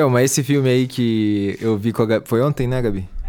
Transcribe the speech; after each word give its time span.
Então, 0.00 0.08
mas 0.08 0.30
esse 0.30 0.42
filme 0.42 0.66
aí 0.66 0.86
que 0.86 1.58
eu 1.60 1.76
vi 1.76 1.92
com 1.92 2.02
a 2.02 2.06
Gabi. 2.06 2.26
Foi 2.26 2.40
ontem, 2.40 2.66
né, 2.66 2.80
Gabi? 2.80 3.06
É. 3.22 3.28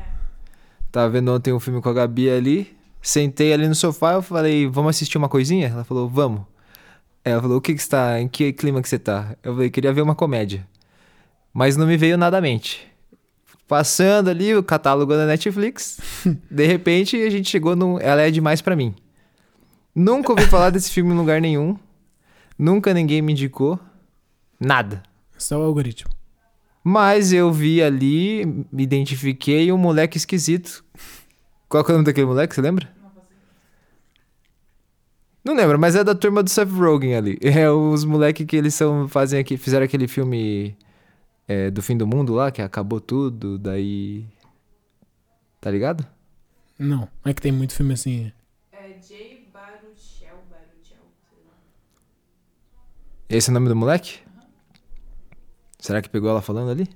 Tava 0.89 1.09
vendo 1.09 1.29
ontem 1.29 1.51
um 1.51 1.59
filme 1.59 1.81
com 1.81 1.89
a 1.89 1.93
Gabi 1.93 2.29
ali. 2.29 2.77
Sentei 3.01 3.51
ali 3.51 3.67
no 3.67 3.75
sofá, 3.75 4.13
eu 4.13 4.21
falei, 4.21 4.67
vamos 4.67 4.91
assistir 4.91 5.17
uma 5.17 5.27
coisinha? 5.27 5.67
Ela 5.67 5.83
falou, 5.83 6.07
vamos. 6.07 6.43
Ela 7.25 7.41
falou, 7.41 7.57
o 7.57 7.61
que 7.61 7.73
que 7.73 7.81
está, 7.81 8.21
em 8.21 8.27
que 8.29 8.53
clima 8.53 8.81
que 8.81 8.87
você 8.87 8.97
tá? 8.97 9.35
Eu 9.43 9.53
falei, 9.53 9.69
queria 9.69 9.91
ver 9.91 10.01
uma 10.01 10.15
comédia. 10.15 10.65
Mas 11.53 11.75
não 11.75 11.85
me 11.85 11.97
veio 11.97 12.17
nada 12.17 12.37
à 12.37 12.41
mente. 12.41 12.87
Passando 13.67 14.29
ali 14.29 14.55
o 14.55 14.63
catálogo 14.63 15.11
da 15.11 15.25
Netflix, 15.25 15.99
de 16.49 16.65
repente 16.65 17.17
a 17.17 17.29
gente 17.29 17.49
chegou 17.49 17.75
no 17.75 17.99
Ela 17.99 18.21
é 18.21 18.31
Demais 18.31 18.61
Pra 18.61 18.77
Mim. 18.77 18.95
Nunca 19.93 20.31
ouvi 20.31 20.45
falar 20.45 20.69
desse 20.69 20.89
filme 20.89 21.13
em 21.13 21.17
lugar 21.17 21.41
nenhum. 21.41 21.77
Nunca 22.57 22.93
ninguém 22.93 23.21
me 23.21 23.33
indicou. 23.33 23.77
Nada. 24.57 25.03
Só 25.37 25.59
o 25.59 25.63
algoritmo. 25.63 26.20
Mas 26.83 27.31
eu 27.31 27.51
vi 27.51 27.81
ali, 27.81 28.45
me 28.71 28.83
identifiquei 28.83 29.71
um 29.71 29.77
moleque 29.77 30.17
esquisito. 30.17 30.83
Qual 31.69 31.83
que 31.83 31.91
é 31.91 31.93
o 31.93 31.97
nome 31.97 32.05
daquele 32.05 32.25
moleque, 32.25 32.55
você 32.55 32.61
lembra? 32.61 32.89
Não 35.43 35.55
lembro, 35.55 35.79
mas 35.79 35.95
é 35.95 36.03
da 36.03 36.13
turma 36.13 36.43
do 36.43 36.49
Seth 36.49 36.69
Rogen 36.69 37.15
ali. 37.15 37.37
É 37.41 37.69
os 37.69 38.03
moleques 38.05 38.45
que 38.45 38.55
eles 38.55 38.73
são, 38.73 39.07
fazem 39.07 39.39
aqui, 39.39 39.57
fizeram 39.57 39.85
aquele 39.85 40.07
filme 40.07 40.75
é, 41.47 41.71
do 41.71 41.81
fim 41.81 41.97
do 41.97 42.05
mundo 42.07 42.33
lá, 42.33 42.51
que 42.51 42.61
acabou 42.61 42.99
tudo, 42.99 43.57
daí. 43.57 44.25
Tá 45.59 45.69
ligado? 45.69 46.05
Não, 46.77 47.07
é 47.23 47.33
que 47.33 47.41
tem 47.41 47.51
muito 47.51 47.73
filme 47.75 47.93
assim. 47.93 48.31
É 48.71 48.97
Jay 49.07 49.47
Baruchel, 49.53 50.43
Baruchel, 50.49 51.03
sei 51.29 51.39
lá. 51.45 51.53
Esse 53.29 53.49
é 53.49 53.51
o 53.51 53.53
nome 53.53 53.69
do 53.69 53.75
moleque? 53.75 54.19
Será 55.81 56.01
que 56.01 56.09
pegou 56.09 56.29
ela 56.29 56.41
falando 56.41 56.69
ali? 56.69 56.87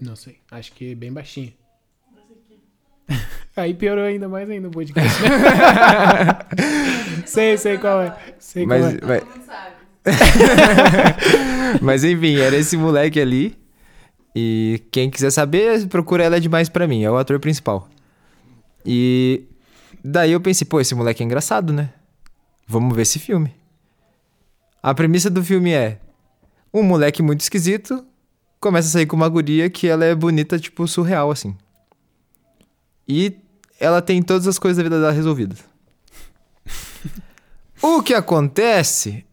Não 0.00 0.14
sei. 0.14 0.38
Acho 0.50 0.72
que 0.72 0.92
é 0.92 0.94
bem 0.94 1.12
baixinho. 1.12 1.52
Aí 3.56 3.72
piorou 3.72 4.04
ainda 4.04 4.28
mais 4.28 4.48
ainda 4.50 4.68
o 4.68 4.70
podcast. 4.70 5.20
sei, 7.26 7.56
sei 7.56 7.78
qual 7.78 8.02
é. 8.02 8.16
Sei 8.38 8.66
qual 8.66 8.78
Mas, 8.78 8.94
é. 8.94 8.98
mas. 9.02 9.24
Mas 11.80 12.04
enfim, 12.04 12.36
era 12.36 12.56
esse 12.56 12.76
moleque 12.76 13.18
ali. 13.18 13.56
E 14.36 14.82
quem 14.90 15.08
quiser 15.08 15.30
saber, 15.30 15.86
procura 15.88 16.24
ela 16.24 16.40
demais 16.40 16.68
pra 16.68 16.86
mim, 16.86 17.04
é 17.04 17.10
o 17.10 17.16
ator 17.16 17.38
principal. 17.38 17.88
E 18.84 19.44
daí 20.04 20.32
eu 20.32 20.40
pensei, 20.40 20.66
pô, 20.66 20.80
esse 20.80 20.94
moleque 20.94 21.22
é 21.22 21.26
engraçado, 21.26 21.72
né? 21.72 21.90
Vamos 22.66 22.94
ver 22.94 23.02
esse 23.02 23.18
filme. 23.18 23.54
A 24.82 24.92
premissa 24.92 25.30
do 25.30 25.42
filme 25.42 25.72
é: 25.72 26.00
um 26.74 26.82
moleque 26.82 27.22
muito 27.22 27.40
esquisito 27.42 28.04
começa 28.58 28.88
a 28.88 28.90
sair 28.90 29.06
com 29.06 29.14
uma 29.14 29.28
guria 29.28 29.70
que 29.70 29.86
ela 29.86 30.04
é 30.04 30.14
bonita, 30.14 30.58
tipo, 30.58 30.88
surreal, 30.88 31.30
assim. 31.30 31.54
E 33.06 33.36
ela 33.78 34.02
tem 34.02 34.22
todas 34.22 34.48
as 34.48 34.58
coisas 34.58 34.78
da 34.78 34.82
vida 34.82 34.98
dela 34.98 35.12
resolvidas. 35.12 35.58
o 37.80 38.02
que 38.02 38.14
acontece 38.14 39.24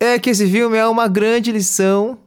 é 0.00 0.18
que 0.18 0.30
esse 0.30 0.50
filme 0.50 0.76
é 0.76 0.86
uma 0.86 1.06
grande 1.06 1.52
lição 1.52 2.18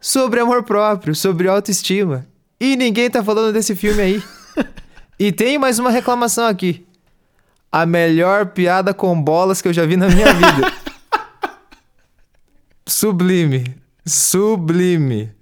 sobre 0.00 0.40
amor 0.40 0.64
próprio, 0.64 1.14
sobre 1.14 1.48
autoestima. 1.48 2.26
E 2.60 2.76
ninguém 2.76 3.08
tá 3.08 3.22
falando 3.22 3.52
desse 3.52 3.74
filme 3.74 4.02
aí. 4.02 4.22
e 5.18 5.30
tem 5.30 5.58
mais 5.58 5.78
uma 5.78 5.90
reclamação 5.90 6.46
aqui. 6.46 6.84
A 7.70 7.86
melhor 7.86 8.46
piada 8.46 8.92
com 8.92 9.20
bolas 9.20 9.62
que 9.62 9.68
eu 9.68 9.72
já 9.72 9.86
vi 9.86 9.96
na 9.96 10.08
minha 10.08 10.32
vida. 10.34 10.72
Sublime. 12.86 13.83
Sublime. 14.06 15.32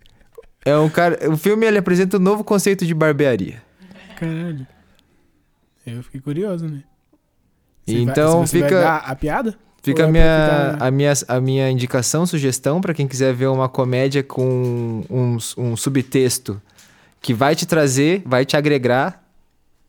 É 0.65 0.77
um 0.77 0.89
cara, 0.89 1.19
o 1.31 1.37
filme 1.37 1.67
ele 1.67 1.79
apresenta 1.79 2.17
um 2.17 2.21
novo 2.21 2.45
conceito 2.45 2.87
de 2.87 2.95
barbearia. 2.95 3.63
Caralho. 4.17 4.67
Eu 5.85 6.03
fiquei 6.05 6.21
curioso, 6.21 6.67
né? 6.69 6.83
Então 7.87 8.39
vai, 8.39 8.47
você 8.47 8.63
fica- 8.63 8.97
a 8.97 9.15
piada? 9.17 9.55
Fica 9.83 10.05
a 10.05 10.09
é 10.09 10.11
minha, 10.13 10.77
a, 10.79 10.91
minha, 10.93 11.13
a 11.27 11.41
minha 11.41 11.69
indicação, 11.69 12.25
sugestão 12.25 12.81
pra 12.81 12.95
quem 12.95 13.09
quiser 13.09 13.35
ver 13.35 13.49
uma 13.49 13.69
comédia 13.69 14.23
com 14.23 15.03
um, 15.11 15.37
um 15.59 15.77
subtexto 15.77 16.63
que 17.21 17.35
vai 17.35 17.57
te 17.57 17.67
trazer, 17.67 18.23
vai 18.25 18.45
te 18.45 18.57
agregar. 18.57 19.21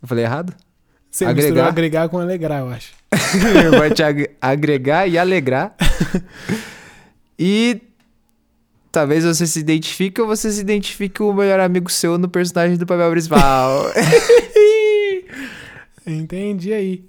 Eu 0.01 0.07
falei 0.07 0.23
errado? 0.25 0.55
Você 1.11 1.25
agregar? 1.25 1.67
agregar 1.67 2.09
com 2.09 2.17
alegrar, 2.17 2.61
eu 2.61 2.69
acho. 2.69 2.91
vai 3.77 3.91
te 3.91 4.01
ag- 4.01 4.31
agregar 4.41 5.07
e 5.07 5.15
alegrar. 5.15 5.75
e 7.37 7.79
talvez 8.93 9.25
você 9.25 9.45
se 9.47 9.59
identifique 9.59 10.21
ou 10.21 10.27
você 10.27 10.51
se 10.51 10.61
identifique 10.61 11.15
com 11.17 11.29
o 11.29 11.33
melhor 11.33 11.59
amigo 11.59 11.91
seu 11.91 12.17
no 12.17 12.29
personagem 12.29 12.77
do 12.77 12.85
papel 12.85 13.09
principal. 13.11 13.87
Entendi 16.05 16.71
aí. 16.71 17.05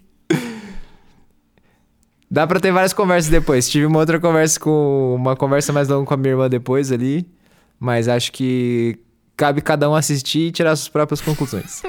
Dá 2.31 2.47
pra 2.47 2.59
ter 2.59 2.73
várias 2.73 2.93
conversas 2.93 3.31
depois. 3.31 3.69
Tive 3.69 3.87
uma 3.87 3.99
outra 4.01 4.19
conversa 4.19 4.59
com. 4.59 5.15
Uma 5.15 5.37
conversa 5.37 5.73
mais 5.73 5.89
longa 5.89 6.07
com 6.07 6.15
a 6.15 6.17
minha 6.17 6.33
irmã 6.33 6.49
depois 6.49 6.91
ali. 6.91 7.29
Mas 7.79 8.09
acho 8.09 8.33
que 8.33 8.99
cabe 9.37 9.61
cada 9.61 9.89
um 9.91 9.95
assistir 9.95 10.49
e 10.49 10.53
tirar 10.53 10.75
suas 10.75 10.89
próprias 10.89 11.21
conclusões. 11.21 11.83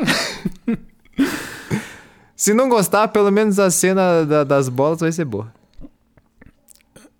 Se 2.36 2.54
não 2.54 2.68
gostar, 2.68 3.08
pelo 3.08 3.32
menos 3.32 3.58
a 3.60 3.72
cena 3.72 4.26
da- 4.26 4.44
das 4.44 4.68
bolas 4.68 5.00
vai 5.00 5.12
ser 5.12 5.26
boa. 5.26 5.52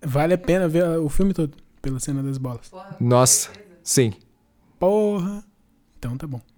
Vale 0.04 0.34
a 0.34 0.38
pena 0.38 0.68
ver 0.68 0.84
o 0.98 1.08
filme 1.08 1.32
todo 1.32 1.52
pela 1.86 2.00
cena 2.00 2.20
das 2.20 2.36
bolas. 2.36 2.68
Porra, 2.68 2.96
Nossa. 2.98 3.52
certeza. 3.52 3.78
Sim. 3.84 4.12
Porra. 4.76 5.44
Então 5.98 6.16
tá 6.16 6.26
bom. 6.26 6.40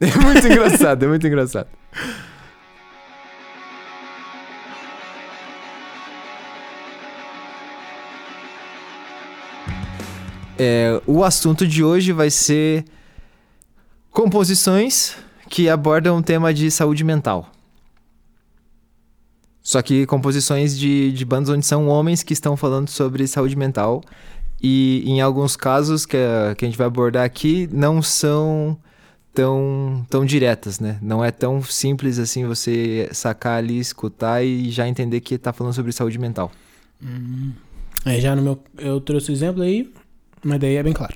É 0.00 0.18
muito 0.18 0.46
engraçado, 0.46 1.02
é 1.04 1.08
muito 1.08 1.26
engraçado. 1.26 1.68
É, 10.58 11.00
o 11.06 11.24
assunto 11.24 11.66
de 11.66 11.82
hoje 11.82 12.12
vai 12.12 12.28
ser 12.30 12.84
composições 14.10 15.16
que 15.48 15.68
abordam 15.68 16.18
o 16.18 16.22
tema 16.22 16.52
de 16.52 16.70
saúde 16.70 17.02
mental. 17.02 17.50
Só 19.64 19.80
que 19.80 20.04
composições 20.04 20.78
de, 20.78 21.10
de 21.10 21.24
bandas 21.24 21.48
onde 21.48 21.64
são 21.64 21.88
homens 21.88 22.22
que 22.22 22.34
estão 22.34 22.54
falando 22.54 22.90
sobre 22.90 23.26
saúde 23.26 23.56
mental. 23.56 24.02
E 24.62 25.02
em 25.06 25.22
alguns 25.22 25.56
casos 25.56 26.04
que 26.04 26.18
a, 26.18 26.54
que 26.54 26.66
a 26.66 26.68
gente 26.68 26.76
vai 26.76 26.86
abordar 26.86 27.24
aqui, 27.24 27.66
não 27.72 28.02
são 28.02 28.78
tão, 29.32 30.06
tão 30.10 30.22
diretas, 30.22 30.78
né? 30.78 30.98
Não 31.00 31.24
é 31.24 31.30
tão 31.30 31.62
simples 31.62 32.18
assim 32.18 32.46
você 32.46 33.08
sacar 33.12 33.56
ali, 33.56 33.78
escutar 33.78 34.44
e 34.44 34.70
já 34.70 34.86
entender 34.86 35.20
que 35.20 35.38
tá 35.38 35.50
falando 35.50 35.72
sobre 35.72 35.92
saúde 35.92 36.18
mental. 36.18 36.52
Hum. 37.02 37.52
Aí 38.04 38.20
já 38.20 38.36
no 38.36 38.42
meu. 38.42 38.62
Eu 38.76 39.00
trouxe 39.00 39.30
o 39.30 39.32
exemplo 39.32 39.62
aí, 39.62 39.90
mas 40.44 40.60
daí 40.60 40.76
é 40.76 40.82
bem 40.82 40.92
claro. 40.92 41.14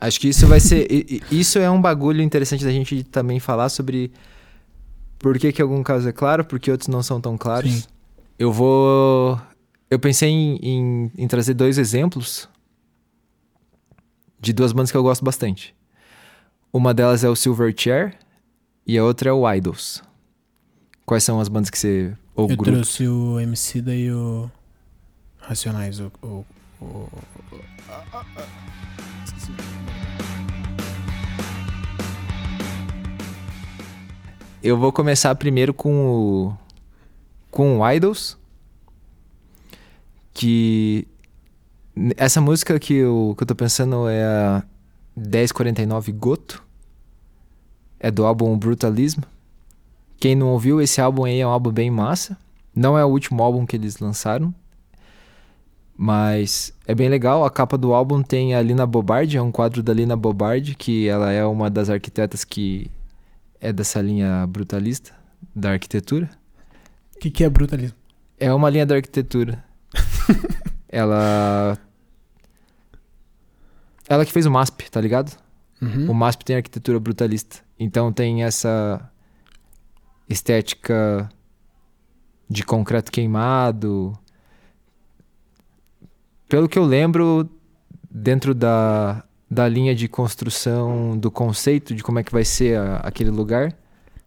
Acho 0.00 0.20
que 0.20 0.28
isso 0.28 0.46
vai 0.46 0.60
ser. 0.60 0.86
Isso 1.32 1.58
é 1.58 1.68
um 1.68 1.82
bagulho 1.82 2.22
interessante 2.22 2.64
da 2.64 2.70
gente 2.70 3.02
também 3.02 3.40
falar 3.40 3.68
sobre 3.68 4.12
por 5.18 5.38
que, 5.38 5.52
que 5.52 5.60
algum 5.62 5.82
caso 5.82 6.08
é 6.08 6.12
claro, 6.12 6.44
porque 6.44 6.70
outros 6.70 6.88
não 6.88 7.02
são 7.02 7.20
tão 7.20 7.36
claros. 7.36 7.70
Sim. 7.72 7.84
Eu 8.38 8.52
vou. 8.52 9.40
Eu 9.90 9.98
pensei 9.98 10.28
em, 10.28 10.56
em- 10.62 11.12
em 11.16 11.26
trazer 11.28 11.54
dois 11.54 11.78
exemplos 11.78 12.48
de 14.40 14.52
duas 14.52 14.72
bandas 14.72 14.90
que 14.90 14.96
eu 14.96 15.02
gosto 15.02 15.24
bastante. 15.24 15.74
Uma 16.72 16.92
delas 16.94 17.24
é 17.24 17.28
o 17.28 17.34
Silverchair 17.34 18.16
e 18.86 18.96
a 18.98 19.04
outra 19.04 19.30
é 19.30 19.32
o 19.32 19.50
Idols. 19.52 20.02
Quais 21.04 21.24
são 21.24 21.40
as 21.40 21.48
bandas 21.48 21.70
que 21.70 21.78
você. 21.78 22.14
Ou 22.34 22.48
eu 22.50 22.56
grupos? 22.56 22.72
trouxe 22.96 23.08
o 23.08 23.40
MC 23.40 23.80
daí 23.82 24.12
o. 24.12 24.50
Racionais, 25.38 25.98
o. 25.98 26.12
o, 26.22 26.44
o- 26.80 27.08
Eu 34.68 34.76
vou 34.76 34.92
começar 34.92 35.34
primeiro 35.34 35.72
com 35.72 36.06
o. 36.06 36.56
com 37.50 37.78
o 37.78 37.90
Idols. 37.90 38.36
Que. 40.34 41.08
Essa 42.18 42.38
música 42.38 42.78
que 42.78 42.92
eu, 42.92 43.34
que 43.34 43.44
eu 43.44 43.46
tô 43.46 43.54
pensando 43.54 44.06
é 44.10 44.22
a 44.22 44.62
1049 45.16 46.12
Goto. 46.12 46.62
É 47.98 48.10
do 48.10 48.26
álbum 48.26 48.58
Brutalism. 48.58 49.22
Quem 50.20 50.36
não 50.36 50.48
ouviu, 50.48 50.82
esse 50.82 51.00
álbum 51.00 51.24
aí 51.24 51.40
é 51.40 51.46
um 51.46 51.50
álbum 51.50 51.72
bem 51.72 51.90
massa. 51.90 52.36
Não 52.76 52.98
é 52.98 53.02
o 53.02 53.08
último 53.08 53.42
álbum 53.42 53.64
que 53.64 53.74
eles 53.74 53.98
lançaram. 53.98 54.54
Mas 55.96 56.74
é 56.86 56.94
bem 56.94 57.08
legal. 57.08 57.42
A 57.42 57.50
capa 57.50 57.78
do 57.78 57.94
álbum 57.94 58.22
tem 58.22 58.54
a 58.54 58.60
Lina 58.60 58.86
Bobardi, 58.86 59.38
é 59.38 59.42
um 59.42 59.50
quadro 59.50 59.82
da 59.82 59.94
Lina 59.94 60.14
Bobardi, 60.14 60.74
que 60.74 61.08
ela 61.08 61.32
é 61.32 61.42
uma 61.46 61.70
das 61.70 61.88
arquitetas 61.88 62.44
que 62.44 62.90
é 63.60 63.72
dessa 63.72 64.00
linha 64.00 64.46
brutalista 64.46 65.12
da 65.54 65.72
arquitetura. 65.72 66.28
O 67.16 67.18
que, 67.18 67.30
que 67.30 67.44
é 67.44 67.50
brutalismo? 67.50 67.96
É 68.38 68.52
uma 68.52 68.70
linha 68.70 68.86
da 68.86 68.94
arquitetura. 68.94 69.64
ela 70.88 71.78
Ela 74.08 74.24
que 74.24 74.32
fez 74.32 74.46
o 74.46 74.50
MASP, 74.50 74.90
tá 74.90 75.00
ligado? 75.00 75.36
Uhum. 75.80 76.10
O 76.10 76.14
MASP 76.14 76.44
tem 76.44 76.56
arquitetura 76.56 76.98
brutalista. 76.98 77.58
Então 77.78 78.12
tem 78.12 78.44
essa 78.44 79.10
estética 80.28 81.28
de 82.48 82.64
concreto 82.64 83.10
queimado. 83.10 84.18
Pelo 86.48 86.68
que 86.68 86.78
eu 86.78 86.84
lembro, 86.84 87.48
dentro 88.10 88.54
da, 88.54 89.22
da 89.50 89.66
linha 89.68 89.94
de 89.94 90.08
construção 90.08 91.16
do 91.16 91.30
conceito 91.30 91.94
de 91.94 92.02
como 92.02 92.18
é 92.18 92.22
que 92.22 92.32
vai 92.32 92.44
ser 92.44 92.78
a- 92.78 92.96
aquele 92.98 93.30
lugar, 93.30 93.74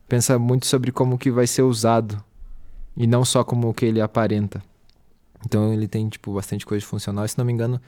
pensa 0.07 0.37
muito 0.39 0.65
sobre 0.65 0.91
como 0.91 1.17
que 1.17 1.29
vai 1.31 1.45
ser 1.47 1.61
usado 1.61 2.21
e 2.97 3.05
não 3.07 3.23
só 3.23 3.43
como 3.43 3.73
que 3.73 3.85
ele 3.85 4.01
aparenta. 4.01 4.61
Então 5.45 5.73
ele 5.73 5.87
tem 5.87 6.07
tipo 6.09 6.33
bastante 6.33 6.65
coisa 6.65 6.85
funcional. 6.85 7.25
E, 7.25 7.29
se 7.29 7.37
não 7.37 7.45
me 7.45 7.53
engano, 7.53 7.79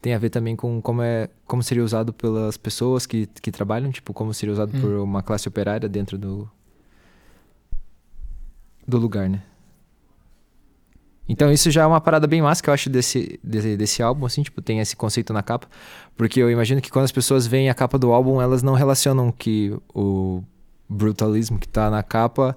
tem 0.00 0.14
a 0.14 0.18
ver 0.18 0.30
também 0.30 0.54
com 0.56 0.80
como 0.82 1.02
é 1.02 1.28
como 1.46 1.62
seria 1.62 1.82
usado 1.84 2.12
pelas 2.12 2.56
pessoas 2.56 3.06
que, 3.06 3.26
que 3.40 3.50
trabalham, 3.52 3.90
tipo 3.92 4.12
como 4.12 4.32
seria 4.34 4.52
usado 4.52 4.76
Hum. 4.76 4.80
por 4.80 4.90
uma 5.00 5.22
classe 5.22 5.48
operária 5.48 5.88
dentro 5.88 6.18
do 6.18 6.48
do 8.86 8.98
lugar, 8.98 9.28
né? 9.28 9.42
Então 11.28 11.52
isso 11.52 11.70
já 11.70 11.82
é 11.82 11.86
uma 11.86 12.00
parada 12.00 12.26
bem 12.26 12.42
massa 12.42 12.62
que 12.62 12.68
eu 12.68 12.74
acho 12.74 12.90
desse, 12.90 13.38
desse, 13.42 13.76
desse 13.76 14.02
álbum, 14.02 14.26
assim, 14.26 14.42
tipo, 14.42 14.60
tem 14.60 14.80
esse 14.80 14.96
conceito 14.96 15.32
na 15.32 15.42
capa. 15.42 15.68
Porque 16.16 16.40
eu 16.40 16.50
imagino 16.50 16.80
que 16.80 16.90
quando 16.90 17.04
as 17.04 17.12
pessoas 17.12 17.46
veem 17.46 17.70
a 17.70 17.74
capa 17.74 17.98
do 17.98 18.12
álbum, 18.12 18.40
elas 18.40 18.62
não 18.62 18.74
relacionam 18.74 19.30
que 19.30 19.74
o 19.94 20.42
brutalismo 20.88 21.58
que 21.58 21.68
tá 21.68 21.90
na 21.90 22.02
capa 22.02 22.56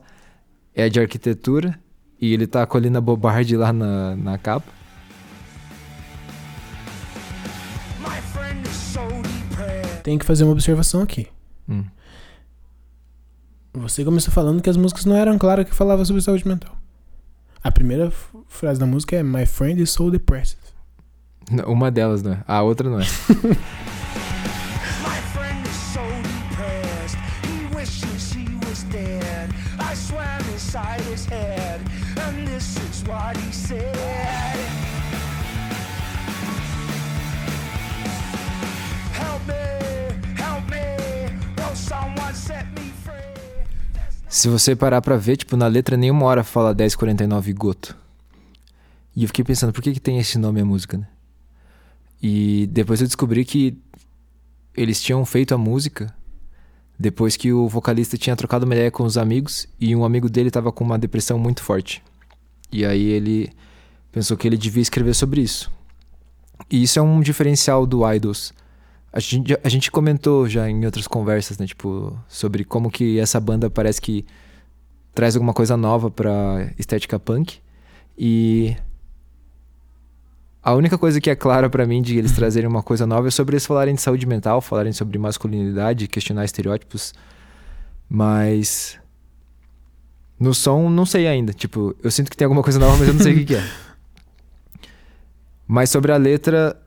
é 0.74 0.90
de 0.90 1.00
arquitetura 1.00 1.80
e 2.20 2.34
ele 2.34 2.48
tá 2.48 2.66
com 2.66 2.78
a 2.78 2.80
Lina 2.80 3.00
Bobardi 3.00 3.56
lá 3.56 3.72
na, 3.72 4.16
na 4.16 4.38
capa. 4.38 4.74
Tem 10.04 10.20
que 10.20 10.26
fazer 10.26 10.44
uma 10.44 10.54
observação 10.54 11.02
aqui. 11.02 11.28
Hum. 11.68 11.84
Você 13.74 14.06
começou 14.06 14.32
falando 14.32 14.62
que 14.62 14.70
as 14.70 14.78
músicas 14.78 15.04
não 15.04 15.16
eram 15.16 15.38
claras 15.38 15.68
que 15.68 15.74
falava 15.74 16.06
sobre 16.06 16.22
saúde 16.22 16.48
mental. 16.48 16.78
A 17.66 17.72
primeira 17.72 18.12
frase 18.48 18.80
da 18.80 18.86
música 18.86 19.16
é 19.16 19.24
My 19.24 19.44
friend 19.44 19.82
is 19.82 19.90
so 19.90 20.12
depressed. 20.12 20.60
Uma 21.66 21.90
delas 21.90 22.22
não 22.22 22.34
é, 22.34 22.44
a 22.48 22.62
outra 22.62 22.88
não 22.88 23.00
é. 23.00 23.06
Se 44.36 44.50
você 44.50 44.76
parar 44.76 45.02
pra 45.02 45.16
ver, 45.16 45.38
tipo, 45.38 45.56
na 45.56 45.66
letra 45.66 45.96
nenhuma 45.96 46.26
hora 46.26 46.44
fala 46.44 46.74
1049 46.74 47.54
Goto. 47.54 47.96
E 49.16 49.24
eu 49.24 49.28
fiquei 49.30 49.46
pensando, 49.46 49.72
por 49.72 49.82
que, 49.82 49.94
que 49.94 50.00
tem 50.02 50.20
esse 50.20 50.38
nome 50.38 50.60
a 50.60 50.66
música, 50.66 50.98
né? 50.98 51.08
E 52.22 52.68
depois 52.70 53.00
eu 53.00 53.08
descobri 53.08 53.46
que 53.46 53.78
eles 54.76 55.02
tinham 55.02 55.26
feito 55.26 55.56
a 55.56 55.58
música 55.58 56.14
depois 57.00 57.38
que 57.38 57.54
o 57.54 57.70
vocalista 57.70 58.18
tinha 58.18 58.36
trocado 58.36 58.66
uma 58.66 58.76
ideia 58.76 58.92
com 58.92 59.04
os 59.04 59.18
amigos 59.18 59.70
e 59.80 59.96
um 59.96 60.04
amigo 60.04 60.30
dele 60.30 60.52
tava 60.52 60.70
com 60.70 60.84
uma 60.84 61.00
depressão 61.00 61.40
muito 61.40 61.64
forte. 61.64 62.04
E 62.70 62.86
aí 62.86 63.06
ele 63.06 63.54
pensou 64.12 64.36
que 64.36 64.46
ele 64.46 64.58
devia 64.58 64.82
escrever 64.82 65.14
sobre 65.14 65.40
isso. 65.40 65.72
E 66.70 66.84
isso 66.84 67.00
é 67.00 67.02
um 67.02 67.22
diferencial 67.22 67.86
do 67.86 68.06
Idols. 68.12 68.54
A 69.16 69.20
gente, 69.22 69.58
a 69.64 69.70
gente 69.70 69.90
comentou 69.90 70.46
já 70.48 70.70
em 70.70 70.86
outras 70.86 71.08
conversas, 71.08 71.58
né? 71.58 71.66
Tipo, 71.66 72.20
sobre 72.28 72.66
como 72.66 72.92
que 72.92 73.18
essa 73.18 73.40
banda 73.40 73.70
parece 73.70 74.02
que 74.02 74.26
traz 75.14 75.38
alguma 75.38 75.54
coisa 75.54 75.78
nova 75.78 76.12
pra 76.12 76.70
estética 76.78 77.18
punk. 77.18 77.60
E 78.18 78.76
a 80.62 80.74
única 80.74 80.98
coisa 80.98 81.22
que 81.22 81.30
é 81.30 81.36
clara 81.36 81.70
pra 81.70 81.86
mim 81.86 82.02
de 82.02 82.18
eles 82.18 82.34
trazerem 82.34 82.68
uma 82.70 82.84
coisa 82.84 83.08
nova 83.08 83.30
é 83.30 83.32
sobre 83.32 83.54
eles 83.54 83.66
falarem 83.66 83.96
de 83.96 84.02
saúde 84.02 84.26
mental, 84.26 84.60
falarem 84.60 84.92
sobre 84.92 85.18
masculinidade, 85.18 86.10
questionar 86.10 86.44
estereótipos. 86.44 87.14
Mas 88.10 89.00
no 90.38 90.54
som 90.54 90.90
não 90.90 91.06
sei 91.06 91.26
ainda. 91.26 91.54
Tipo, 91.54 91.96
eu 92.04 92.12
sinto 92.12 92.30
que 92.30 92.36
tem 92.36 92.46
alguma 92.46 92.62
coisa 92.62 92.78
nova, 92.78 92.98
mas 92.98 93.08
eu 93.08 93.14
não 93.14 93.22
sei 93.22 93.34
o 93.34 93.38
que, 93.38 93.46
que 93.46 93.56
é. 93.56 93.64
Mas 95.68 95.90
sobre 95.90 96.12
a 96.12 96.18
letra, 96.18 96.80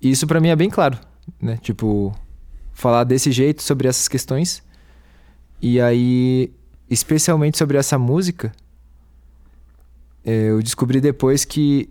isso 0.00 0.24
pra 0.24 0.40
mim 0.40 0.50
é 0.50 0.56
bem 0.56 0.70
claro, 0.70 0.96
né? 1.40 1.58
Tipo, 1.58 2.14
falar 2.72 3.04
desse 3.04 3.30
jeito 3.30 3.62
sobre 3.62 3.88
essas 3.88 4.08
questões. 4.08 4.62
E 5.60 5.80
aí, 5.80 6.52
especialmente 6.88 7.58
sobre 7.58 7.76
essa 7.76 7.98
música, 7.98 8.52
eh, 10.24 10.50
eu 10.50 10.62
descobri 10.62 11.00
depois 11.00 11.44
que 11.44 11.90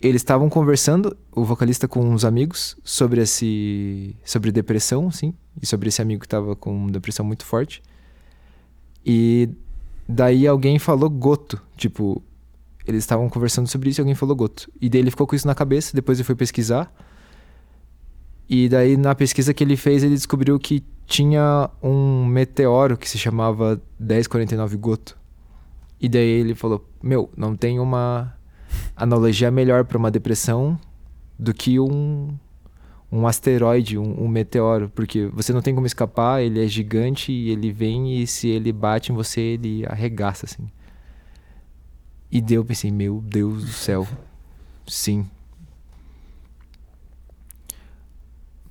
eles 0.00 0.20
estavam 0.22 0.48
conversando, 0.48 1.16
o 1.30 1.44
vocalista 1.44 1.86
com 1.86 2.00
uns 2.00 2.24
amigos, 2.24 2.76
sobre 2.82 3.20
esse 3.20 4.16
sobre 4.24 4.50
depressão, 4.50 5.10
sim, 5.10 5.34
e 5.60 5.66
sobre 5.66 5.88
esse 5.88 6.00
amigo 6.00 6.22
que 6.22 6.28
tava 6.28 6.56
com 6.56 6.86
depressão 6.88 7.24
muito 7.24 7.44
forte. 7.44 7.82
E 9.04 9.48
daí 10.08 10.46
alguém 10.46 10.78
falou 10.78 11.08
goto, 11.10 11.60
tipo, 11.76 12.22
eles 12.86 13.04
estavam 13.04 13.28
conversando 13.28 13.68
sobre 13.68 13.90
isso 13.90 14.00
e 14.00 14.02
alguém 14.02 14.14
falou 14.14 14.34
goto. 14.34 14.70
E 14.80 14.88
daí 14.88 15.00
ele 15.00 15.10
ficou 15.10 15.26
com 15.26 15.36
isso 15.36 15.46
na 15.46 15.54
cabeça, 15.54 15.94
depois 15.94 16.18
ele 16.18 16.24
foi 16.24 16.34
pesquisar. 16.34 16.92
E 18.52 18.68
daí 18.68 18.96
na 18.96 19.14
pesquisa 19.14 19.54
que 19.54 19.62
ele 19.62 19.76
fez, 19.76 20.02
ele 20.02 20.16
descobriu 20.16 20.58
que 20.58 20.82
tinha 21.06 21.70
um 21.80 22.24
meteoro 22.24 22.96
que 22.96 23.08
se 23.08 23.16
chamava 23.16 23.80
1049 23.96 24.76
Goto. 24.76 25.16
E 26.00 26.08
daí 26.08 26.26
ele 26.26 26.56
falou: 26.56 26.84
"Meu, 27.00 27.30
não 27.36 27.54
tem 27.54 27.78
uma 27.78 28.36
analogia 28.96 29.52
melhor 29.52 29.84
para 29.84 29.96
uma 29.96 30.10
depressão 30.10 30.76
do 31.38 31.54
que 31.54 31.78
um 31.78 32.36
um 33.12 33.26
asteroide, 33.26 33.98
um, 33.98 34.24
um 34.24 34.28
meteoro, 34.28 34.90
porque 34.94 35.26
você 35.26 35.52
não 35.52 35.60
tem 35.60 35.74
como 35.74 35.86
escapar, 35.86 36.42
ele 36.42 36.64
é 36.64 36.66
gigante 36.68 37.32
e 37.32 37.50
ele 37.50 37.72
vem 37.72 38.20
e 38.20 38.26
se 38.26 38.48
ele 38.48 38.72
bate 38.72 39.10
em 39.10 39.14
você, 39.14 39.40
ele 39.40 39.84
arregaça 39.86 40.46
assim. 40.46 40.68
E 42.30 42.40
daí 42.40 42.54
eu 42.54 42.64
pensei, 42.64 42.90
meu 42.90 43.20
Deus 43.20 43.64
do 43.64 43.72
céu. 43.72 44.06
Sim. 44.86 45.26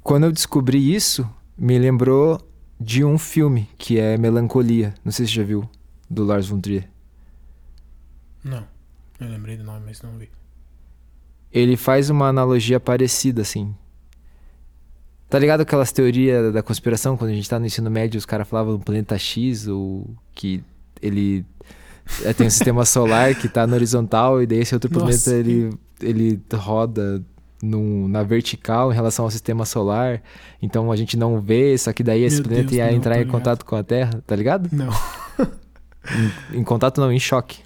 Quando 0.09 0.23
eu 0.23 0.31
descobri 0.31 0.95
isso, 0.95 1.29
me 1.55 1.77
lembrou 1.77 2.41
de 2.81 3.05
um 3.05 3.15
filme 3.15 3.69
que 3.77 3.99
é 3.99 4.17
Melancolia. 4.17 4.95
Não 5.05 5.11
sei 5.11 5.27
se 5.27 5.33
você 5.33 5.41
já 5.41 5.43
viu, 5.45 5.69
do 6.09 6.25
Lars 6.25 6.47
von 6.47 6.59
Trier. 6.59 6.89
Não. 8.43 8.65
Eu 9.19 9.27
lembrei 9.29 9.55
do 9.55 9.63
nome, 9.63 9.83
mas 9.85 10.01
não 10.01 10.17
vi. 10.17 10.27
Ele 11.53 11.77
faz 11.77 12.09
uma 12.09 12.27
analogia 12.27 12.79
parecida, 12.79 13.43
assim. 13.43 13.75
Tá 15.29 15.37
ligado 15.37 15.61
aquelas 15.61 15.91
teorias 15.91 16.51
da 16.51 16.63
conspiração, 16.63 17.15
quando 17.15 17.29
a 17.29 17.35
gente 17.35 17.47
tá 17.47 17.59
no 17.59 17.67
ensino 17.67 17.91
médio, 17.91 18.17
os 18.17 18.25
caras 18.25 18.47
falavam 18.47 18.77
do 18.77 18.83
planeta 18.83 19.15
X, 19.15 19.67
ou 19.67 20.09
que 20.33 20.63
ele 21.03 21.45
é, 22.23 22.33
tem 22.33 22.47
um 22.47 22.49
sistema 22.49 22.83
solar 22.83 23.35
que 23.35 23.47
tá 23.47 23.67
na 23.67 23.75
horizontal, 23.75 24.41
e 24.41 24.47
daí 24.47 24.57
esse 24.57 24.73
outro 24.73 24.89
Nossa. 24.97 25.29
planeta 25.29 25.35
ele, 25.35 25.69
ele 26.01 26.41
roda 26.51 27.23
num- 27.61 28.07
na 28.07 28.23
vertical 28.23 28.91
em 28.91 28.95
relação 28.95 29.25
ao 29.25 29.31
sistema 29.31 29.65
solar. 29.65 30.21
Então 30.61 30.91
a 30.91 30.95
gente 30.95 31.17
não 31.17 31.39
vê, 31.39 31.77
só 31.77 31.93
que 31.93 32.03
daí 32.03 32.23
esse 32.23 32.37
Meu 32.37 32.45
planeta 32.45 32.69
Deus, 32.69 32.77
ia 32.77 32.87
não, 32.87 32.93
entrar 32.93 33.15
tô 33.15 33.21
em 33.21 33.27
contato 33.27 33.65
com 33.65 33.75
a 33.75 33.83
Terra, 33.83 34.21
tá 34.25 34.35
ligado? 34.35 34.69
Não. 34.71 34.89
Em, 36.53 36.59
em 36.59 36.63
contato 36.63 36.99
não, 36.99 37.11
em 37.11 37.19
choque. 37.19 37.59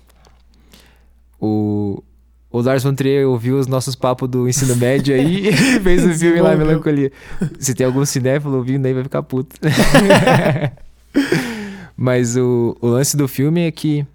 O, 1.39 2.03
o 2.51 2.61
Lars 2.61 2.83
von 2.83 2.93
Trier 2.93 3.27
ouviu 3.27 3.57
os 3.57 3.67
nossos 3.67 3.95
papos 3.95 4.27
do 4.27 4.49
ensino 4.49 4.75
médio 4.75 5.15
aí 5.15 5.47
e 5.49 5.79
fez 5.79 6.03
o 6.03 6.13
filme 6.13 6.41
lá. 6.41 6.55
Melancolia. 6.55 7.11
Se 7.59 7.73
tem 7.73 7.85
algum 7.85 8.03
cinéfilo 8.05 8.57
ouvindo 8.57 8.85
aí, 8.85 8.93
vai 8.93 9.03
ficar 9.03 9.23
puto. 9.23 9.55
Mas 11.95 12.35
o, 12.35 12.75
o 12.81 12.87
lance 12.87 13.15
do 13.15 13.27
filme 13.27 13.61
é 13.61 13.71
que 13.71 14.05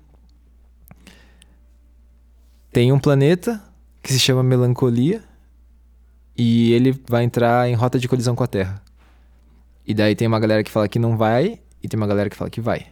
tem 2.73 2.93
um 2.93 2.99
planeta 2.99 3.63
que 4.03 4.13
se 4.13 4.19
chama 4.19 4.43
Melancolia 4.43 5.23
e 6.39 6.73
ele 6.73 6.93
vai 7.09 7.25
entrar 7.25 7.69
em 7.69 7.75
rota 7.75 7.99
de 7.99 8.07
colisão 8.07 8.37
com 8.37 8.45
a 8.45 8.47
Terra. 8.47 8.81
E 9.85 9.93
daí 9.93 10.15
tem 10.15 10.29
uma 10.29 10.39
galera 10.39 10.63
que 10.63 10.71
fala 10.71 10.89
que 10.89 10.99
não 10.99 11.17
vai 11.17 11.61
e 11.83 11.89
tem 11.89 11.99
uma 11.99 12.07
galera 12.07 12.31
que 12.31 12.37
fala 12.37 12.49
que 12.49 12.61
vai. 12.61 12.87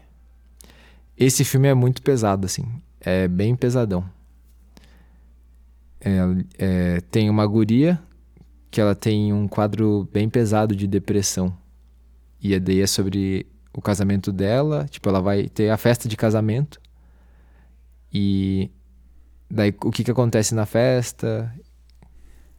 Esse 1.16 1.44
filme 1.44 1.68
é 1.68 1.74
muito 1.74 2.02
pesado, 2.02 2.44
assim. 2.44 2.66
É 3.00 3.28
bem 3.28 3.54
pesadão. 3.54 4.04
É, 6.00 6.18
é, 6.58 7.00
tem 7.02 7.30
uma 7.30 7.46
guria 7.46 8.00
que 8.68 8.80
ela 8.80 8.94
tem 8.96 9.32
um 9.32 9.46
quadro 9.46 10.08
bem 10.12 10.28
pesado 10.28 10.74
de 10.74 10.88
depressão. 10.88 11.56
E 12.42 12.58
daí 12.58 12.80
é 12.80 12.86
sobre 12.86 13.46
o 13.72 13.80
casamento 13.80 14.32
dela. 14.32 14.86
Tipo, 14.90 15.08
ela 15.08 15.20
vai 15.20 15.48
ter 15.48 15.70
a 15.70 15.76
festa 15.76 16.08
de 16.08 16.16
casamento. 16.16 16.80
E 18.12 18.70
daí 19.48 19.72
o 19.84 19.92
que 19.92 20.02
que 20.02 20.10
acontece 20.10 20.52
na 20.54 20.66
festa? 20.66 21.54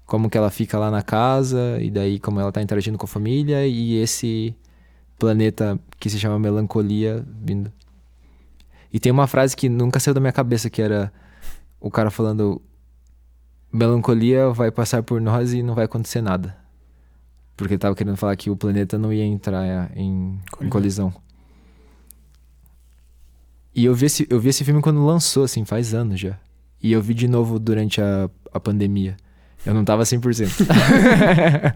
Como 0.07 0.29
que 0.29 0.37
ela 0.37 0.49
fica 0.49 0.79
lá 0.79 0.89
na 0.89 1.03
casa, 1.03 1.77
e 1.81 1.91
daí 1.91 2.17
como 2.17 2.39
ela 2.39 2.51
tá 2.51 2.61
interagindo 2.61 2.97
com 2.97 3.05
a 3.05 3.09
família, 3.09 3.67
e 3.67 3.95
esse 3.97 4.55
planeta 5.19 5.77
que 5.99 6.09
se 6.09 6.17
chama 6.17 6.39
melancolia 6.39 7.23
vindo. 7.43 7.71
E 8.91 8.99
tem 8.99 9.11
uma 9.11 9.27
frase 9.27 9.55
que 9.55 9.67
nunca 9.67 9.99
saiu 9.99 10.13
da 10.13 10.21
minha 10.21 10.31
cabeça, 10.31 10.69
que 10.69 10.81
era 10.81 11.11
o 11.79 11.91
cara 11.91 12.09
falando 12.09 12.61
melancolia 13.71 14.49
vai 14.49 14.71
passar 14.71 15.03
por 15.03 15.19
nós 15.19 15.53
e 15.53 15.61
não 15.61 15.75
vai 15.75 15.85
acontecer 15.85 16.21
nada. 16.21 16.55
Porque 17.57 17.73
ele 17.73 17.79
tava 17.79 17.95
querendo 17.95 18.15
falar 18.15 18.35
que 18.37 18.49
o 18.49 18.55
planeta 18.55 18.97
não 18.97 19.11
ia 19.11 19.25
entrar 19.25 19.91
em, 19.95 20.39
em 20.61 20.69
colisão. 20.69 21.13
E 23.75 23.85
eu 23.85 23.93
vi, 23.93 24.05
esse, 24.05 24.25
eu 24.29 24.39
vi 24.39 24.49
esse 24.49 24.63
filme 24.63 24.81
quando 24.81 25.05
lançou, 25.05 25.43
assim, 25.43 25.65
faz 25.65 25.93
anos 25.93 26.19
já. 26.19 26.39
E 26.81 26.93
eu 26.93 27.01
vi 27.01 27.13
de 27.13 27.27
novo 27.27 27.59
durante 27.59 28.01
a, 28.01 28.29
a 28.53 28.59
pandemia. 28.59 29.17
Eu 29.65 29.73
não 29.73 29.83
tava 29.83 30.03
100%. 30.03 31.75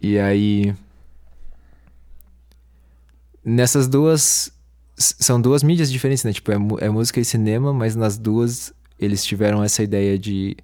e 0.00 0.18
aí. 0.18 0.74
Nessas 3.44 3.88
duas. 3.88 4.52
São 4.96 5.40
duas 5.40 5.62
mídias 5.62 5.90
diferentes, 5.90 6.24
né? 6.24 6.32
Tipo, 6.32 6.52
é, 6.52 6.86
é 6.86 6.90
música 6.90 7.20
e 7.20 7.24
cinema, 7.24 7.72
mas 7.72 7.96
nas 7.96 8.18
duas 8.18 8.72
eles 8.98 9.24
tiveram 9.24 9.64
essa 9.64 9.82
ideia 9.82 10.18
de 10.18 10.56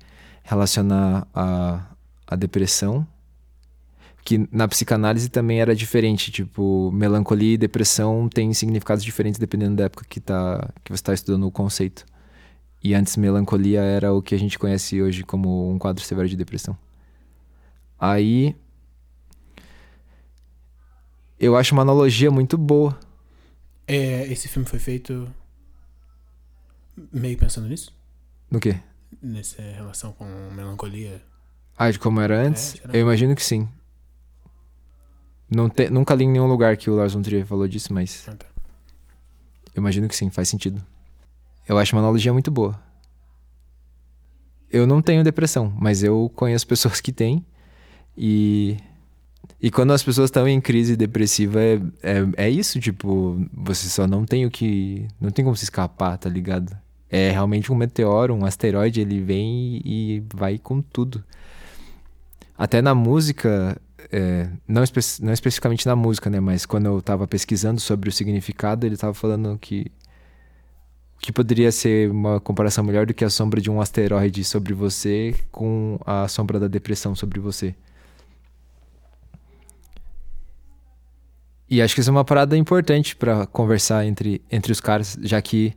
relacionar 0.43 1.27
a, 1.35 1.81
a 2.27 2.37
depressão. 2.37 3.07
Que 4.23 4.47
na 4.53 4.69
psicanálise 4.69 5.31
também 5.31 5.61
era 5.61 5.75
diferente. 5.75 6.31
Tipo, 6.31 6.91
melancolia 6.93 7.55
e 7.55 7.59
depressão 7.59 8.29
têm 8.29 8.53
significados 8.53 9.03
diferentes 9.03 9.39
dependendo 9.39 9.77
da 9.77 9.85
época 9.85 10.05
que, 10.09 10.21
tá, 10.21 10.69
que 10.85 10.93
você 10.93 11.01
está 11.01 11.15
estudando 11.15 11.47
o 11.47 11.51
conceito. 11.51 12.05
E 12.87 12.95
antes, 12.95 13.17
melancolia 13.17 13.81
era 13.83 14.13
o 14.15 14.23
que 14.23 14.33
a 14.33 14.39
gente 14.39 14.57
conhece 14.57 15.03
hoje 15.03 15.25
como 15.25 15.69
um 15.69 15.77
quadro 15.77 16.05
severo 16.05 16.29
de 16.29 16.37
depressão. 16.37 16.79
Aí. 17.99 18.55
Eu 21.37 21.57
acho 21.57 21.73
uma 21.75 21.83
analogia 21.83 22.31
muito 22.31 22.57
boa. 22.57 22.97
É, 23.89 24.25
esse 24.29 24.47
filme 24.47 24.69
foi 24.69 24.79
feito 24.79 25.29
meio 27.13 27.37
pensando 27.37 27.67
nisso? 27.67 27.93
No 28.49 28.61
quê? 28.61 28.79
Nessa 29.21 29.61
relação 29.63 30.13
com 30.13 30.25
melancolia. 30.55 31.21
Ah, 31.77 31.91
de 31.91 31.99
como 31.99 32.21
era 32.21 32.41
antes? 32.41 32.77
será? 32.81 32.95
eu 32.95 33.01
imagino 33.01 33.35
que 33.35 33.43
sim. 33.43 33.69
Não 35.51 35.69
te, 35.69 35.91
nunca 35.91 36.15
li 36.15 36.23
em 36.23 36.31
nenhum 36.31 36.47
lugar 36.47 36.77
que 36.77 36.89
o 36.89 36.95
Lars 36.95 37.15
von 37.15 37.23
Trier 37.23 37.45
falou 37.45 37.67
disso, 37.67 37.93
mas 37.93 38.29
Ah, 38.29 38.37
tá. 38.37 38.47
eu 39.75 39.81
imagino 39.81 40.07
que 40.07 40.15
sim, 40.15 40.31
faz 40.31 40.49
sentido. 40.49 40.81
Eu 41.69 41.79
acho 41.79 41.95
uma 41.95 42.03
analogia 42.03 42.33
muito 42.33 42.51
boa. 42.51 42.81
Eu 44.71 44.87
não 44.87 45.01
tenho 45.01 45.23
depressão, 45.25 45.73
mas 45.79 46.03
eu 46.03 46.31
conheço 46.35 46.67
pessoas 46.67 47.01
que 47.01 47.13
têm. 47.13 47.45
E. 48.17 48.77
E 49.63 49.71
quando 49.71 49.93
as 49.93 50.03
pessoas 50.03 50.29
estão 50.29 50.47
em 50.47 50.61
crise 50.61 50.97
depressiva, 50.97 51.61
é, 51.61 51.81
é, 52.03 52.47
é 52.47 52.51
isso, 52.51 52.79
tipo, 52.81 53.41
você 53.55 53.89
só 53.89 54.07
não 54.07 54.25
tem 54.25 54.45
o 54.45 54.51
que. 54.51 55.07
Não 55.21 55.31
tem 55.31 55.45
como 55.45 55.57
se 55.57 55.65
escapar, 55.65 56.19
tá 56.19 56.29
ligado? 56.29 56.77
É 57.09 57.31
realmente 57.31 57.73
um 57.73 57.77
meteoro, 57.77 58.35
um 58.35 58.45
asteroide, 58.45 59.01
ele 59.01 59.21
vem 59.21 59.81
e 59.85 60.23
vai 60.35 60.59
com 60.59 60.83
tudo. 60.83 61.23
Até 62.59 62.83
na 62.83 62.95
música, 62.95 63.81
é, 64.11 64.49
não, 64.67 64.83
espe- 64.83 65.23
não 65.23 65.33
especificamente 65.33 65.87
na 65.87 65.95
música, 65.95 66.29
né? 66.29 66.41
Mas 66.41 66.67
quando 66.67 66.87
eu 66.87 67.01
tava 67.01 67.27
pesquisando 67.29 67.81
sobre 67.81 68.09
o 68.09 68.13
significado, 68.13 68.85
ele 68.85 68.97
tava 68.97 69.15
falando 69.15 69.57
que 69.59 69.87
que 71.19 71.33
poderia 71.33 71.73
ser 71.73 72.11
uma 72.11 72.41
comparação 72.41 72.85
melhor 72.85 73.07
do 73.07 73.15
que 73.15 73.25
a 73.25 73.31
sombra 73.31 73.61
de 73.61 73.71
um 73.71 73.81
asteroide 73.81 74.45
sobre 74.45 74.75
você 74.75 75.35
com 75.51 75.99
a 76.05 76.29
sombra 76.29 76.61
da 76.61 76.69
depressão 76.69 77.15
sobre 77.15 77.41
você. 77.41 77.75
E 81.69 81.83
acho 81.83 81.95
que 81.95 82.01
isso 82.01 82.11
é 82.11 82.13
uma 82.13 82.25
parada 82.25 82.57
importante 82.57 83.17
pra 83.17 83.45
conversar 83.47 84.07
entre, 84.07 84.41
entre 84.51 84.71
os 84.71 84.81
caras, 84.81 85.19
já 85.21 85.43
que 85.43 85.75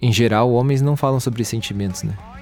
em 0.00 0.12
geral 0.12 0.50
homens 0.52 0.80
não 0.80 0.96
falam 0.96 1.20
sobre 1.20 1.44
sentimentos, 1.44 2.02
né? 2.02 2.35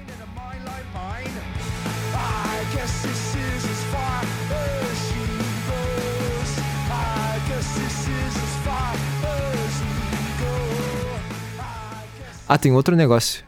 Ah, 12.47 12.57
tem 12.57 12.71
outro 12.71 12.95
negócio. 12.95 13.43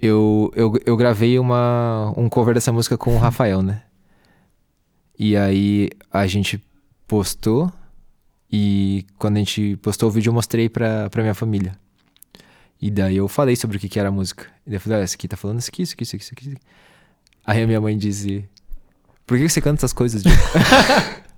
Eu, 0.00 0.52
eu, 0.54 0.72
eu 0.86 0.96
gravei 0.96 1.38
uma, 1.38 2.12
um 2.16 2.28
cover 2.28 2.54
dessa 2.54 2.72
música 2.72 2.96
com 2.96 3.16
o 3.16 3.18
Rafael, 3.18 3.62
né? 3.62 3.82
E 5.18 5.36
aí 5.36 5.90
a 6.12 6.26
gente 6.26 6.62
postou. 7.06 7.72
E 8.50 9.04
quando 9.18 9.36
a 9.36 9.40
gente 9.40 9.76
postou 9.78 10.08
o 10.08 10.12
vídeo, 10.12 10.30
eu 10.30 10.34
mostrei 10.34 10.68
pra, 10.68 11.10
pra 11.10 11.22
minha 11.22 11.34
família. 11.34 11.76
E 12.80 12.90
daí 12.90 13.16
eu 13.16 13.26
falei 13.26 13.56
sobre 13.56 13.76
o 13.76 13.80
que, 13.80 13.88
que 13.88 13.98
era 13.98 14.08
a 14.08 14.12
música. 14.12 14.44
E 14.64 14.70
daí 14.70 14.76
eu 14.76 14.80
falei, 14.80 15.00
ah, 15.00 15.04
esse 15.04 15.16
aqui 15.16 15.26
tá 15.26 15.36
falando 15.36 15.58
isso 15.58 15.68
aqui, 15.68 15.82
isso 15.82 15.94
aqui, 15.94 16.04
isso 16.04 16.16
aqui, 16.16 16.22
isso 16.22 16.34
aqui. 16.34 16.48
isso 16.48 16.56
aqui." 16.56 16.64
Aí 17.44 17.62
a 17.62 17.66
minha 17.66 17.80
mãe 17.80 17.98
disse: 17.98 18.48
Por 19.26 19.36
que 19.36 19.48
você 19.48 19.60
canta 19.60 19.80
essas 19.80 19.92
coisas, 19.92 20.22
Diego?" 20.22 20.38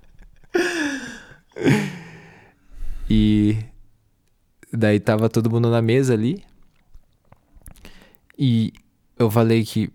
E 3.13 3.57
daí 4.71 4.99
tava 4.99 5.29
todo 5.29 5.49
mundo 5.49 5.69
na 5.69 5.81
mesa 5.81 6.13
ali. 6.13 6.43
E 8.37 8.73
eu 9.17 9.29
falei 9.29 9.63
que 9.63 9.91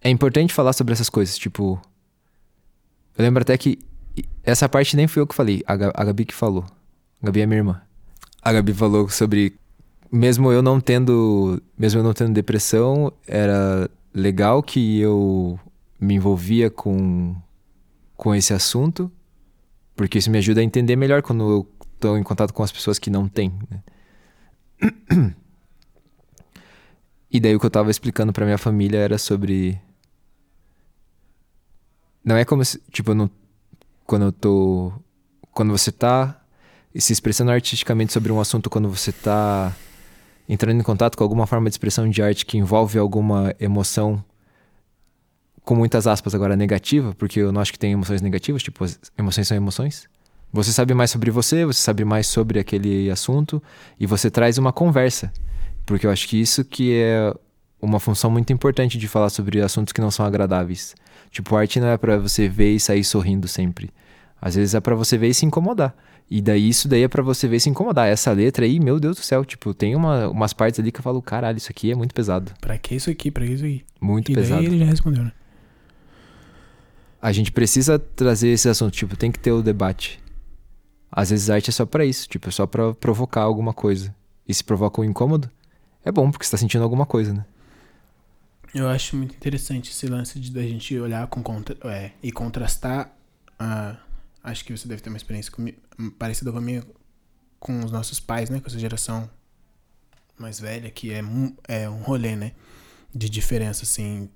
é 0.00 0.10
importante 0.10 0.52
falar 0.54 0.72
sobre 0.72 0.92
essas 0.92 1.08
coisas, 1.10 1.36
tipo, 1.36 1.80
eu 3.16 3.24
lembro 3.24 3.42
até 3.42 3.56
que 3.58 3.78
essa 4.42 4.68
parte 4.68 4.96
nem 4.96 5.06
fui 5.06 5.20
eu 5.20 5.26
que 5.26 5.34
falei, 5.34 5.62
a, 5.66 5.76
Ga- 5.76 5.92
a 5.94 6.04
Gabi 6.04 6.24
que 6.24 6.34
falou. 6.34 6.64
A 7.20 7.26
Gabi 7.26 7.40
é 7.40 7.46
minha 7.46 7.58
irmã. 7.58 7.82
A 8.40 8.52
Gabi 8.52 8.72
falou 8.72 9.08
sobre 9.08 9.54
mesmo 10.10 10.50
eu 10.52 10.62
não 10.62 10.80
tendo, 10.80 11.60
mesmo 11.76 12.00
eu 12.00 12.04
não 12.04 12.14
tendo 12.14 12.32
depressão, 12.32 13.12
era 13.26 13.90
legal 14.14 14.62
que 14.62 14.98
eu 15.00 15.58
me 16.00 16.14
envolvia 16.14 16.70
com 16.70 17.34
com 18.16 18.34
esse 18.34 18.52
assunto, 18.52 19.12
porque 19.94 20.18
isso 20.18 20.28
me 20.30 20.38
ajuda 20.38 20.60
a 20.60 20.64
entender 20.64 20.96
melhor 20.96 21.22
quando 21.22 21.48
eu 21.50 21.64
tô 21.98 22.16
em 22.16 22.22
contato 22.22 22.52
com 22.52 22.62
as 22.62 22.72
pessoas 22.72 22.98
que 22.98 23.10
não 23.10 23.28
têm, 23.28 23.52
né? 23.70 23.82
E 27.30 27.38
daí 27.40 27.54
o 27.54 27.60
que 27.60 27.66
eu 27.66 27.70
tava 27.70 27.90
explicando 27.90 28.32
pra 28.32 28.46
minha 28.46 28.56
família 28.56 28.98
era 28.98 29.18
sobre 29.18 29.78
não 32.24 32.36
é 32.36 32.44
como 32.44 32.64
se, 32.64 32.78
tipo, 32.90 33.10
eu 33.10 33.14
não 33.14 33.30
quando 34.06 34.26
eu 34.26 34.32
tô 34.32 34.92
quando 35.52 35.70
você 35.70 35.92
tá 35.92 36.40
se 36.96 37.12
expressando 37.12 37.50
artisticamente 37.50 38.12
sobre 38.12 38.32
um 38.32 38.40
assunto 38.40 38.70
quando 38.70 38.88
você 38.88 39.12
tá 39.12 39.74
entrando 40.48 40.80
em 40.80 40.82
contato 40.82 41.16
com 41.16 41.22
alguma 41.24 41.46
forma 41.46 41.68
de 41.68 41.74
expressão 41.74 42.08
de 42.08 42.22
arte 42.22 42.46
que 42.46 42.56
envolve 42.56 42.98
alguma 42.98 43.54
emoção 43.60 44.24
com 45.62 45.74
muitas 45.74 46.06
aspas 46.06 46.34
agora 46.34 46.56
negativa, 46.56 47.14
porque 47.14 47.40
eu 47.40 47.52
não 47.52 47.60
acho 47.60 47.72
que 47.72 47.78
tem 47.78 47.92
emoções 47.92 48.22
negativas, 48.22 48.62
tipo, 48.62 48.86
emoções 49.18 49.46
são 49.46 49.56
emoções. 49.56 50.08
Você 50.52 50.72
sabe 50.72 50.94
mais 50.94 51.10
sobre 51.10 51.30
você, 51.30 51.64
você 51.64 51.80
sabe 51.80 52.04
mais 52.04 52.26
sobre 52.26 52.58
aquele 52.58 53.10
assunto 53.10 53.62
e 54.00 54.06
você 54.06 54.30
traz 54.30 54.56
uma 54.56 54.72
conversa. 54.72 55.32
Porque 55.84 56.06
eu 56.06 56.10
acho 56.10 56.26
que 56.28 56.40
isso 56.40 56.64
que 56.64 56.94
é 56.94 57.34
uma 57.80 58.00
função 58.00 58.30
muito 58.30 58.52
importante 58.52 58.98
de 58.98 59.06
falar 59.06 59.30
sobre 59.30 59.60
assuntos 59.60 59.92
que 59.92 60.00
não 60.00 60.10
são 60.10 60.26
agradáveis. 60.26 60.94
Tipo, 61.30 61.54
arte 61.56 61.78
não 61.80 61.88
é 61.88 61.96
pra 61.96 62.18
você 62.18 62.48
ver 62.48 62.74
e 62.74 62.80
sair 62.80 63.04
sorrindo 63.04 63.46
sempre. 63.46 63.90
Às 64.40 64.54
vezes 64.54 64.74
é 64.74 64.80
pra 64.80 64.94
você 64.94 65.18
ver 65.18 65.28
e 65.28 65.34
se 65.34 65.44
incomodar. 65.44 65.94
E 66.30 66.42
daí 66.42 66.68
isso 66.68 66.88
daí 66.88 67.02
é 67.02 67.08
pra 67.08 67.22
você 67.22 67.48
ver 67.48 67.56
e 67.56 67.60
se 67.60 67.70
incomodar. 67.70 68.08
Essa 68.08 68.32
letra 68.32 68.64
aí, 68.64 68.78
meu 68.78 69.00
Deus 69.00 69.16
do 69.16 69.22
céu, 69.22 69.44
tipo, 69.44 69.72
tem 69.72 69.94
uma, 69.94 70.28
umas 70.28 70.52
partes 70.52 70.78
ali 70.78 70.92
que 70.92 70.98
eu 70.98 71.02
falo, 71.02 71.22
caralho, 71.22 71.56
isso 71.56 71.70
aqui 71.70 71.90
é 71.90 71.94
muito 71.94 72.14
pesado. 72.14 72.52
Pra 72.60 72.76
que 72.76 72.94
isso 72.94 73.10
aqui? 73.10 73.30
Pra 73.30 73.46
que 73.46 73.52
isso 73.52 73.64
aqui? 73.64 73.84
Muito 74.00 74.30
e 74.30 74.34
pesado. 74.34 74.62
daí 74.62 74.66
ele 74.66 74.78
já 74.78 74.84
respondeu, 74.86 75.24
né? 75.24 75.32
A 77.20 77.32
gente 77.32 77.50
precisa 77.50 77.98
trazer 77.98 78.48
esse 78.48 78.68
assunto, 78.68 78.92
tipo, 78.92 79.16
tem 79.16 79.32
que 79.32 79.38
ter 79.38 79.52
o 79.52 79.62
debate. 79.62 80.20
Às 81.10 81.30
vezes 81.30 81.48
a 81.50 81.54
arte 81.54 81.70
é 81.70 81.72
só 81.72 81.86
pra 81.86 82.04
isso, 82.04 82.28
tipo, 82.28 82.48
é 82.48 82.52
só 82.52 82.66
pra 82.66 82.94
provocar 82.94 83.42
alguma 83.42 83.72
coisa. 83.72 84.14
E 84.46 84.54
se 84.54 84.62
provoca 84.64 85.00
um 85.00 85.04
incômodo, 85.04 85.50
é 86.04 86.10
bom, 86.10 86.30
porque 86.30 86.44
você 86.44 86.50
tá 86.52 86.56
sentindo 86.56 86.82
alguma 86.84 87.04
coisa, 87.06 87.32
né? 87.34 87.44
Eu 88.74 88.88
acho 88.88 89.16
muito 89.16 89.34
interessante 89.34 89.90
esse 89.90 90.06
lance 90.06 90.38
de 90.38 90.50
da 90.50 90.62
gente 90.62 90.98
olhar 90.98 91.26
com 91.28 91.42
contra, 91.42 91.76
é, 91.90 92.12
e 92.22 92.30
contrastar. 92.30 93.10
ah, 93.58 93.96
acho 94.44 94.64
que 94.64 94.76
você 94.76 94.86
deve 94.86 95.02
ter 95.02 95.08
uma 95.08 95.16
experiência 95.16 95.50
comi- 95.50 95.76
parecida 96.18 96.52
com 96.52 96.58
a 96.58 96.60
minha 96.60 96.84
com 97.58 97.80
os 97.84 97.90
nossos 97.90 98.20
pais, 98.20 98.50
né? 98.50 98.60
Com 98.60 98.66
essa 98.68 98.78
geração 98.78 99.28
mais 100.38 100.60
velha, 100.60 100.90
que 100.90 101.12
é, 101.12 101.22
é 101.66 101.88
um 101.90 102.02
rolê, 102.02 102.36
né? 102.36 102.52
De 103.14 103.28
diferença, 103.28 103.84
assim, 103.84 104.28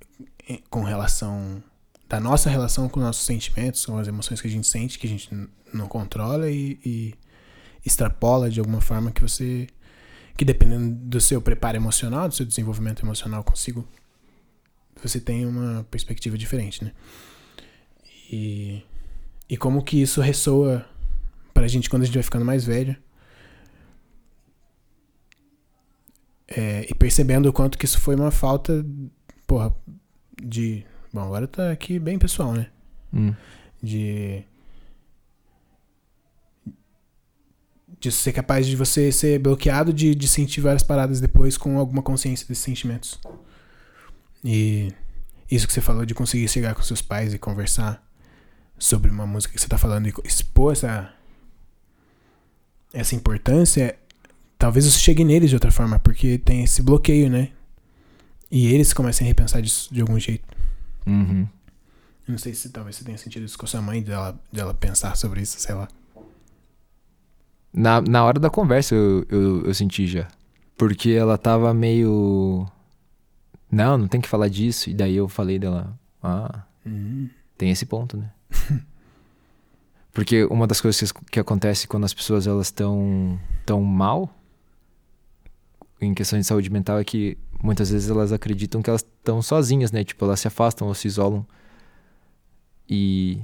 com 0.68 0.82
relação. 0.82 1.62
Da 2.08 2.18
nossa 2.20 2.50
relação 2.50 2.88
com 2.88 3.00
nossos 3.00 3.24
sentimentos, 3.24 3.86
com 3.86 3.96
as 3.96 4.08
emoções 4.08 4.40
que 4.40 4.48
a 4.48 4.50
gente 4.50 4.66
sente, 4.66 4.98
que 4.98 5.06
a 5.06 5.10
gente 5.10 5.30
não 5.72 5.86
controla 5.86 6.50
e, 6.50 6.78
e 6.84 7.14
extrapola 7.84 8.50
de 8.50 8.60
alguma 8.60 8.80
forma 8.80 9.10
que 9.10 9.20
você 9.20 9.66
que 10.36 10.44
dependendo 10.44 10.94
do 10.94 11.20
seu 11.20 11.42
preparo 11.42 11.76
emocional, 11.76 12.28
do 12.28 12.34
seu 12.34 12.46
desenvolvimento 12.46 13.04
emocional 13.04 13.44
consigo, 13.44 13.86
você 15.02 15.20
tem 15.20 15.44
uma 15.44 15.84
perspectiva 15.90 16.38
diferente, 16.38 16.82
né? 16.82 16.92
E, 18.30 18.82
e 19.48 19.56
como 19.56 19.82
que 19.82 20.00
isso 20.00 20.20
ressoa 20.20 20.86
pra 21.52 21.68
gente 21.68 21.90
quando 21.90 22.02
a 22.02 22.06
gente 22.06 22.14
vai 22.14 22.22
ficando 22.22 22.44
mais 22.44 22.64
velho. 22.64 22.96
É, 26.48 26.86
e 26.88 26.94
percebendo 26.94 27.48
o 27.48 27.52
quanto 27.52 27.78
que 27.78 27.84
isso 27.84 28.00
foi 28.00 28.14
uma 28.14 28.30
falta, 28.30 28.84
porra, 29.46 29.74
de. 30.42 30.84
Bom, 31.12 31.20
agora 31.20 31.46
tá 31.46 31.70
aqui 31.70 31.98
bem 31.98 32.18
pessoal, 32.18 32.52
né? 32.52 32.68
Hum. 33.12 33.34
De. 33.82 34.44
De 38.02 38.10
ser 38.10 38.32
capaz 38.32 38.66
de 38.66 38.74
você 38.74 39.12
ser 39.12 39.38
bloqueado 39.38 39.92
de, 39.92 40.12
de 40.12 40.26
sentir 40.26 40.60
várias 40.60 40.82
paradas 40.82 41.20
depois 41.20 41.56
com 41.56 41.78
alguma 41.78 42.02
consciência 42.02 42.44
desses 42.48 42.64
sentimentos. 42.64 43.20
E 44.44 44.92
isso 45.48 45.66
que 45.68 45.72
você 45.72 45.80
falou 45.80 46.04
de 46.04 46.12
conseguir 46.12 46.48
chegar 46.48 46.74
com 46.74 46.82
seus 46.82 47.00
pais 47.00 47.32
e 47.32 47.38
conversar 47.38 48.04
sobre 48.76 49.08
uma 49.08 49.24
música 49.24 49.54
que 49.54 49.60
você 49.60 49.68
tá 49.68 49.78
falando 49.78 50.08
e 50.08 50.14
expor 50.24 50.72
essa, 50.72 51.14
essa 52.92 53.14
importância, 53.14 53.96
talvez 54.58 54.84
isso 54.84 54.98
chegue 54.98 55.24
neles 55.24 55.50
de 55.50 55.56
outra 55.56 55.70
forma, 55.70 56.00
porque 56.00 56.38
tem 56.38 56.64
esse 56.64 56.82
bloqueio, 56.82 57.30
né? 57.30 57.50
E 58.50 58.66
eles 58.66 58.92
comecem 58.92 59.24
a 59.24 59.28
repensar 59.28 59.62
disso 59.62 59.94
de 59.94 60.00
algum 60.00 60.18
jeito. 60.18 60.44
Uhum. 61.06 61.46
Eu 62.26 62.32
não 62.32 62.38
sei 62.38 62.52
se 62.52 62.68
talvez 62.70 62.96
você 62.96 63.04
tenha 63.04 63.16
sentido 63.16 63.44
isso 63.44 63.56
com 63.56 63.64
a 63.64 63.68
sua 63.68 63.80
mãe, 63.80 64.02
dela, 64.02 64.38
dela 64.52 64.74
pensar 64.74 65.16
sobre 65.16 65.40
isso, 65.42 65.60
sei 65.60 65.74
lá. 65.74 65.88
Na, 67.72 68.00
na 68.02 68.24
hora 68.24 68.38
da 68.38 68.50
conversa 68.50 68.94
eu, 68.94 69.24
eu, 69.28 69.66
eu 69.66 69.74
senti 69.74 70.06
já. 70.06 70.28
Porque 70.76 71.10
ela 71.10 71.38
tava 71.38 71.72
meio. 71.72 72.66
Não, 73.70 73.96
não 73.96 74.08
tem 74.08 74.20
que 74.20 74.28
falar 74.28 74.48
disso. 74.48 74.90
E 74.90 74.94
daí 74.94 75.16
eu 75.16 75.28
falei 75.28 75.58
dela. 75.58 75.98
Ah, 76.22 76.64
Hum. 76.84 77.28
tem 77.56 77.70
esse 77.70 77.86
ponto, 77.86 78.16
né? 78.16 78.30
Porque 80.12 80.44
uma 80.46 80.66
das 80.66 80.80
coisas 80.80 81.10
que, 81.12 81.24
que 81.30 81.40
acontece 81.40 81.86
quando 81.88 82.04
as 82.04 82.12
pessoas 82.12 82.46
elas 82.46 82.66
estão 82.66 83.38
tão 83.64 83.80
mal 83.82 84.28
em 86.00 86.12
questão 86.12 86.38
de 86.38 86.44
saúde 86.44 86.68
mental 86.68 86.98
é 86.98 87.04
que 87.04 87.38
muitas 87.62 87.90
vezes 87.90 88.10
elas 88.10 88.32
acreditam 88.32 88.82
que 88.82 88.90
elas 88.90 89.02
estão 89.02 89.40
sozinhas, 89.40 89.92
né? 89.92 90.02
Tipo, 90.04 90.24
elas 90.24 90.40
se 90.40 90.48
afastam 90.48 90.88
ou 90.88 90.94
se 90.94 91.06
isolam. 91.06 91.46
E 92.88 93.40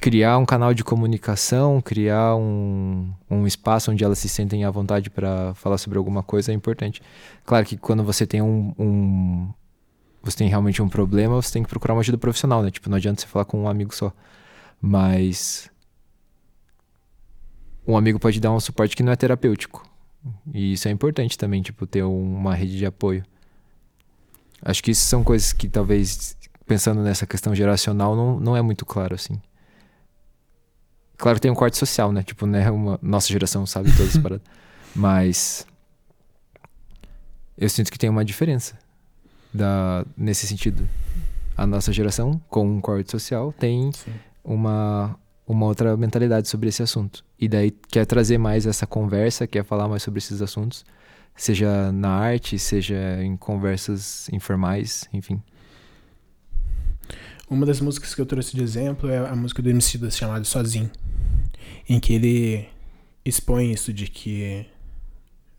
criar 0.00 0.38
um 0.38 0.46
canal 0.46 0.72
de 0.72 0.82
comunicação, 0.82 1.80
criar 1.80 2.34
um, 2.36 3.12
um 3.30 3.46
espaço 3.46 3.90
onde 3.92 4.02
elas 4.02 4.18
se 4.18 4.28
sentem 4.28 4.64
à 4.64 4.70
vontade 4.70 5.10
para 5.10 5.52
falar 5.54 5.76
sobre 5.78 5.98
alguma 5.98 6.22
coisa 6.22 6.50
é 6.50 6.54
importante. 6.54 7.02
Claro 7.44 7.66
que 7.66 7.76
quando 7.76 8.02
você 8.02 8.26
tem 8.26 8.40
um, 8.40 8.74
um- 8.78 9.52
você 10.22 10.38
tem 10.38 10.48
realmente 10.48 10.82
um 10.82 10.88
problema, 10.88 11.40
você 11.40 11.52
tem 11.52 11.62
que 11.62 11.68
procurar 11.68 11.94
uma 11.94 12.00
ajuda 12.00 12.18
profissional, 12.18 12.62
né? 12.62 12.70
Tipo, 12.70 12.88
não 12.90 12.96
adianta 12.96 13.20
você 13.20 13.26
falar 13.26 13.44
com 13.44 13.62
um 13.62 13.68
amigo 13.68 13.94
só. 13.94 14.12
Mas 14.80 15.70
um 17.86 17.96
amigo 17.96 18.18
pode 18.18 18.40
dar 18.40 18.52
um 18.52 18.60
suporte 18.60 18.96
que 18.96 19.02
não 19.02 19.12
é 19.12 19.16
terapêutico. 19.16 19.86
E 20.52 20.74
isso 20.74 20.88
é 20.88 20.90
importante 20.90 21.36
também, 21.38 21.62
tipo, 21.62 21.86
ter 21.86 22.02
uma 22.02 22.54
rede 22.54 22.76
de 22.76 22.86
apoio. 22.86 23.24
Acho 24.62 24.82
que 24.82 24.90
isso 24.90 25.06
são 25.06 25.24
coisas 25.24 25.52
que 25.52 25.68
talvez, 25.68 26.36
pensando 26.66 27.02
nessa 27.02 27.26
questão 27.26 27.54
geracional, 27.54 28.14
não, 28.14 28.38
não 28.38 28.56
é 28.56 28.60
muito 28.62 28.84
claro, 28.84 29.14
assim. 29.14 29.40
Claro 31.20 31.36
que 31.36 31.42
tem 31.42 31.50
um 31.50 31.54
corte 31.54 31.76
social, 31.76 32.10
né? 32.12 32.22
Tipo, 32.22 32.46
né? 32.46 32.70
Uma, 32.70 32.98
nossa 33.02 33.28
geração 33.28 33.66
sabe 33.66 33.92
todas 33.94 34.16
as 34.16 34.20
paradas. 34.22 34.46
Mas 34.96 35.66
eu 37.58 37.68
sinto 37.68 37.92
que 37.92 37.98
tem 37.98 38.08
uma 38.08 38.24
diferença 38.24 38.78
da, 39.52 40.04
nesse 40.16 40.46
sentido. 40.46 40.88
A 41.54 41.66
nossa 41.66 41.92
geração, 41.92 42.40
com 42.48 42.66
um 42.66 42.80
corte 42.80 43.10
social, 43.10 43.52
tem 43.52 43.92
Sim. 43.92 44.12
uma, 44.42 45.14
uma 45.46 45.66
outra 45.66 45.94
mentalidade 45.94 46.48
sobre 46.48 46.70
esse 46.70 46.82
assunto. 46.82 47.22
E 47.38 47.46
daí 47.46 47.70
quer 47.70 48.06
trazer 48.06 48.38
mais 48.38 48.64
essa 48.64 48.86
conversa, 48.86 49.46
quer 49.46 49.62
falar 49.62 49.86
mais 49.88 50.02
sobre 50.02 50.18
esses 50.18 50.40
assuntos, 50.40 50.86
seja 51.36 51.92
na 51.92 52.12
arte, 52.12 52.58
seja 52.58 53.22
em 53.22 53.36
conversas 53.36 54.26
informais, 54.32 55.06
enfim. 55.12 55.42
Uma 57.48 57.66
das 57.66 57.78
músicas 57.80 58.14
que 58.14 58.20
eu 58.22 58.26
trouxe 58.26 58.56
de 58.56 58.62
exemplo 58.62 59.10
é 59.10 59.18
a 59.18 59.36
música 59.36 59.60
do 59.60 59.68
MC 59.68 59.98
da 59.98 60.10
chamada 60.10 60.44
Sozinho, 60.44 60.90
em 61.90 61.98
que 61.98 62.12
ele 62.12 62.68
expõe 63.24 63.72
isso 63.72 63.92
de 63.92 64.06
que 64.06 64.64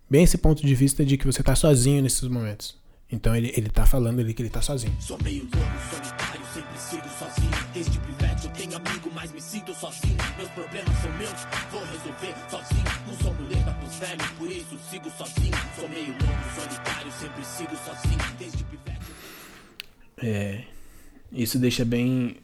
bem 0.10 0.24
esse 0.24 0.38
ponto 0.38 0.66
de 0.66 0.74
vista 0.74 1.04
de 1.04 1.18
que 1.18 1.26
você 1.26 1.44
tá 1.44 1.54
sozinho 1.56 2.02
nesses 2.02 2.26
momentos. 2.30 2.80
Então 3.12 3.36
ele, 3.36 3.52
ele 3.54 3.68
tá 3.68 3.86
falando 3.86 4.22
ali 4.22 4.34
que 4.34 4.42
ele 4.42 4.50
tá 4.50 4.62
sozinho. 4.62 4.96
Sou 5.02 5.22
meio 5.22 5.44
louco, 5.44 5.90
solitário, 5.90 6.42
sempre 6.54 6.80
sigo 6.80 7.10
sozinho. 7.20 7.52
Desde 7.74 8.00
pivete 8.00 8.46
eu 8.46 8.52
tenho 8.54 8.78
amigo, 8.78 9.12
mas 9.14 9.34
me 9.34 9.42
sinto 9.42 9.74
sozinho. 9.74 10.16
Meus 10.38 10.50
problemas 10.52 10.98
são 11.02 11.12
meus, 11.18 11.48
vou 11.70 11.84
resolver 11.84 12.50
sozinho. 12.50 12.84
Não 13.08 13.18
sou 13.18 13.34
muleta 13.34 13.74
pros 13.74 13.96
velhos, 13.96 14.28
por 14.38 14.50
isso 14.50 14.80
sigo 14.90 15.12
sozinho. 15.18 15.58
Sou 15.76 15.90
meio 15.90 16.08
louco, 16.08 16.62
solitário, 16.62 17.12
sempre 17.12 17.44
sigo 17.44 17.76
sozinho. 17.76 18.36
Desde 18.40 18.64
pivete 18.64 19.02
É, 20.24 20.64
isso 21.34 21.60
deixa 21.60 21.84
bem 21.84 22.38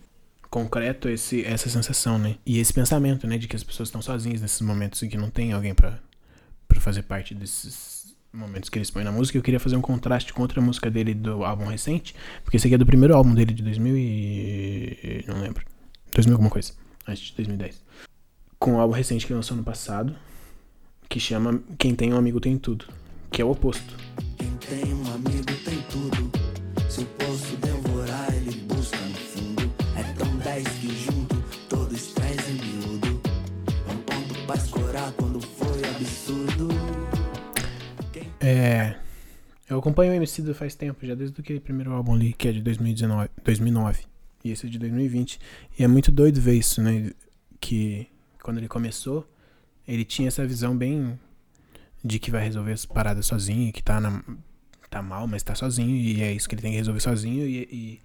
concreto 0.49 1.09
esse, 1.09 1.43
essa 1.43 1.69
sensação, 1.69 2.17
né? 2.17 2.35
E 2.45 2.59
esse 2.59 2.73
pensamento, 2.73 3.27
né, 3.27 3.37
de 3.37 3.47
que 3.47 3.55
as 3.55 3.63
pessoas 3.63 3.89
estão 3.89 4.01
sozinhas 4.01 4.41
nesses 4.41 4.61
momentos 4.61 5.01
e 5.01 5.07
que 5.07 5.17
não 5.17 5.29
tem 5.29 5.51
alguém 5.51 5.73
pra 5.73 5.99
fazer 6.79 7.03
parte 7.03 7.33
desses 7.33 8.15
momentos 8.31 8.69
que 8.69 8.77
eles 8.77 8.91
põem 8.91 9.03
na 9.03 9.11
música. 9.11 9.37
Eu 9.37 9.41
queria 9.41 9.59
fazer 9.59 9.75
um 9.75 9.81
contraste 9.81 10.33
com 10.33 10.41
outra 10.41 10.61
música 10.61 10.89
dele 10.89 11.13
do 11.13 11.43
álbum 11.43 11.65
recente, 11.65 12.15
porque 12.43 12.57
esse 12.57 12.67
aqui 12.67 12.75
é 12.75 12.77
do 12.77 12.85
primeiro 12.85 13.15
álbum 13.15 13.33
dele 13.33 13.53
de 13.53 13.63
2000 13.63 13.97
e 13.97 15.25
não 15.27 15.41
lembro, 15.41 15.65
2000 16.13 16.35
alguma 16.35 16.49
coisa, 16.49 16.73
acho 17.05 17.25
de 17.25 17.33
2010. 17.33 17.83
Com 18.59 18.75
o 18.75 18.79
álbum 18.79 18.93
recente 18.93 19.25
que 19.25 19.33
lançou 19.33 19.55
no 19.57 19.63
passado, 19.63 20.15
que 21.09 21.19
chama 21.19 21.61
Quem 21.77 21.95
tem 21.95 22.13
um 22.13 22.17
amigo 22.17 22.39
tem 22.39 22.57
tudo, 22.57 22.85
que 23.31 23.41
é 23.41 23.45
o 23.45 23.51
oposto. 23.51 24.06
É. 38.47 38.95
Eu 39.69 39.79
acompanho 39.79 40.13
o 40.13 40.15
MC 40.15 40.53
faz 40.53 40.73
tempo, 40.73 41.05
já 41.05 41.13
desde 41.13 41.41
aquele 41.41 41.59
primeiro 41.59 41.91
álbum 41.91 42.13
ali, 42.13 42.31
que 42.31 42.47
é 42.47 42.53
de 42.53 42.61
2019, 42.61 43.29
2009. 43.43 44.05
E 44.45 44.51
esse 44.51 44.65
é 44.65 44.69
de 44.69 44.79
2020. 44.79 45.39
E 45.77 45.83
é 45.83 45.87
muito 45.87 46.09
doido 46.09 46.39
ver 46.39 46.53
isso, 46.53 46.81
né? 46.81 47.11
Que 47.59 48.07
quando 48.41 48.59
ele 48.59 48.69
começou, 48.69 49.29
ele 49.85 50.05
tinha 50.05 50.29
essa 50.29 50.47
visão 50.47 50.77
bem 50.77 51.19
de 52.01 52.17
que 52.19 52.31
vai 52.31 52.41
resolver 52.41 52.71
as 52.71 52.85
paradas 52.85 53.25
sozinho, 53.25 53.73
que 53.73 53.83
tá, 53.83 53.99
na, 53.99 54.23
tá 54.89 55.01
mal, 55.01 55.27
mas 55.27 55.43
tá 55.43 55.53
sozinho, 55.53 55.97
e 55.97 56.21
é 56.21 56.31
isso 56.31 56.47
que 56.47 56.55
ele 56.55 56.61
tem 56.61 56.71
que 56.71 56.77
resolver 56.77 57.01
sozinho. 57.01 57.45
E, 57.45 57.67
e 57.69 58.01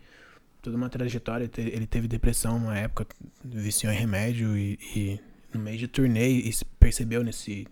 toda 0.61 0.77
uma 0.77 0.89
trajetória, 0.89 1.49
ele 1.57 1.87
teve 1.87 2.09
depressão 2.09 2.59
numa 2.59 2.77
época, 2.77 3.07
viciou 3.45 3.93
em 3.93 3.97
remédio, 3.97 4.59
e, 4.59 4.77
e 4.97 5.21
no 5.55 5.61
meio 5.61 5.79
de 5.79 5.87
turnê, 5.87 6.29
e 6.29 6.53
percebeu 6.81 7.23
nesse 7.23 7.69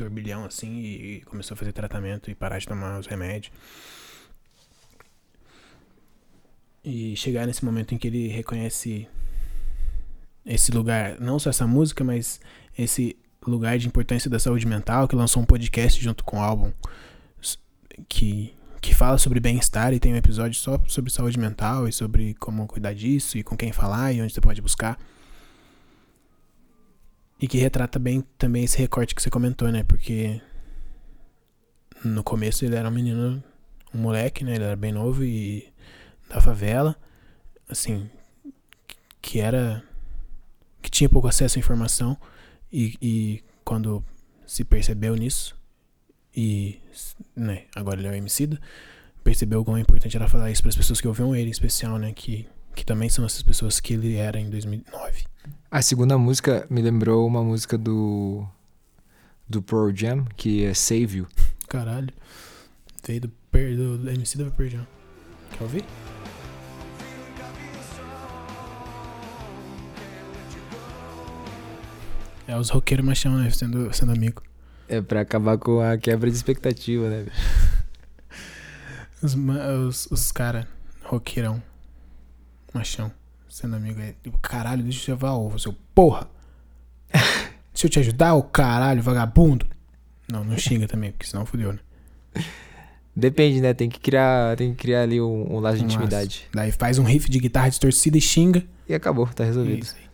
turbilhão 0.00 0.44
assim 0.44 0.78
e 0.78 1.22
começou 1.26 1.54
a 1.54 1.58
fazer 1.58 1.72
tratamento 1.72 2.30
e 2.30 2.34
parar 2.34 2.58
de 2.58 2.66
tomar 2.66 2.98
os 2.98 3.06
remédios. 3.06 3.52
E 6.82 7.14
chegar 7.16 7.46
nesse 7.46 7.64
momento 7.64 7.94
em 7.94 7.98
que 7.98 8.06
ele 8.06 8.28
reconhece 8.28 9.06
esse 10.46 10.72
lugar, 10.72 11.20
não 11.20 11.38
só 11.38 11.50
essa 11.50 11.66
música, 11.66 12.02
mas 12.02 12.40
esse 12.76 13.16
lugar 13.46 13.78
de 13.78 13.86
importância 13.86 14.30
da 14.30 14.38
saúde 14.38 14.66
mental, 14.66 15.06
que 15.06 15.14
lançou 15.14 15.42
um 15.42 15.46
podcast 15.46 16.02
junto 16.02 16.24
com 16.24 16.38
o 16.38 16.42
álbum 16.42 16.72
que, 18.08 18.54
que 18.80 18.94
fala 18.94 19.18
sobre 19.18 19.38
bem-estar 19.40 19.92
e 19.92 20.00
tem 20.00 20.14
um 20.14 20.16
episódio 20.16 20.58
só 20.58 20.80
sobre 20.86 21.12
saúde 21.12 21.38
mental 21.38 21.86
e 21.86 21.92
sobre 21.92 22.34
como 22.34 22.66
cuidar 22.66 22.94
disso 22.94 23.36
e 23.36 23.42
com 23.42 23.56
quem 23.56 23.72
falar 23.72 24.12
e 24.12 24.22
onde 24.22 24.32
você 24.32 24.40
pode 24.40 24.62
buscar. 24.62 24.98
E 27.40 27.48
que 27.48 27.58
retrata 27.58 27.98
bem 27.98 28.22
também 28.36 28.64
esse 28.64 28.76
recorte 28.78 29.14
que 29.14 29.22
você 29.22 29.30
comentou, 29.30 29.70
né? 29.72 29.82
Porque 29.82 30.40
no 32.04 32.22
começo 32.22 32.64
ele 32.64 32.76
era 32.76 32.88
um 32.88 32.92
menino, 32.92 33.42
um 33.94 33.98
moleque, 33.98 34.44
né? 34.44 34.56
Ele 34.56 34.64
era 34.64 34.76
bem 34.76 34.92
novo 34.92 35.24
e 35.24 35.72
da 36.28 36.40
favela, 36.40 36.96
assim, 37.68 38.08
que 39.22 39.40
era 39.40 39.82
que 40.82 40.90
tinha 40.90 41.08
pouco 41.08 41.28
acesso 41.28 41.58
à 41.58 41.60
informação 41.60 42.16
e, 42.72 42.96
e 43.02 43.44
quando 43.64 44.04
se 44.46 44.64
percebeu 44.64 45.14
nisso 45.14 45.58
e, 46.34 46.80
né, 47.34 47.64
agora 47.74 48.00
ele 48.00 48.08
é 48.08 48.10
o 48.12 48.14
Emicida, 48.14 48.60
percebeu 49.22 49.60
o 49.60 49.64
quão 49.64 49.78
importante 49.78 50.16
era 50.16 50.28
falar 50.28 50.50
isso 50.50 50.62
para 50.62 50.70
as 50.70 50.76
pessoas 50.76 51.00
que 51.00 51.08
ouviam 51.08 51.34
ele, 51.34 51.48
em 51.48 51.50
especial, 51.50 51.98
né, 51.98 52.12
que, 52.12 52.46
que 52.74 52.84
também 52.84 53.08
são 53.08 53.24
essas 53.24 53.42
pessoas 53.42 53.80
que 53.80 53.94
ele 53.94 54.16
era 54.16 54.38
em 54.38 54.48
2009. 54.48 55.29
A 55.72 55.80
segunda 55.82 56.18
música 56.18 56.66
me 56.68 56.82
lembrou 56.82 57.24
uma 57.24 57.44
música 57.44 57.78
do 57.78 58.44
do 59.48 59.62
Pearl 59.62 59.94
Jam, 59.94 60.24
que 60.36 60.64
é 60.64 60.74
Save 60.74 61.18
You. 61.18 61.28
Caralho. 61.68 62.12
Veio 63.06 63.20
do, 63.20 63.28
do, 63.52 63.98
do 63.98 64.10
MC 64.10 64.36
da 64.36 64.50
Perdão. 64.50 64.84
Quer 65.52 65.62
ouvir? 65.62 65.84
É 72.48 72.56
os 72.56 72.68
roqueiros 72.68 73.06
machão, 73.06 73.38
né? 73.38 73.48
Sendo, 73.50 73.94
sendo 73.94 74.10
amigo. 74.10 74.42
É 74.88 75.00
pra 75.00 75.20
acabar 75.20 75.56
com 75.56 75.80
a 75.80 75.96
quebra 75.96 76.28
de 76.28 76.34
expectativa, 76.34 77.08
né? 77.08 77.26
Os, 79.22 79.36
os, 79.36 80.06
os 80.10 80.32
caras, 80.32 80.66
roqueirão, 81.04 81.62
machão, 82.74 83.12
sendo 83.50 83.76
amigo. 83.76 84.00
É, 84.00 84.14
tipo, 84.22 84.38
caralho, 84.38 84.82
deixa 84.82 85.10
eu 85.10 85.14
levar 85.16 85.32
ovo, 85.32 85.58
seu 85.58 85.74
porra. 85.94 86.28
Deixa 87.72 87.86
eu 87.86 87.90
te 87.90 87.98
ajudar, 88.00 88.34
ô 88.34 88.42
caralho, 88.42 89.00
vagabundo. 89.02 89.64
Não, 90.30 90.44
não 90.44 90.58
xinga 90.58 90.86
também, 90.86 91.12
porque 91.12 91.26
senão 91.26 91.46
fudeu, 91.46 91.72
né? 91.72 91.78
Depende, 93.16 93.60
né? 93.60 93.72
Tem 93.72 93.88
que 93.88 93.98
criar, 93.98 94.56
tem 94.56 94.70
que 94.72 94.76
criar 94.76 95.02
ali 95.02 95.20
um, 95.20 95.54
um 95.56 95.60
laço 95.60 95.76
de 95.78 95.82
Um 95.82 95.86
laço. 95.86 95.96
intimidade. 95.96 96.46
Daí 96.52 96.70
faz 96.72 96.98
um 96.98 97.04
riff 97.04 97.30
de 97.30 97.38
guitarra 97.38 97.68
distorcida 97.70 98.18
e 98.18 98.20
xinga. 98.20 98.64
E 98.88 98.94
acabou, 98.94 99.26
tá 99.28 99.44
resolvido. 99.44 99.82
isso 99.82 99.94
aí. 99.96 100.04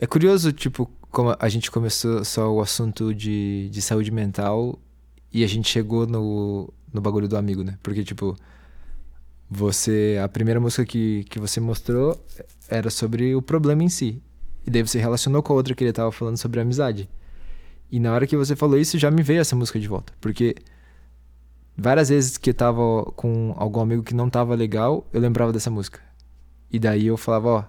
É 0.00 0.06
curioso, 0.06 0.52
tipo, 0.52 0.88
como 1.10 1.34
a 1.38 1.48
gente 1.48 1.70
começou 1.70 2.24
só 2.24 2.52
o 2.52 2.60
assunto 2.60 3.12
de, 3.12 3.68
de 3.70 3.82
saúde 3.82 4.10
mental 4.10 4.78
e 5.32 5.42
a 5.42 5.46
gente 5.46 5.68
chegou 5.68 6.06
no, 6.06 6.72
no 6.92 7.00
bagulho 7.00 7.26
do 7.26 7.36
amigo, 7.36 7.64
né? 7.64 7.78
Porque, 7.82 8.04
tipo, 8.04 8.36
você. 9.50 10.18
A 10.22 10.28
primeira 10.28 10.60
música 10.60 10.84
que, 10.84 11.24
que 11.24 11.38
você 11.38 11.60
mostrou 11.60 12.22
era 12.68 12.90
sobre 12.90 13.34
o 13.34 13.42
problema 13.42 13.82
em 13.82 13.88
si. 13.88 14.22
E 14.66 14.70
daí 14.70 14.82
você 14.82 14.98
relacionou 14.98 15.42
com 15.42 15.52
a 15.52 15.56
outra 15.56 15.74
que 15.74 15.82
ele 15.82 15.92
tava 15.92 16.12
falando 16.12 16.36
sobre 16.36 16.60
amizade. 16.60 17.08
E 17.90 17.98
na 17.98 18.12
hora 18.12 18.26
que 18.26 18.36
você 18.36 18.54
falou 18.54 18.78
isso, 18.78 18.98
já 18.98 19.10
me 19.10 19.22
veio 19.22 19.40
essa 19.40 19.56
música 19.56 19.80
de 19.80 19.88
volta. 19.88 20.12
Porque 20.20 20.54
várias 21.76 22.10
vezes 22.10 22.36
que 22.36 22.50
eu 22.50 22.54
tava 22.54 23.04
com 23.16 23.54
algum 23.56 23.80
amigo 23.80 24.02
que 24.02 24.14
não 24.14 24.28
tava 24.28 24.54
legal, 24.54 25.06
eu 25.12 25.20
lembrava 25.20 25.52
dessa 25.52 25.70
música. 25.70 26.00
E 26.70 26.78
daí 26.78 27.06
eu 27.06 27.16
falava, 27.16 27.48
ó, 27.48 27.64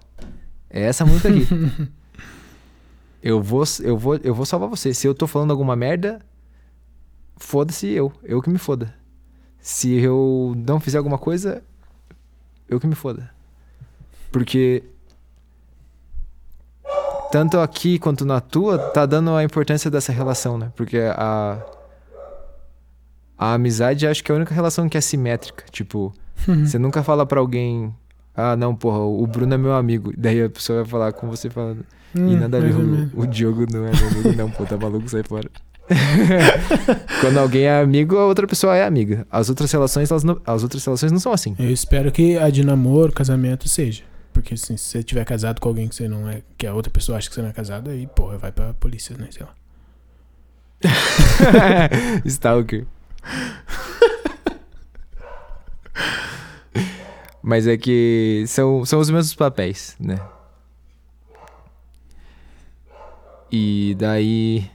é 0.69 0.81
essa 0.81 1.05
música 1.05 1.29
aqui. 1.29 1.47
eu 3.23 3.41
vou, 3.41 3.63
eu 3.81 3.97
vou, 3.97 4.17
eu 4.17 4.35
vou 4.35 4.45
salvar 4.45 4.67
você. 4.67 4.93
Se 4.93 5.07
eu 5.07 5.15
tô 5.15 5.25
falando 5.25 5.51
alguma 5.51 5.75
merda, 5.75 6.19
foda-se 7.37 7.87
eu, 7.87 8.11
eu 8.23 8.41
que 8.41 8.49
me 8.49 8.57
foda. 8.57 8.93
Se 9.61 9.93
eu 9.93 10.53
não 10.57 10.79
fizer 10.81 10.97
alguma 10.97 11.17
coisa, 11.17 11.63
eu 12.69 12.79
que 12.79 12.87
me 12.87 12.95
foda. 12.95 13.29
Porque 14.31 14.83
tanto 17.31 17.59
aqui 17.59 17.99
quanto 17.99 18.25
na 18.25 18.39
tua, 18.39 18.77
tá 18.77 19.05
dando 19.05 19.35
a 19.35 19.43
importância 19.43 19.89
dessa 19.89 20.11
relação, 20.11 20.57
né? 20.57 20.71
Porque 20.75 20.97
a 20.97 21.63
a 23.37 23.53
amizade 23.53 24.05
acho 24.05 24.21
que 24.21 24.31
é 24.31 24.35
a 24.35 24.35
única 24.35 24.53
relação 24.53 24.89
que 24.89 24.97
é 24.97 25.01
simétrica, 25.01 25.63
tipo, 25.71 26.13
você 26.45 26.77
nunca 26.77 27.01
fala 27.01 27.25
pra 27.25 27.39
alguém, 27.39 27.95
ah, 28.35 28.55
não, 28.57 28.75
porra, 28.75 28.99
o 28.99 29.25
Bruno 29.25 29.53
é 29.53 29.57
meu 29.57 29.73
amigo. 29.73 30.11
Daí 30.17 30.43
a 30.43 30.49
pessoa 30.49 30.81
vai 30.81 30.91
falar 30.91 31.13
com 31.13 31.29
você 31.29 31.49
falando, 31.49 31.85
e 32.13 32.19
Hum, 32.19 32.37
nada 32.39 32.57
a 32.57 32.59
ver, 32.59 32.75
o, 32.75 33.21
o 33.21 33.27
Diogo 33.27 33.65
não 33.71 33.85
é 33.85 33.91
meu 33.91 34.07
amigo, 34.09 34.35
não, 34.35 34.51
pô, 34.51 34.65
tá 34.65 34.75
maluco, 34.75 35.07
sai 35.07 35.23
fora. 35.23 35.49
Quando 37.21 37.37
alguém 37.37 37.63
é 37.63 37.81
amigo, 37.81 38.17
a 38.17 38.25
outra 38.25 38.47
pessoa 38.47 38.75
é 38.75 38.83
amiga. 38.83 39.25
As 39.29 39.49
outras 39.49 39.71
relações, 39.71 40.11
elas 40.11 40.23
não, 40.23 40.39
as 40.45 40.63
outras 40.63 40.85
relações 40.85 41.11
não 41.11 41.19
são 41.19 41.31
assim. 41.31 41.55
Eu 41.57 41.71
espero 41.71 42.11
que 42.11 42.37
a 42.37 42.49
de 42.49 42.63
namoro, 42.63 43.11
casamento 43.11 43.67
seja. 43.67 44.03
Porque 44.31 44.53
assim, 44.53 44.77
se 44.77 44.85
você 44.85 45.03
tiver 45.03 45.25
casado 45.25 45.59
com 45.59 45.67
alguém 45.67 45.87
que 45.87 45.95
você 45.95 46.07
não 46.07 46.29
é, 46.29 46.41
que 46.57 46.65
a 46.67 46.73
outra 46.73 46.91
pessoa 46.91 47.17
acha 47.17 47.27
que 47.27 47.35
você 47.35 47.41
não 47.41 47.49
é 47.49 47.53
casado, 47.53 47.89
aí, 47.89 48.07
porra, 48.07 48.37
vai 48.37 48.51
pra 48.51 48.73
polícia, 48.73 49.17
né? 49.17 49.27
Sei 49.31 49.45
lá. 49.45 49.53
Stalker. 52.25 52.85
Mas 57.41 57.67
é 57.67 57.77
que 57.77 58.43
são, 58.47 58.85
são 58.85 58.99
os 58.99 59.09
mesmos 59.09 59.33
papéis, 59.33 59.95
né? 59.99 60.19
E 63.51 63.95
daí. 63.97 64.69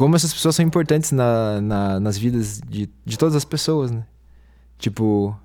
Como 0.00 0.16
essas 0.16 0.32
pessoas 0.32 0.56
são 0.56 0.64
importantes 0.64 1.12
na, 1.12 1.60
na- 1.60 2.00
nas 2.00 2.16
vidas 2.16 2.58
de, 2.66 2.88
de 3.04 3.18
todas 3.18 3.34
as 3.36 3.44
pessoas, 3.44 3.90
né? 3.90 4.06
Tipo. 4.78 5.38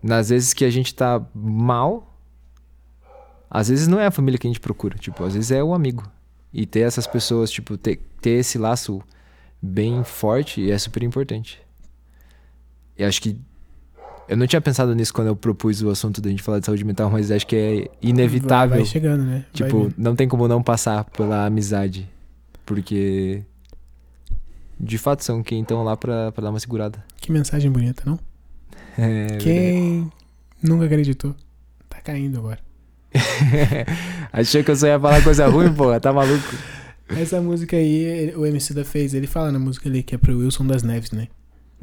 Nas 0.00 0.28
vezes 0.28 0.54
que 0.54 0.64
a 0.64 0.70
gente 0.70 0.94
tá 0.94 1.20
mal, 1.34 2.16
às 3.50 3.68
vezes 3.68 3.88
não 3.88 3.98
é 3.98 4.06
a 4.06 4.12
família 4.12 4.38
que 4.38 4.46
a 4.46 4.50
gente 4.50 4.60
procura, 4.60 4.96
tipo, 4.96 5.24
às 5.24 5.34
vezes 5.34 5.50
é 5.50 5.60
o 5.60 5.74
amigo. 5.74 6.08
E 6.52 6.64
ter 6.66 6.82
essas 6.82 7.08
pessoas, 7.08 7.50
tipo, 7.50 7.76
ter, 7.76 7.96
ter 8.22 8.38
esse 8.38 8.56
laço 8.56 9.02
bem 9.60 10.04
forte 10.04 10.70
é 10.70 10.78
super 10.78 11.02
importante. 11.02 11.60
E 12.96 13.02
acho 13.02 13.20
que. 13.20 13.36
Eu 14.30 14.36
não 14.36 14.46
tinha 14.46 14.60
pensado 14.60 14.94
nisso 14.94 15.12
quando 15.12 15.26
eu 15.26 15.34
propus 15.34 15.82
o 15.82 15.90
assunto 15.90 16.20
da 16.20 16.30
gente 16.30 16.40
falar 16.40 16.60
de 16.60 16.66
saúde 16.66 16.84
mental, 16.84 17.10
mas 17.10 17.32
acho 17.32 17.44
que 17.44 17.56
é 17.56 17.90
inevitável. 18.00 18.76
Vai, 18.76 18.86
chegando, 18.86 19.24
né? 19.24 19.44
Vai 19.52 19.68
tipo, 19.68 19.92
não 19.98 20.14
tem 20.14 20.28
como 20.28 20.46
não 20.46 20.62
passar 20.62 21.02
pela 21.02 21.46
amizade. 21.46 22.08
Porque. 22.64 23.42
De 24.78 24.98
fato, 24.98 25.24
são 25.24 25.42
quem 25.42 25.62
estão 25.62 25.82
lá 25.82 25.96
pra, 25.96 26.30
pra 26.30 26.44
dar 26.44 26.50
uma 26.50 26.60
segurada. 26.60 27.04
Que 27.16 27.32
mensagem 27.32 27.68
bonita, 27.72 28.04
não? 28.06 28.20
É, 28.96 29.26
verdade. 29.26 29.44
Quem 29.44 30.12
nunca 30.62 30.84
acreditou? 30.84 31.34
Tá 31.88 32.00
caindo 32.00 32.38
agora. 32.38 32.60
Achou 34.32 34.62
que 34.62 34.70
eu 34.70 34.76
só 34.76 34.86
ia 34.86 35.00
falar 35.00 35.24
coisa 35.24 35.48
ruim, 35.48 35.74
pô? 35.74 35.98
Tá 35.98 36.12
maluco? 36.12 36.54
Essa 37.08 37.40
música 37.40 37.76
aí, 37.76 38.32
o 38.36 38.46
MC 38.46 38.74
da 38.74 38.84
fez, 38.84 39.12
ele 39.12 39.26
fala 39.26 39.50
na 39.50 39.58
música 39.58 39.88
ali 39.88 40.04
que 40.04 40.14
é 40.14 40.18
pro 40.18 40.38
Wilson 40.38 40.68
das 40.68 40.84
Neves, 40.84 41.10
né? 41.10 41.26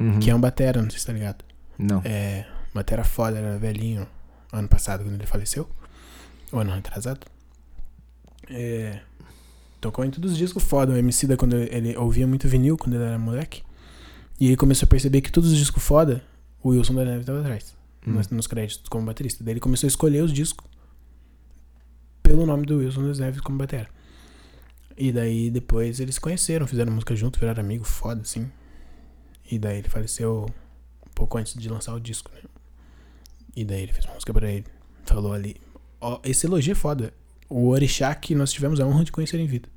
Uhum. 0.00 0.18
Que 0.18 0.30
é 0.30 0.34
um 0.34 0.40
batera, 0.40 0.80
não 0.80 0.88
sei 0.88 0.98
se 0.98 1.06
tá 1.06 1.12
ligado. 1.12 1.44
Não. 1.78 2.02
É, 2.04 2.46
batera 2.74 3.04
foda, 3.04 3.38
era 3.38 3.58
velhinho 3.58 4.06
ano 4.52 4.68
passado 4.68 5.04
quando 5.04 5.14
ele 5.14 5.26
faleceu. 5.26 5.68
Ou 6.52 6.60
ano 6.60 6.72
retrasado. 6.72 7.20
É, 8.50 9.00
tocou 9.80 10.04
em 10.04 10.10
todos 10.10 10.32
os 10.32 10.38
discos 10.38 10.62
foda. 10.62 10.92
O 10.92 10.96
MC 10.96 11.26
da 11.26 11.36
quando 11.36 11.56
ele 11.56 11.96
ouvia 11.96 12.26
muito 12.26 12.48
vinil 12.48 12.76
quando 12.76 12.94
ele 12.94 13.04
era 13.04 13.18
moleque. 13.18 13.62
E 14.40 14.46
ele 14.46 14.56
começou 14.56 14.86
a 14.86 14.88
perceber 14.88 15.20
que 15.20 15.30
todos 15.30 15.50
os 15.50 15.58
discos 15.58 15.82
foda, 15.82 16.22
o 16.62 16.70
Wilson 16.70 16.94
da 16.94 17.04
Neves 17.04 17.26
tava 17.26 17.40
atrás. 17.40 17.76
Hum. 18.06 18.12
Nos, 18.12 18.28
nos 18.28 18.46
créditos 18.46 18.88
como 18.88 19.06
baterista. 19.06 19.44
Daí 19.44 19.54
ele 19.54 19.60
começou 19.60 19.86
a 19.86 19.88
escolher 19.88 20.22
os 20.22 20.32
discos 20.32 20.66
pelo 22.22 22.44
nome 22.44 22.66
do 22.66 22.78
Wilson 22.78 23.06
das 23.06 23.18
Neves 23.18 23.40
como 23.40 23.58
batera. 23.58 23.88
E 24.96 25.12
daí 25.12 25.50
depois 25.50 26.00
eles 26.00 26.16
se 26.16 26.20
conheceram, 26.20 26.66
fizeram 26.66 26.92
música 26.92 27.14
junto, 27.14 27.38
viraram 27.38 27.62
amigo, 27.62 27.84
foda 27.84 28.20
assim. 28.20 28.50
E 29.50 29.58
daí 29.58 29.78
ele 29.78 29.88
faleceu 29.88 30.46
pouco 31.18 31.36
antes 31.36 31.54
de 31.54 31.68
lançar 31.68 31.92
o 31.94 32.00
disco, 32.00 32.30
né? 32.32 32.40
E 33.56 33.64
daí 33.64 33.82
ele 33.82 33.92
fez 33.92 34.04
uma 34.04 34.14
música 34.14 34.32
pra 34.32 34.48
ele. 34.48 34.64
Falou 35.04 35.32
ali. 35.32 35.56
Ó, 36.00 36.20
esse 36.22 36.46
elogio 36.46 36.72
é 36.72 36.76
foda. 36.76 37.12
O 37.48 37.66
orixá 37.68 38.14
que 38.14 38.36
nós 38.36 38.52
tivemos 38.52 38.78
a 38.78 38.86
honra 38.86 39.04
de 39.04 39.10
conhecer 39.10 39.40
em 39.40 39.46
vida. 39.46 39.68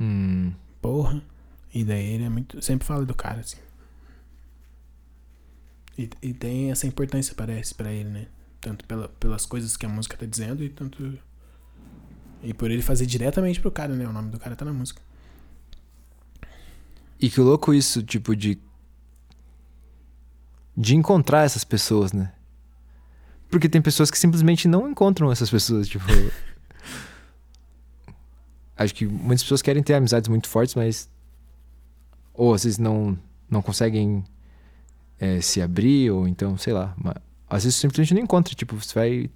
Hum. 0.00 0.52
Porra. 0.82 1.22
E 1.72 1.84
daí 1.84 2.14
ele 2.14 2.24
é 2.24 2.28
muito. 2.28 2.60
Sempre 2.60 2.84
fala 2.84 3.04
do 3.06 3.14
cara, 3.14 3.40
assim. 3.40 3.58
E, 5.96 6.10
e 6.20 6.34
tem 6.34 6.72
essa 6.72 6.84
importância, 6.84 7.32
parece, 7.32 7.72
pra 7.72 7.92
ele, 7.92 8.08
né? 8.08 8.26
Tanto 8.60 8.84
pela, 8.86 9.08
pelas 9.08 9.46
coisas 9.46 9.76
que 9.76 9.86
a 9.86 9.88
música 9.88 10.16
tá 10.16 10.26
dizendo 10.26 10.64
e 10.64 10.68
tanto. 10.68 11.16
E 12.42 12.52
por 12.52 12.72
ele 12.72 12.82
fazer 12.82 13.06
diretamente 13.06 13.60
pro 13.60 13.70
cara, 13.70 13.94
né? 13.94 14.04
O 14.08 14.12
nome 14.12 14.30
do 14.30 14.38
cara 14.38 14.56
tá 14.56 14.64
na 14.64 14.72
música. 14.72 15.00
E 17.20 17.30
que 17.30 17.40
louco 17.40 17.72
isso, 17.72 18.02
tipo, 18.02 18.34
de. 18.34 18.58
De 20.80 20.96
encontrar 20.96 21.44
essas 21.44 21.64
pessoas, 21.64 22.12
né? 22.12 22.32
Porque 23.50 23.68
tem 23.68 23.82
pessoas 23.82 24.10
que 24.10 24.18
simplesmente 24.18 24.66
não 24.68 24.88
encontram 24.88 25.30
essas 25.30 25.50
pessoas, 25.50 25.88
tipo. 25.88 26.04
Acho 28.76 28.94
que 28.94 29.04
muitas 29.04 29.42
pessoas 29.42 29.60
querem 29.60 29.82
ter 29.82 29.94
amizades 29.94 30.28
muito 30.28 30.48
fortes, 30.48 30.74
mas. 30.74 31.10
Ou 32.32 32.54
às 32.54 32.64
vezes 32.64 32.78
não, 32.78 33.18
não 33.50 33.60
conseguem 33.60 34.24
é, 35.18 35.40
se 35.40 35.60
abrir, 35.60 36.10
ou 36.10 36.26
então, 36.26 36.56
sei 36.56 36.72
lá. 36.72 36.94
Mas, 36.96 37.14
às 37.48 37.64
vezes 37.64 37.78
simplesmente 37.78 38.14
não 38.14 38.22
encontra. 38.22 38.54
Tipo, 38.54 38.76
você 38.76 38.94
vai 38.94 39.30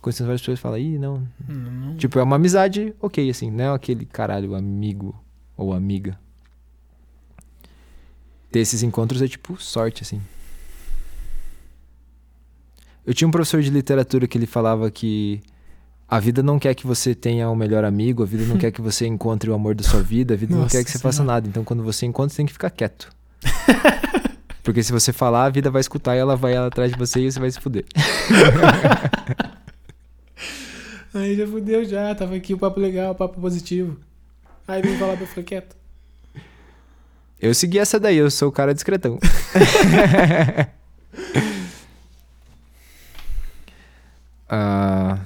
conhecendo 0.00 0.26
várias 0.26 0.42
pessoas 0.42 0.60
e 0.60 0.62
fala, 0.62 0.78
ih, 0.78 0.96
não, 0.98 1.26
Não, 1.48 1.56
não- 1.72 1.96
Tipo, 1.96 2.20
é 2.20 2.22
uma 2.22 2.36
amizade, 2.36 2.94
ok, 3.00 3.28
assim, 3.28 3.50
não 3.50 3.64
é 3.64 3.74
aquele 3.74 4.06
caralho 4.06 4.54
amigo 4.54 5.20
ou 5.56 5.72
amiga. 5.72 6.16
Ter 8.52 8.60
esses 8.60 8.84
encontros 8.84 9.20
é 9.20 9.26
tipo 9.26 9.60
sorte, 9.60 10.04
assim. 10.04 10.22
Eu 13.08 13.14
tinha 13.14 13.26
um 13.26 13.30
professor 13.30 13.62
de 13.62 13.70
literatura 13.70 14.28
que 14.28 14.36
ele 14.36 14.44
falava 14.44 14.90
que 14.90 15.40
a 16.06 16.20
vida 16.20 16.42
não 16.42 16.58
quer 16.58 16.74
que 16.74 16.86
você 16.86 17.14
tenha 17.14 17.48
o 17.48 17.56
melhor 17.56 17.82
amigo, 17.82 18.22
a 18.22 18.26
vida 18.26 18.44
não 18.44 18.58
quer 18.60 18.70
que 18.70 18.82
você 18.82 19.06
encontre 19.06 19.48
o 19.48 19.54
amor 19.54 19.74
da 19.74 19.82
sua 19.82 20.02
vida, 20.02 20.34
a 20.34 20.36
vida 20.36 20.54
não 20.54 20.64
Nossa 20.64 20.76
quer 20.76 20.84
que 20.84 20.90
você 20.90 20.98
faça 20.98 21.16
Senhora. 21.16 21.36
nada. 21.36 21.48
Então, 21.48 21.64
quando 21.64 21.82
você 21.82 22.04
encontra, 22.04 22.28
você 22.28 22.36
tem 22.36 22.44
que 22.44 22.52
ficar 22.52 22.68
quieto. 22.68 23.10
Porque 24.62 24.82
se 24.82 24.92
você 24.92 25.10
falar, 25.10 25.46
a 25.46 25.48
vida 25.48 25.70
vai 25.70 25.80
escutar 25.80 26.16
e 26.16 26.18
ela 26.18 26.36
vai 26.36 26.54
atrás 26.54 26.92
de 26.92 26.98
você 26.98 27.20
e 27.20 27.32
você 27.32 27.40
vai 27.40 27.50
se 27.50 27.58
fuder. 27.58 27.86
Aí 31.14 31.34
já 31.34 31.46
fudeu 31.46 31.86
já, 31.86 32.14
tava 32.14 32.34
aqui 32.36 32.52
o 32.52 32.58
papo 32.58 32.78
legal, 32.78 33.12
o 33.12 33.14
papo 33.14 33.40
positivo. 33.40 33.96
Aí 34.66 34.82
vem 34.82 34.98
falar, 34.98 35.18
eu 35.18 35.26
falei, 35.26 35.44
quieto. 35.44 35.74
Eu 37.40 37.54
segui 37.54 37.78
essa 37.78 37.98
daí, 37.98 38.18
eu 38.18 38.30
sou 38.30 38.50
o 38.50 38.52
cara 38.52 38.74
discretão. 38.74 39.18
Ah, 44.48 45.18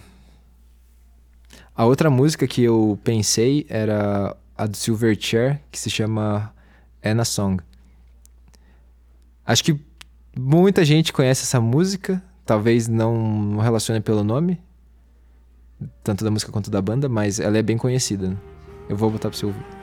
a 1.75 1.85
outra 1.85 2.11
música 2.11 2.47
que 2.47 2.63
eu 2.63 2.99
pensei 3.03 3.67
era 3.69 4.37
a 4.57 4.67
do 4.67 4.77
Silverchair, 4.77 5.61
que 5.71 5.79
se 5.79 5.89
chama 5.89 6.53
Anna 7.03 7.25
Song. 7.25 7.63
Acho 9.45 9.65
que 9.65 9.81
muita 10.37 10.85
gente 10.85 11.13
conhece 11.13 11.43
essa 11.43 11.61
música, 11.61 12.23
talvez 12.45 12.89
não 12.89 13.59
relacione 13.59 14.01
pelo 14.01 14.23
nome, 14.23 14.61
tanto 16.05 16.25
da 16.25 16.31
música 16.31 16.53
quanto 16.53 16.71
da 16.71 16.81
banda, 16.81 17.09
mas 17.09 17.41
ela 17.41 17.59
é 17.59 17.63
bem 17.63 17.77
conhecida. 17.77 18.37
Eu 18.89 18.97
vou 18.97 19.11
botar 19.11 19.31
pra 19.31 19.39
você 19.39 19.47
ouvir. 19.47 19.82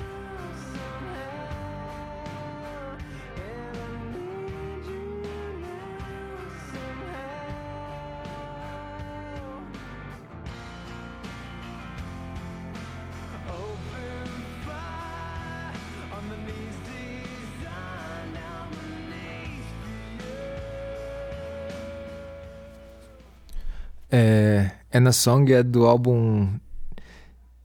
É, 24.11 24.71
Anna 24.93 25.11
Song 25.11 25.51
é 25.53 25.61
do 25.61 25.85
álbum 25.85 26.49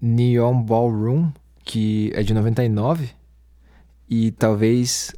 Neon 0.01 0.63
Ballroom, 0.63 1.31
que 1.65 2.13
é 2.15 2.23
de 2.23 2.35
99. 2.35 3.11
E 4.09 4.31
talvez 4.33 5.15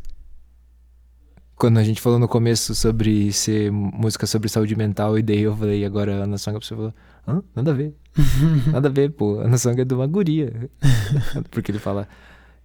quando 1.56 1.78
a 1.78 1.82
gente 1.82 2.02
falou 2.02 2.18
no 2.18 2.28
começo 2.28 2.74
sobre 2.74 3.32
ser 3.32 3.72
música 3.72 4.26
sobre 4.26 4.48
saúde 4.48 4.76
mental, 4.76 5.18
e 5.18 5.22
daí 5.22 5.40
eu 5.40 5.56
falei, 5.56 5.84
agora 5.84 6.22
Anna 6.22 6.36
Song, 6.36 6.56
a 6.56 6.60
pessoa 6.60 6.92
falou, 7.26 7.38
hã? 7.38 7.42
Nada 7.54 7.70
a 7.70 7.74
ver. 7.74 7.94
Nada 8.70 8.88
a 8.88 8.92
ver, 8.92 9.10
pô. 9.12 9.40
Anna 9.40 9.56
Song 9.56 9.80
é 9.80 9.84
de 9.84 9.94
uma 9.94 10.06
guria. 10.06 10.70
Porque 11.50 11.70
ele 11.70 11.78
fala, 11.78 12.06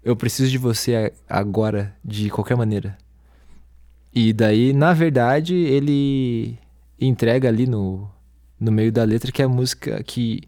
eu 0.04 0.16
preciso 0.16 0.52
de 0.52 0.58
você 0.58 1.14
agora, 1.28 1.96
de 2.04 2.30
qualquer 2.30 2.58
maneira. 2.58 2.98
E 4.14 4.34
daí, 4.34 4.74
na 4.74 4.92
verdade, 4.92 5.56
ele 5.56 6.60
entrega 7.00 7.48
ali 7.48 7.66
no, 7.66 8.10
no 8.62 8.72
meio 8.72 8.92
da 8.92 9.04
letra 9.04 9.32
que 9.32 9.42
é 9.42 9.46
a 9.46 9.50
música 9.50 10.02
que 10.04 10.44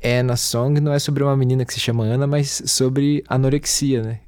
é 0.00 0.22
na 0.22 0.36
song 0.36 0.80
não 0.80 0.92
é 0.92 0.98
sobre 0.98 1.22
uma 1.22 1.36
menina 1.36 1.64
que 1.64 1.74
se 1.74 1.80
chama 1.80 2.04
Ana, 2.04 2.26
mas 2.26 2.62
sobre 2.66 3.22
anorexia, 3.28 4.02
né? 4.02 4.20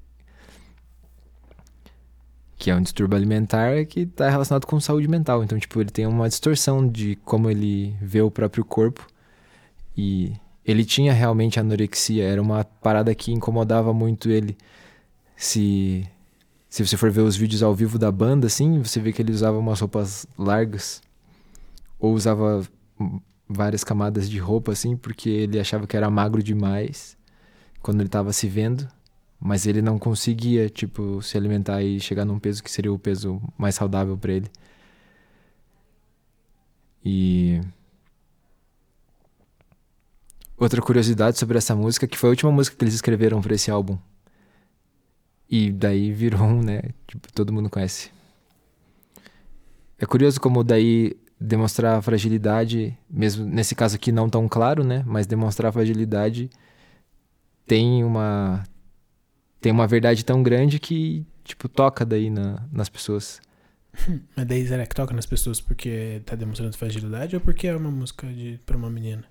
Que 2.59 2.71
é 2.71 2.77
um 2.77 2.83
distúrbio 2.83 3.17
alimentar 3.17 3.87
que 3.87 4.01
está 4.01 4.29
relacionado 4.29 4.67
com 4.67 4.79
saúde 4.81 5.09
mental. 5.09 5.43
Então, 5.43 5.59
tipo, 5.59 5.81
ele 5.81 5.91
tem 5.91 6.07
uma 6.07 6.29
distorção 6.29 6.87
de 6.87 7.17
como 7.25 7.49
ele 7.49 7.97
vê 8.03 8.21
o 8.21 8.31
próprio 8.31 8.65
corpo. 8.65 9.07
E 9.97 10.33
ele 10.65 10.85
tinha 10.85 11.13
realmente 11.13 11.59
anorexia, 11.59 12.25
era 12.25 12.43
uma 12.43 12.65
parada 12.65 13.15
que 13.15 13.33
incomodava 13.33 13.95
muito 13.95 14.29
ele. 14.31 14.59
Se 15.37 16.07
se 16.69 16.87
você 16.87 16.97
for 16.97 17.11
ver 17.11 17.23
os 17.23 17.37
vídeos 17.37 17.63
ao 17.63 17.75
vivo 17.75 17.99
da 17.99 18.13
banda 18.13 18.47
assim, 18.47 18.81
você 18.81 19.01
vê 19.01 19.13
que 19.13 19.23
ele 19.23 19.33
usava 19.33 19.59
umas 19.59 19.81
roupas 19.81 20.27
largas 20.39 21.03
ou 22.01 22.15
usava 22.15 22.67
várias 23.49 23.85
camadas 23.85 24.29
de 24.29 24.39
roupa 24.39 24.73
assim, 24.73 24.97
porque 24.97 25.29
ele 25.29 25.61
achava 25.61 25.87
que 25.87 25.97
era 25.97 26.11
magro 26.11 26.43
demais 26.43 27.17
quando 27.83 28.01
ele 28.01 28.09
tava 28.09 28.33
se 28.33 28.49
vendo, 28.49 28.89
mas 29.39 29.67
ele 29.67 29.83
não 29.83 29.99
conseguia, 29.99 30.69
tipo, 30.69 31.23
se 31.23 31.37
alimentar 31.37 31.83
e 31.83 32.01
chegar 32.01 32.25
num 32.25 32.39
peso 32.39 32.63
que 32.63 32.71
seria 32.71 32.93
o 32.93 32.99
peso 32.99 33.41
mais 33.59 33.75
saudável 33.75 34.17
para 34.17 34.33
ele. 34.33 34.51
E 37.05 37.61
outra 40.57 40.83
curiosidade 40.83 41.39
sobre 41.39 41.59
essa 41.59 41.75
música, 41.75 42.07
que 42.07 42.19
foi 42.19 42.29
a 42.29 42.33
última 42.33 42.53
música 42.53 42.77
que 42.77 42.85
eles 42.85 42.95
escreveram 42.95 43.41
para 43.41 43.55
esse 43.55 43.71
álbum. 43.71 43.99
E 45.49 45.73
daí 45.73 46.13
virou 46.13 46.43
um, 46.43 46.63
né? 46.63 46.83
Tipo, 47.07 47.33
todo 47.33 47.53
mundo 47.53 47.71
conhece. 47.71 48.11
É 49.99 50.07
curioso 50.07 50.41
como 50.41 50.63
daí 50.63 51.17
demonstrar 51.41 52.03
fragilidade, 52.03 52.97
mesmo 53.09 53.47
nesse 53.47 53.75
caso 53.75 53.97
aqui 53.97 54.13
não 54.13 54.29
tão 54.29 54.47
claro, 54.47 54.85
né? 54.85 55.03
Mas 55.07 55.27
demonstrar 55.27 55.73
fragilidade 55.73 56.51
tem 57.67 58.05
uma 58.05 58.63
tem 59.61 59.73
uma 59.73 59.87
verdade 59.87 60.25
tão 60.25 60.43
grande 60.43 60.79
que 60.79 61.25
tipo 61.43 61.69
toca 61.69 62.05
daí 62.05 62.29
na, 62.29 62.63
nas 62.71 62.89
pessoas. 62.89 63.41
Mas 64.37 64.47
daí 64.47 64.67
será 64.67 64.87
que 64.87 64.95
toca 64.95 65.15
nas 65.15 65.27
pessoas 65.27 65.61
porque 65.61 66.21
tá 66.27 66.37
demonstrando 66.37 66.77
fragilidade 66.77 67.35
ou 67.35 67.41
porque 67.41 67.67
é 67.67 67.75
uma 67.75 67.91
música 67.91 68.27
de, 68.27 68.61
pra 68.67 68.77
uma 68.77 68.91
menina? 68.91 69.25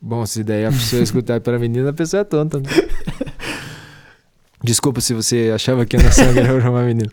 Bom, 0.00 0.26
se 0.26 0.44
daí 0.44 0.66
a 0.66 0.70
pessoa 0.70 1.00
escutar 1.02 1.40
para 1.40 1.58
menina, 1.58 1.90
a 1.90 1.92
pessoa 1.92 2.20
é 2.20 2.24
tonta, 2.24 2.58
né? 2.58 2.68
Desculpa 4.62 5.00
se 5.00 5.12
você 5.14 5.50
achava 5.54 5.84
que 5.86 5.96
a 5.96 6.02
nossa 6.02 6.22
era 6.22 6.60
pra 6.60 6.70
uma 6.70 6.84
menina. 6.84 7.10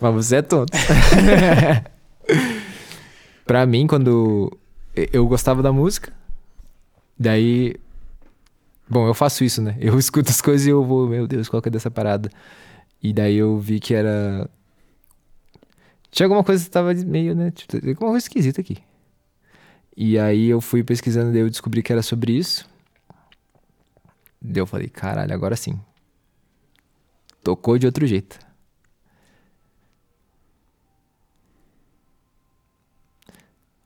Mas 0.00 0.14
você 0.14 0.36
é 0.36 0.42
tonto. 0.42 0.72
Pra 3.44 3.66
mim, 3.66 3.86
quando 3.86 4.56
eu 4.94 5.26
gostava 5.26 5.62
da 5.62 5.72
música, 5.72 6.12
daí. 7.18 7.76
Bom, 8.88 9.06
eu 9.06 9.14
faço 9.14 9.44
isso, 9.44 9.62
né? 9.62 9.76
Eu 9.80 9.96
escuto 10.00 10.30
as 10.30 10.40
coisas 10.40 10.66
e 10.66 10.70
eu 10.70 10.84
vou, 10.84 11.08
meu 11.08 11.26
Deus, 11.26 11.48
qual 11.48 11.62
que 11.62 11.68
é 11.68 11.72
dessa 11.72 11.90
parada? 11.90 12.30
E 13.02 13.12
daí 13.12 13.36
eu 13.36 13.58
vi 13.58 13.80
que 13.80 13.94
era. 13.94 14.48
Tinha 16.10 16.26
alguma 16.26 16.44
coisa 16.44 16.62
que 16.62 16.70
tava 16.70 16.92
meio, 16.94 17.34
né? 17.34 17.50
Tipo, 17.50 17.76
alguma 17.76 18.10
coisa 18.10 18.18
esquisita 18.18 18.60
aqui. 18.60 18.78
E 19.96 20.18
aí 20.18 20.48
eu 20.48 20.60
fui 20.60 20.82
pesquisando, 20.82 21.32
daí 21.32 21.40
eu 21.40 21.50
descobri 21.50 21.82
que 21.82 21.92
era 21.92 22.02
sobre 22.02 22.32
isso. 22.32 22.68
Daí 24.40 24.60
eu 24.60 24.66
falei, 24.66 24.88
caralho, 24.88 25.32
agora 25.32 25.56
sim. 25.56 25.78
Tocou 27.42 27.78
de 27.78 27.86
outro 27.86 28.06
jeito. 28.06 28.38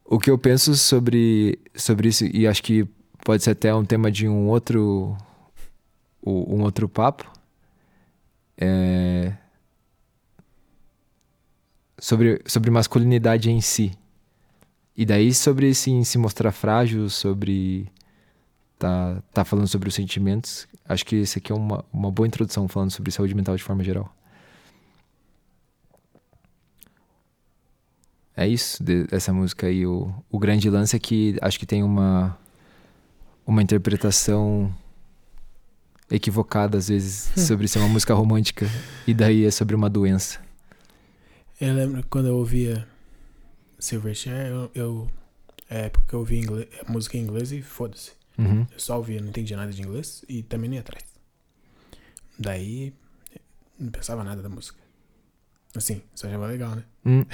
O 0.09 0.19
que 0.19 0.31
eu 0.31 0.39
penso 0.39 0.75
sobre, 0.77 1.59
sobre 1.75 2.09
isso, 2.09 2.25
e 2.27 2.47
acho 2.47 2.63
que 2.63 2.87
pode 3.25 3.43
ser 3.43 3.51
até 3.51 3.75
um 3.75 3.85
tema 3.85 4.11
de 4.11 4.29
um 4.29 4.49
outro, 4.49 5.17
um 6.25 6.63
outro 6.63 6.89
papo, 6.89 7.31
é 8.57 9.33
sobre, 11.99 12.41
sobre 12.47 12.71
masculinidade 12.71 13.51
em 13.51 13.61
si. 13.61 13.93
E 14.97 15.05
daí 15.05 15.33
sobre 15.35 15.75
sim, 15.75 16.05
se 16.05 16.19
mostrar 16.19 16.53
frágil, 16.53 17.09
sobre 17.11 17.91
tá, 18.79 19.23
tá 19.33 19.45
falando 19.45 19.67
sobre 19.67 19.89
os 19.89 19.95
sentimentos. 19.95 20.67
Acho 20.89 21.05
que 21.05 21.17
esse 21.17 21.39
aqui 21.39 21.53
é 21.53 21.55
uma, 21.55 21.85
uma 21.93 22.11
boa 22.11 22.27
introdução 22.27 22.67
falando 22.69 22.91
sobre 22.91 23.11
saúde 23.11 23.35
mental 23.35 23.57
de 23.57 23.63
forma 23.63 23.85
geral. 23.85 24.15
É 28.37 28.47
isso, 28.47 28.83
de- 28.85 29.07
essa 29.11 29.33
música 29.33 29.67
aí. 29.67 29.87
O, 29.87 30.13
o 30.31 30.39
grande 30.39 30.69
lance 30.69 30.95
é 30.95 30.99
que 30.99 31.37
acho 31.41 31.59
que 31.59 31.65
tem 31.67 31.83
uma, 31.83 32.39
uma 33.47 33.63
interpretação 33.63 34.73
equivocada, 36.11 36.77
às 36.79 36.89
vezes, 36.89 37.33
sobre 37.47 37.67
ser 37.67 37.79
uma 37.79 37.89
música 37.89 38.15
romântica. 38.15 38.67
E 39.07 39.15
daí 39.15 39.45
é 39.45 39.51
sobre 39.51 39.75
uma 39.75 39.89
doença. 39.89 40.41
Eu 41.61 41.75
lembro 41.75 42.03
que 42.03 42.09
quando 42.09 42.27
eu 42.29 42.37
ouvia 42.37 42.87
Silverchair, 43.79 44.49
eu, 44.49 44.71
eu 44.75 45.11
é 45.69 45.89
porque 45.89 46.15
eu 46.15 46.21
ouvia 46.21 46.39
inglês, 46.39 46.69
música 46.87 47.17
em 47.17 47.23
inglês 47.23 47.51
e 47.53 47.63
foda-se. 47.63 48.13
Uhum. 48.39 48.67
Eu 48.71 48.79
só 48.79 48.99
ouvia, 48.99 49.21
não 49.21 49.29
entendia 49.29 49.57
nada 49.57 49.73
de 49.73 49.81
inglês 49.83 50.23
e 50.29 50.43
também 50.43 50.69
nem 50.69 50.79
atrás. 50.79 51.03
Daí, 52.39 52.93
não 53.79 53.91
pensava 53.91 54.23
nada 54.23 54.43
da 54.43 54.49
música. 54.49 54.79
Assim, 55.77 56.01
só 56.15 56.27
achava 56.27 56.47
legal, 56.47 56.75
né? 56.75 56.85
Hum. 57.05 57.25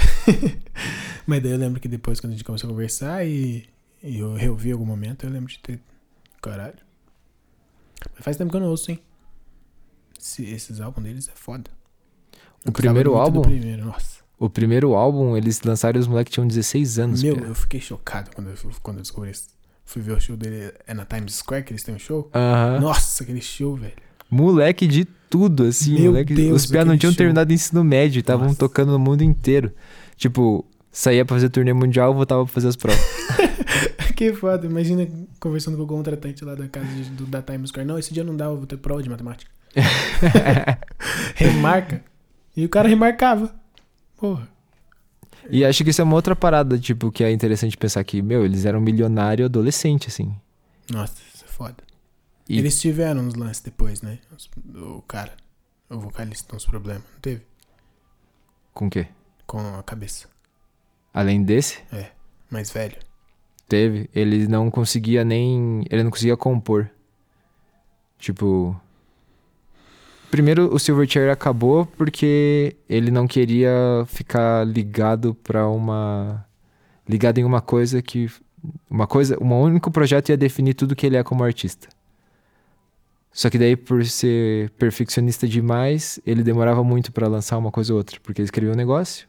Mas 1.27 1.43
daí 1.43 1.53
eu 1.53 1.59
lembro 1.59 1.81
que 1.81 1.89
depois, 1.89 2.21
quando 2.21 2.33
a 2.33 2.37
gente 2.37 2.45
começou 2.45 2.69
a 2.69 2.73
conversar 2.73 3.25
e, 3.27 3.69
e 4.03 4.19
eu 4.19 4.35
reouvi 4.35 4.71
em 4.71 4.73
algum 4.73 4.85
momento, 4.85 5.25
eu 5.25 5.31
lembro 5.31 5.49
de 5.53 5.59
ter. 5.61 5.81
Caralho. 6.41 6.75
Mas 8.15 8.25
faz 8.25 8.37
tempo 8.37 8.51
que 8.51 8.57
eu 8.57 8.61
não 8.61 8.69
ouço, 8.69 8.91
hein? 8.91 9.01
Esse- 10.21 10.45
esses 10.45 10.81
álbuns 10.81 11.05
deles 11.05 11.29
é 11.29 11.33
foda. 11.37 11.71
O 12.65 12.69
Eu 12.69 12.73
primeiro 12.73 13.15
álbum? 13.15 13.43
primeiro, 13.43 13.85
nossa. 13.85 14.23
O 14.39 14.51
primeiro 14.51 14.95
álbum, 14.95 15.37
eles 15.37 15.61
lançaram 15.63 15.99
e 15.99 16.01
os 16.01 16.09
moleques 16.09 16.33
tinham 16.35 16.47
16 16.47 16.99
anos. 16.99 17.23
Meu, 17.23 17.37
eu 17.37 17.55
fiquei 17.55 17.81
chocado 17.81 18.31
quando 18.35 18.51
eu, 18.51 18.57
quando 18.83 18.97
eu 18.99 19.03
descobri 19.03 19.31
isso. 19.31 19.49
Fui 19.85 20.03
ver 20.03 20.13
o 20.13 20.21
show 20.21 20.37
dele, 20.37 20.73
é 20.87 20.95
na 20.95 21.05
Times 21.05 21.35
Square 21.37 21.65
que 21.65 21.73
eles 21.73 21.83
têm 21.85 21.95
um 21.95 21.99
show. 21.99 22.29
Aham. 22.35 22.81
Nossa, 22.81 23.23
aquele 23.23 23.41
show, 23.41 23.77
velho. 23.77 23.95
Moleque 24.35 24.87
de 24.87 25.05
tudo, 25.29 25.65
assim. 25.65 25.93
Meu 26.01 26.13
moleque, 26.13 26.33
Deus, 26.35 26.65
os 26.65 26.71
piá 26.71 26.85
não 26.85 26.97
tinham 26.97 27.13
show. 27.13 27.19
terminado 27.19 27.51
o 27.51 27.55
ensino 27.55 27.85
médio, 27.85 28.21
estavam 28.21 28.55
tocando 28.55 28.91
no 28.93 28.99
mundo 28.99 29.23
inteiro. 29.23 29.71
Tipo, 30.17 30.65
saía 30.91 31.25
pra 31.25 31.37
fazer 31.37 31.51
turnê 31.51 31.73
mundial, 31.75 32.15
voltava 32.15 32.43
pra 32.45 32.53
fazer 32.53 32.69
as 32.69 32.77
provas. 32.77 33.01
Que 34.17 34.33
foda. 34.35 34.67
Imagina 34.67 35.09
conversando 35.41 35.77
com 35.77 35.83
o 35.83 35.87
contratante 35.87 36.45
lá 36.45 36.55
da 36.55 36.69
casa 36.69 36.87
de- 36.87 37.11
do, 37.11 37.27
da 37.27 37.43
Times 37.43 37.71
Square. 37.71 37.89
Não, 37.89 37.99
esse 37.99 38.15
dia 38.15 38.23
não 38.23 38.37
dá, 38.37 38.45
eu 38.45 38.57
vou 38.57 38.67
ter 38.67 38.77
prova 38.77 39.03
de 39.03 39.09
matemática. 39.11 39.51
Remarca. 41.35 42.03
E 42.57 42.65
o 42.65 42.69
cara 42.69 42.89
remarcava. 42.89 43.53
Porra. 44.17 44.49
E 45.51 45.65
acho 45.65 45.83
que 45.83 45.91
isso 45.91 46.01
é 46.01 46.05
uma 46.05 46.15
outra 46.15 46.37
parada, 46.37 46.79
tipo, 46.79 47.11
que 47.11 47.25
é 47.25 47.33
interessante 47.33 47.77
pensar 47.77 48.05
que, 48.05 48.23
meu, 48.23 48.45
eles 48.45 48.65
eram 48.65 48.81
milionário 48.81 49.45
adolescente, 49.45 50.07
assim. 50.09 50.33
Nossa, 50.91 51.15
isso 51.35 51.45
é 51.45 51.49
foda. 51.49 51.77
E- 52.49 52.59
Eles 52.59 52.81
tiveram 52.81 53.23
uns 53.23 53.35
lances 53.35 53.61
depois, 53.63 54.03
né? 54.03 54.19
O 54.75 55.03
cara, 55.03 55.33
o 55.89 55.99
vocalista 55.99 56.55
uns 56.57 56.65
problemas. 56.67 57.03
Não 57.13 57.21
teve? 57.21 57.43
Com 58.75 58.87
o 58.87 58.91
quê? 58.91 59.07
Com 59.47 59.59
a 59.77 59.83
cabeça. 59.83 60.27
Além 61.15 61.43
desse, 61.43 61.83
Mais 62.51 62.71
velho. 62.71 62.97
teve, 63.69 64.09
ele 64.15 64.47
não 64.49 64.71
conseguia 64.71 65.25
nem. 65.25 65.85
Ele 65.91 66.03
não 66.03 66.11
conseguia 66.11 66.37
compor. 66.37 66.91
Tipo. 68.19 68.79
Primeiro, 70.31 70.75
o 70.75 70.79
Silverchair 70.79 71.31
acabou 71.31 71.85
porque 71.85 72.75
ele 72.89 73.11
não 73.11 73.27
queria 73.27 73.71
ficar 74.07 74.67
ligado 74.67 75.35
pra 75.35 75.69
uma. 75.69 76.47
Ligado 77.07 77.39
em 77.39 77.45
uma 77.45 77.61
coisa 77.61 78.01
que. 78.01 78.31
Uma 78.89 79.07
coisa. 79.07 79.37
Um 79.43 79.53
único 79.61 79.91
projeto 79.91 80.31
ia 80.31 80.37
definir 80.37 80.73
tudo 80.75 80.97
que 80.97 81.05
ele 81.05 81.17
é 81.17 81.23
como 81.23 81.45
artista. 81.45 81.89
Só 83.33 83.49
que 83.49 83.59
daí, 83.59 83.77
por 83.77 84.05
ser 84.05 84.71
perfeccionista 84.71 85.49
demais, 85.49 86.21
ele 86.27 86.43
demorava 86.43 86.85
muito 86.85 87.11
pra 87.11 87.29
lançar 87.29 87.57
uma 87.57 87.71
coisa 87.71 87.93
ou 87.93 87.99
outra. 87.99 88.21
Porque 88.23 88.41
ele 88.43 88.47
escrevia 88.47 88.73
um 88.73 88.77
negócio, 88.77 89.27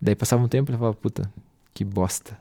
daí 0.00 0.14
passava 0.14 0.42
um 0.42 0.48
tempo 0.48 0.70
e 0.70 0.72
ele 0.72 0.78
falava, 0.78 0.96
puta, 0.96 1.30
que 1.74 1.84
bosta. 1.84 2.38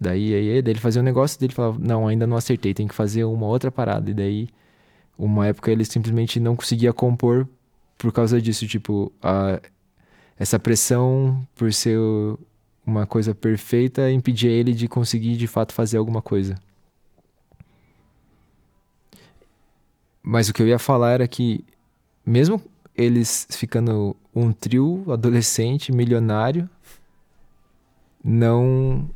Daí, 0.00 0.34
aí, 0.34 0.62
daí 0.62 0.72
ele 0.72 0.80
fazia 0.80 1.00
um 1.02 1.04
negócio, 1.04 1.38
daí 1.38 1.48
ele 1.48 1.54
falava, 1.54 1.78
não, 1.78 2.08
ainda 2.08 2.26
não 2.26 2.36
acertei, 2.36 2.72
tem 2.72 2.88
que 2.88 2.94
fazer 2.94 3.24
uma 3.24 3.46
outra 3.46 3.70
parada. 3.70 4.10
E 4.10 4.14
daí, 4.14 4.48
uma 5.18 5.46
época 5.46 5.70
ele 5.70 5.84
simplesmente 5.84 6.40
não 6.40 6.56
conseguia 6.56 6.92
compor 6.92 7.46
por 7.98 8.12
causa 8.12 8.40
disso, 8.40 8.66
tipo, 8.66 9.12
a, 9.22 9.60
essa 10.38 10.58
pressão 10.58 11.46
por 11.54 11.72
ser 11.72 11.98
uma 12.86 13.06
coisa 13.06 13.34
perfeita 13.34 14.10
impedia 14.10 14.50
ele 14.50 14.72
de 14.72 14.86
conseguir 14.86 15.36
de 15.36 15.46
fato 15.46 15.72
fazer 15.72 15.96
alguma 15.96 16.22
coisa. 16.22 16.54
Mas 20.28 20.48
o 20.48 20.52
que 20.52 20.60
eu 20.60 20.66
ia 20.66 20.76
falar 20.76 21.12
era 21.12 21.28
que, 21.28 21.64
mesmo 22.26 22.60
eles 22.96 23.46
ficando 23.52 24.16
um 24.34 24.52
trio 24.52 25.04
adolescente, 25.08 25.92
milionário, 25.92 26.68
não 28.24 29.08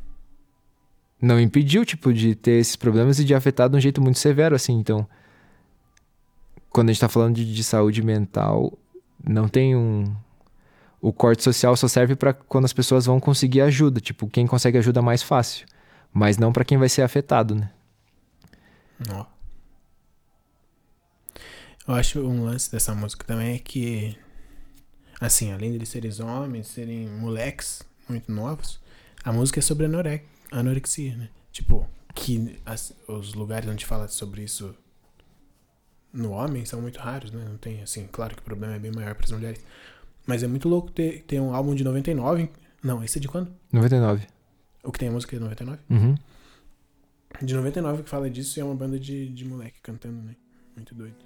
não 1.21 1.41
impediu, 1.41 1.85
tipo, 1.85 2.15
de 2.15 2.37
ter 2.37 2.61
esses 2.61 2.77
problemas 2.77 3.19
e 3.19 3.25
de 3.25 3.35
afetar 3.35 3.69
de 3.69 3.77
um 3.77 3.81
jeito 3.81 4.01
muito 4.01 4.21
severo, 4.21 4.55
assim. 4.55 4.75
Então, 4.79 5.05
quando 6.71 6.91
a 6.91 6.93
gente 6.93 7.01
tá 7.01 7.09
falando 7.09 7.35
de, 7.35 7.53
de 7.53 7.65
saúde 7.65 8.03
mental, 8.03 8.79
não 9.23 9.49
tem 9.49 9.75
um... 9.75 10.15
O 11.01 11.13
corte 11.13 11.43
social 11.43 11.77
só 11.77 11.89
serve 11.89 12.15
pra 12.15 12.33
quando 12.33 12.67
as 12.67 12.73
pessoas 12.73 13.07
vão 13.07 13.19
conseguir 13.19 13.63
ajuda. 13.63 14.01
Tipo, 14.01 14.29
quem 14.29 14.47
consegue 14.47 14.79
ajuda 14.79 15.03
mais 15.03 15.25
fácil. 15.25 15.67
Mas 16.13 16.39
não 16.39 16.53
pra 16.53 16.65
quem 16.65 16.79
vai 16.79 16.89
ser 16.89 17.03
afetado, 17.03 17.57
né? 17.57 17.71
Ó. 19.11 19.40
Eu 21.87 21.95
acho 21.95 22.21
um 22.21 22.45
lance 22.45 22.71
dessa 22.71 22.95
música 22.95 23.25
também 23.25 23.57
é 23.57 23.59
que, 23.59 24.17
assim, 25.21 25.53
além 25.53 25.73
deles 25.73 25.89
serem 25.89 26.11
homens, 26.23 26.69
serem 26.69 27.09
moleques 27.09 27.83
muito 28.09 28.31
novos, 28.31 28.81
a 29.25 29.33
música 29.33 29.59
é 29.61 29.63
sobre 29.63 29.87
anore 29.87 30.23
anorexia, 30.53 31.17
né? 31.17 31.29
Tipo, 31.53 31.89
que 32.15 32.61
as- 32.67 32.93
os 33.09 33.35
lugares 33.35 33.69
onde 33.69 33.87
fala 33.87 34.09
sobre 34.09 34.43
isso 34.43 34.75
no 36.13 36.33
homem 36.33 36.65
são 36.65 36.81
muito 36.81 36.99
raros, 36.99 37.31
né? 37.31 37.45
Não 37.49 37.57
tem, 37.57 37.83
assim, 37.83 38.07
claro 38.11 38.35
que 38.35 38.41
o 38.43 38.45
problema 38.45 38.75
é 38.75 38.79
bem 38.79 38.91
maior 38.93 39.15
para 39.15 39.25
as 39.25 39.31
mulheres. 39.33 39.61
Mas 40.27 40.43
é 40.43 40.47
muito 40.49 40.69
louco 40.69 40.91
ter, 40.91 41.23
ter 41.23 41.41
um 41.41 41.55
álbum 41.55 41.75
de 41.75 41.83
99. 41.85 42.51
Não, 42.83 43.03
esse 43.03 43.19
é 43.19 43.21
de 43.21 43.29
quando? 43.29 43.53
99. 43.73 44.27
O 44.83 44.91
que 44.93 44.99
tem 44.99 45.09
a 45.09 45.13
música 45.13 45.37
de 45.37 45.43
99? 45.43 45.79
Uhum. 45.89 46.15
De 47.43 47.55
99 47.55 48.03
que 48.03 48.11
fala 48.11 48.29
disso 48.29 48.59
e 48.59 48.61
é 48.61 48.65
uma 48.65 48.75
banda 48.75 48.99
de, 48.99 49.29
de 49.29 49.45
moleque 49.45 49.81
cantando, 49.83 50.21
né? 50.23 50.35
Muito 50.75 50.95
doido. 50.95 51.17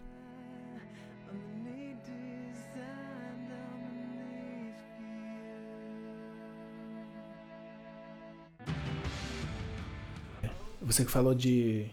Você 10.85 11.05
que 11.05 11.11
falou 11.11 11.35
de 11.35 11.87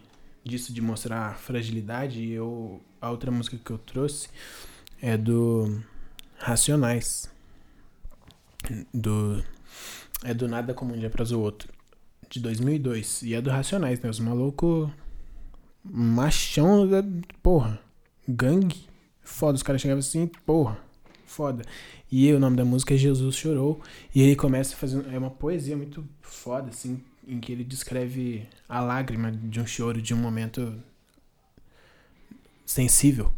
disso 0.44 0.72
de 0.72 0.80
mostrar 0.80 1.38
fragilidade, 1.38 2.20
e 2.20 2.32
eu 2.32 2.80
a 3.00 3.10
outra 3.10 3.30
música 3.30 3.56
que 3.56 3.70
eu 3.70 3.78
trouxe 3.78 4.28
é 5.00 5.16
do 5.16 5.80
Racionais. 6.36 7.30
Do 8.92 9.42
é 10.24 10.32
do 10.34 10.46
Nada 10.46 10.72
como 10.74 10.94
um 10.94 10.98
dia 10.98 11.08
após 11.08 11.32
o 11.32 11.40
outro, 11.40 11.72
de 12.30 12.38
2002, 12.40 13.22
e 13.22 13.34
é 13.34 13.40
do 13.40 13.50
Racionais, 13.50 14.00
né? 14.00 14.08
Os 14.10 14.20
malucos 14.20 14.90
machão, 15.84 16.86
da- 16.86 17.02
porra, 17.42 17.80
gangue, 18.28 18.86
foda, 19.20 19.56
os 19.56 19.62
caras 19.64 19.80
chegavam 19.82 19.98
assim, 19.98 20.28
porra, 20.46 20.78
foda. 21.26 21.64
E 22.10 22.32
o 22.32 22.38
nome 22.38 22.56
da 22.56 22.64
música 22.64 22.94
é 22.94 22.96
Jesus 22.96 23.34
Chorou, 23.34 23.80
e 24.14 24.22
ele 24.22 24.36
começa 24.36 24.76
fazendo, 24.76 25.10
é 25.10 25.18
uma 25.18 25.30
poesia 25.30 25.76
muito 25.76 26.06
foda, 26.20 26.68
assim, 26.68 27.02
em 27.26 27.40
que 27.40 27.52
ele 27.52 27.64
descreve 27.64 28.48
a 28.68 28.80
lágrima 28.80 29.30
de 29.30 29.60
um 29.60 29.66
choro, 29.66 30.00
de 30.00 30.12
um 30.12 30.16
momento 30.16 30.82
sensível. 32.64 33.32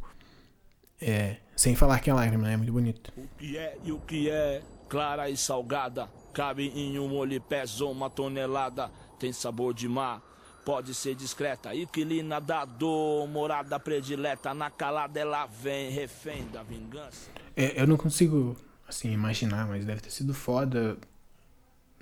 É, 1.01 1.37
sem 1.57 1.75
falar 1.75 2.01
que 2.01 2.09
é 2.09 2.14
lágrima, 2.14 2.44
né? 2.44 2.55
É 2.55 2.57
muito 2.57 2.73
bonito. 2.73 3.12
O 3.16 3.29
que 3.37 3.57
é 3.57 3.77
e 3.85 3.92
o 3.92 4.01
que 4.01 4.31
é 4.31 4.62
clara 4.88 5.29
e 5.29 5.37
salgada. 5.37 6.09
Cabe 6.33 6.68
em 6.68 6.99
um 6.99 7.14
olho 7.14 7.40
pesa 7.40 7.85
uma 7.85 8.09
tonelada. 8.11 8.90
Tem 9.18 9.33
sabor 9.33 9.73
de 9.73 9.88
mar, 9.88 10.23
pode 10.64 10.94
ser 10.94 11.14
discreta. 11.14 11.75
Inquilina 11.75 12.40
da 12.40 12.64
dor, 12.64 13.29
morada 13.29 13.79
predileta. 13.79 14.53
Na 14.55 14.70
calada 14.70 15.18
ela 15.20 15.47
vem, 15.47 15.90
refém 15.90 16.47
da 16.49 16.62
vingança. 16.62 17.31
É, 17.57 17.81
eu 17.81 17.87
não 17.87 17.97
consigo, 17.97 18.57
assim, 18.88 19.12
imaginar, 19.12 19.66
mas 19.66 19.85
deve 19.85 20.01
ter 20.01 20.11
sido 20.11 20.35
foda 20.35 20.97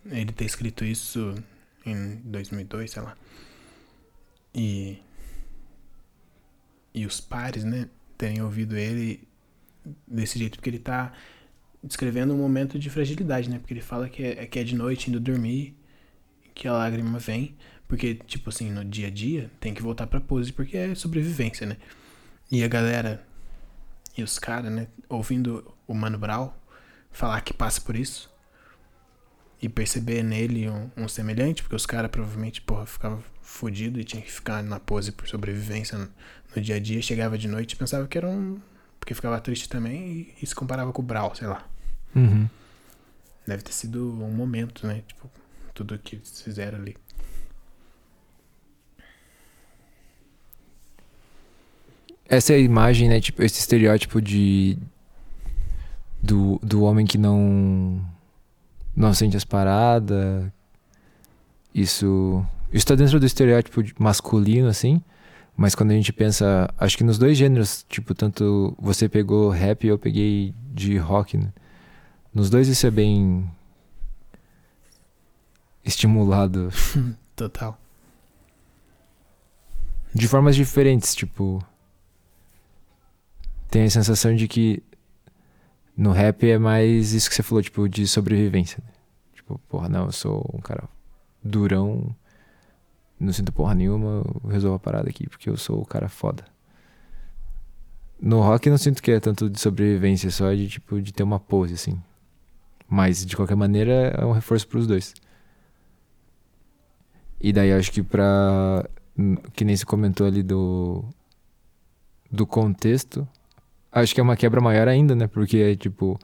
ele 0.07 0.33
ter 0.33 0.45
escrito 0.45 0.85
isso 0.85 1.35
em 1.85 2.17
2002, 2.25 2.91
sei 2.91 3.03
lá. 3.03 3.17
E. 4.55 4.99
E 6.95 7.07
os 7.07 7.21
pares, 7.21 7.65
né, 7.65 7.89
terem 8.19 8.43
ouvido 8.43 8.77
ele 8.77 9.27
desse 10.07 10.39
jeito, 10.39 10.57
porque 10.57 10.69
ele 10.69 10.79
tá 10.79 11.13
descrevendo 11.83 12.35
um 12.35 12.37
momento 12.37 12.79
de 12.79 12.91
fragilidade, 12.91 13.49
né? 13.49 13.59
Porque 13.59 13.73
ele 13.73 13.81
fala 13.81 14.09
que 14.09 14.23
é, 14.23 14.47
que 14.47 14.59
é 14.59 14.65
de 14.65 14.77
noite, 14.77 15.09
indo 15.09 15.19
dormir, 15.19 15.75
que 16.55 16.69
a 16.69 16.73
lágrima 16.73 17.19
vem. 17.19 17.57
Porque, 17.89 18.15
tipo 18.15 18.51
assim, 18.51 18.71
no 18.71 18.85
dia 18.85 19.09
a 19.09 19.11
dia, 19.11 19.51
tem 19.59 19.75
que 19.75 19.83
voltar 19.83 20.07
pra 20.07 20.21
pose, 20.21 20.53
porque 20.53 20.77
é 20.77 20.95
sobrevivência, 20.95 21.67
né? 21.67 21.77
E 22.51 22.63
a 22.63 22.69
galera 22.69 23.27
e 24.17 24.23
os 24.23 24.39
caras, 24.39 24.71
né, 24.71 24.89
ouvindo 25.09 25.75
o 25.87 25.95
Mano 25.95 26.19
Brown 26.19 26.53
falar 27.11 27.41
que 27.41 27.55
passa 27.55 27.81
por 27.81 27.97
isso 27.97 28.32
e 29.63 29.69
perceber 29.69 30.25
nele 30.25 30.69
um, 30.69 30.91
um 30.97 31.09
semelhante, 31.09 31.63
porque 31.63 31.77
os 31.77 31.87
caras 31.87 32.11
provavelmente, 32.11 32.61
porra, 32.61 32.85
ficavam 32.85 33.23
fudido 33.41 34.01
e 34.01 34.05
tinha 34.05 34.21
que 34.21 34.31
ficar 34.31 34.61
na 34.61 34.81
pose 34.81 35.13
por 35.13 35.29
sobrevivência 35.29 35.97
no, 35.97 36.09
no 36.57 36.61
dia 36.61 36.75
a 36.75 36.81
dia, 36.81 37.01
chegava 37.01 37.39
de 37.39 37.47
noite 37.47 37.75
e 37.75 37.77
pensava 37.77 38.09
que 38.09 38.19
era 38.19 38.29
um. 38.29 38.61
porque 38.99 39.15
ficava 39.15 39.41
triste 39.41 39.69
também 39.69 40.11
e, 40.11 40.35
e 40.43 40.47
se 40.47 40.55
comparava 40.55 40.93
com 40.93 41.01
o 41.01 41.05
Brown, 41.05 41.33
sei 41.37 41.47
lá. 41.47 41.65
Uhum. 42.15 42.49
Deve 43.47 43.63
ter 43.63 43.73
sido 43.73 44.13
um 44.21 44.33
momento, 44.33 44.85
né? 44.85 45.05
Tipo, 45.07 45.31
tudo 45.73 45.97
que 45.97 46.17
eles 46.17 46.43
fizeram 46.43 46.79
ali. 46.79 46.97
Essa 52.29 52.53
é 52.53 52.57
a 52.57 52.59
imagem, 52.59 53.09
né? 53.09 53.21
Tipo, 53.21 53.43
esse 53.43 53.61
estereótipo 53.61 54.21
de. 54.21 54.77
Do, 56.21 56.59
do 56.63 56.83
homem 56.83 57.07
que 57.07 57.19
não. 57.19 58.05
Não 58.95 59.15
sente 59.15 59.37
as 59.37 59.45
paradas. 59.45 60.51
Isso. 61.75 62.45
Isso 62.73 62.87
tá 62.87 62.95
dentro 62.95 63.19
do 63.19 63.27
estereótipo 63.27 63.83
masculino, 63.99 64.69
assim. 64.69 65.03
Mas 65.57 65.75
quando 65.75 65.91
a 65.91 65.95
gente 65.95 66.13
pensa. 66.13 66.69
Acho 66.79 66.97
que 66.97 67.05
nos 67.05 67.19
dois 67.19 67.37
gêneros, 67.37 67.85
tipo, 67.89 68.15
tanto 68.15 68.77
você 68.79 69.09
pegou 69.09 69.51
rap 69.51 69.85
e 69.85 69.89
eu 69.89 69.99
peguei 69.99 70.55
de 70.73 70.97
rock, 70.99 71.37
né? 71.37 71.53
Nos 72.35 72.49
dois 72.51 72.69
isso 72.69 72.87
é 72.87 72.91
bem. 72.91 73.51
Estimulado. 75.85 76.71
Total. 77.35 77.79
de 80.15 80.29
formas 80.29 80.55
diferentes, 80.55 81.15
tipo. 81.15 81.65
Tem 83.71 83.85
a 83.85 83.91
sensação 83.91 84.35
de 84.35 84.47
que 84.47 84.83
no 85.97 86.13
rap 86.13 86.49
é 86.49 86.59
mais 86.59 87.13
isso 87.13 87.29
que 87.29 87.35
você 87.35 87.43
falou, 87.43 87.63
tipo, 87.63 87.89
de 87.89 88.07
sobrevivência. 88.07 88.83
né? 88.85 88.93
Tipo, 89.35 89.59
porra, 89.69 89.89
não, 89.89 90.07
eu 90.07 90.13
sou 90.13 90.49
um 90.55 90.61
cara 90.61 90.89
durão, 91.43 92.15
não 93.19 93.33
sinto 93.33 93.53
porra 93.53 93.75
nenhuma, 93.75 94.23
eu 94.43 94.51
resolvo 94.51 94.77
a 94.77 94.81
parada 94.81 95.09
aqui, 95.09 95.29
porque 95.29 95.49
eu 95.49 95.57
sou 95.57 95.81
o 95.81 95.87
cara 95.87 96.09
foda. 96.09 96.45
No 98.21 98.41
rock 98.41 98.71
não 98.71 98.79
sinto 98.79 99.03
que 99.03 99.11
é 99.11 99.19
tanto 99.19 99.51
de 99.51 99.61
sobrevivência, 99.61 100.31
só 100.31 100.53
de 100.55 100.69
tipo 100.69 101.01
de 101.03 101.13
ter 101.13 101.25
uma 101.25 101.41
pose 101.41 101.75
assim. 101.75 102.01
Mas 102.89 103.27
de 103.27 103.35
qualquer 103.35 103.57
maneira 103.57 104.15
é 104.17 104.25
um 104.25 104.33
reforço 104.33 104.69
pros 104.69 104.87
dois. 104.87 105.13
E 107.41 107.53
daí 107.53 107.73
acho 107.73 107.91
que 107.91 108.03
pra. 108.03 108.89
Que 109.55 109.65
nem 109.65 109.77
se 109.77 109.85
comentou 109.85 110.27
ali 110.27 110.43
do. 110.43 111.05
Do 112.31 112.47
contexto. 112.47 113.27
Acho 113.93 114.15
que 114.15 114.21
é 114.21 114.23
uma 114.23 114.37
quebra 114.37 114.61
maior 114.61 114.89
ainda, 114.89 115.15
né? 115.15 115.27
Porque 115.27 115.59
é 115.59 115.77
tipo. 115.77 116.19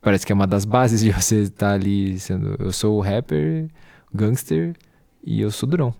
Parece 0.00 0.26
que 0.26 0.32
é 0.32 0.34
uma 0.34 0.46
das 0.46 0.64
bases 0.64 1.00
de 1.00 1.10
você 1.14 1.42
estar 1.42 1.72
ali 1.72 2.18
sendo. 2.18 2.56
Eu 2.58 2.72
sou 2.72 2.98
o 2.98 3.00
rapper, 3.00 3.68
gangster 4.12 4.74
e 5.22 5.40
eu 5.40 5.50
sou 5.52 5.68
durão. 5.68 5.94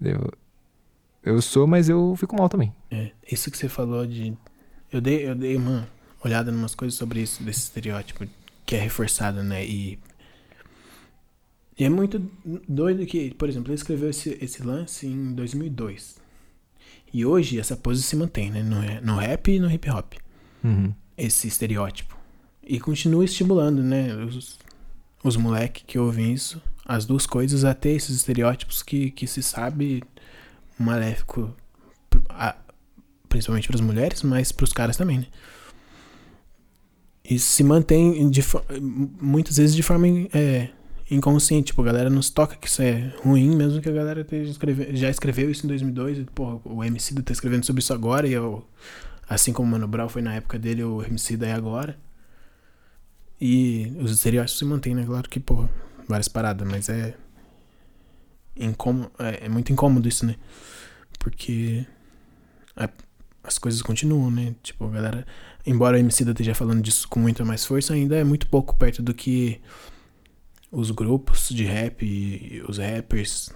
Eu, 0.00 0.32
eu 1.22 1.40
sou, 1.40 1.66
mas 1.66 1.88
eu 1.88 2.14
fico 2.16 2.36
mal 2.36 2.48
também. 2.48 2.74
É, 2.90 3.12
isso 3.30 3.50
que 3.50 3.56
você 3.56 3.68
falou 3.68 4.04
de. 4.04 4.36
Eu 4.90 5.00
dei, 5.00 5.28
eu 5.28 5.34
dei 5.36 5.56
uma 5.56 5.88
olhada 6.24 6.50
em 6.50 6.54
umas 6.54 6.74
coisas 6.74 6.98
sobre 6.98 7.20
isso, 7.20 7.42
desse 7.42 7.60
estereótipo 7.60 8.26
que 8.66 8.74
é 8.74 8.80
reforçado, 8.80 9.42
né? 9.42 9.64
E. 9.64 9.98
E 11.78 11.84
é 11.84 11.88
muito 11.88 12.18
doido 12.68 13.06
que, 13.06 13.32
por 13.34 13.48
exemplo, 13.48 13.70
ele 13.70 13.76
escreveu 13.76 14.10
esse, 14.10 14.36
esse 14.40 14.62
lance 14.62 15.06
em 15.06 15.32
2002. 15.32 16.21
E 17.12 17.26
hoje 17.26 17.58
essa 17.58 17.76
pose 17.76 18.02
se 18.02 18.16
mantém, 18.16 18.50
né? 18.50 18.62
No, 18.62 18.80
no 19.12 19.18
rap 19.18 19.50
e 19.52 19.58
no 19.58 19.70
hip 19.70 19.88
hop. 19.90 20.14
Uhum. 20.64 20.92
Esse 21.16 21.46
estereótipo. 21.48 22.16
E 22.62 22.80
continua 22.80 23.24
estimulando, 23.24 23.82
né? 23.82 24.14
Os, 24.24 24.58
os 25.22 25.36
moleques 25.36 25.84
que 25.86 25.98
ouvem 25.98 26.32
isso, 26.32 26.60
as 26.86 27.04
duas 27.04 27.26
coisas, 27.26 27.64
até 27.64 27.90
esses 27.90 28.16
estereótipos 28.16 28.82
que, 28.82 29.10
que 29.10 29.26
se 29.26 29.42
sabe 29.42 30.02
maléfico, 30.78 31.54
a- 32.28 32.56
principalmente 33.28 33.66
para 33.68 33.76
as 33.76 33.80
mulheres, 33.80 34.22
mas 34.22 34.50
para 34.52 34.64
os 34.64 34.72
caras 34.72 34.96
também, 34.96 35.18
né? 35.18 35.26
Isso 37.28 37.46
se 37.50 37.62
mantém 37.62 38.28
de, 38.30 38.42
muitas 39.20 39.56
vezes 39.56 39.74
de 39.76 39.82
forma 39.82 40.06
é, 40.34 40.70
inconsciente. 41.14 41.66
Tipo, 41.66 41.82
a 41.82 41.84
galera 41.84 42.10
nos 42.10 42.30
toca 42.30 42.56
que 42.56 42.66
isso 42.68 42.82
é 42.82 43.12
ruim, 43.22 43.54
mesmo 43.54 43.80
que 43.80 43.88
a 43.88 43.92
galera 43.92 44.26
escreve- 44.32 44.96
já 44.96 45.08
escreveu 45.10 45.50
isso 45.50 45.64
em 45.66 45.68
2002. 45.68 46.18
E, 46.18 46.26
o 46.64 46.82
MC 46.84 47.14
tá 47.22 47.32
escrevendo 47.32 47.64
sobre 47.64 47.80
isso 47.80 47.92
agora. 47.92 48.26
E 48.26 48.32
eu, 48.32 48.66
assim 49.28 49.52
como 49.52 49.68
o 49.68 49.70
Mano 49.72 49.86
Brown 49.88 50.08
foi 50.08 50.22
na 50.22 50.34
época 50.34 50.58
dele, 50.58 50.82
o 50.84 51.02
MC 51.02 51.38
é 51.42 51.52
agora. 51.52 51.96
E 53.40 53.92
os 54.00 54.12
estereótipos 54.12 54.58
se 54.58 54.64
mantêm, 54.64 54.94
né? 54.94 55.04
Claro 55.04 55.28
que, 55.28 55.40
porra, 55.40 55.68
várias 56.08 56.28
paradas, 56.28 56.66
mas 56.68 56.88
é. 56.88 57.14
Incômodo, 58.56 59.10
é, 59.18 59.46
é 59.46 59.48
muito 59.48 59.72
incômodo 59.72 60.06
isso, 60.08 60.26
né? 60.26 60.36
Porque 61.18 61.86
a- 62.76 62.88
as 63.42 63.58
coisas 63.58 63.80
continuam, 63.82 64.30
né? 64.30 64.54
Tipo, 64.62 64.84
a 64.86 64.90
galera. 64.90 65.26
Embora 65.66 65.96
o 65.96 66.00
MC 66.00 66.22
esteja 66.28 66.54
falando 66.54 66.82
disso 66.82 67.08
com 67.08 67.18
muita 67.18 67.44
mais 67.44 67.64
força, 67.64 67.94
ainda 67.94 68.16
é 68.16 68.24
muito 68.24 68.46
pouco 68.48 68.76
perto 68.76 69.02
do 69.02 69.14
que 69.14 69.60
os 70.72 70.90
grupos 70.90 71.50
de 71.50 71.64
rap 71.64 72.02
e 72.04 72.62
os 72.66 72.78
rappers 72.78 73.50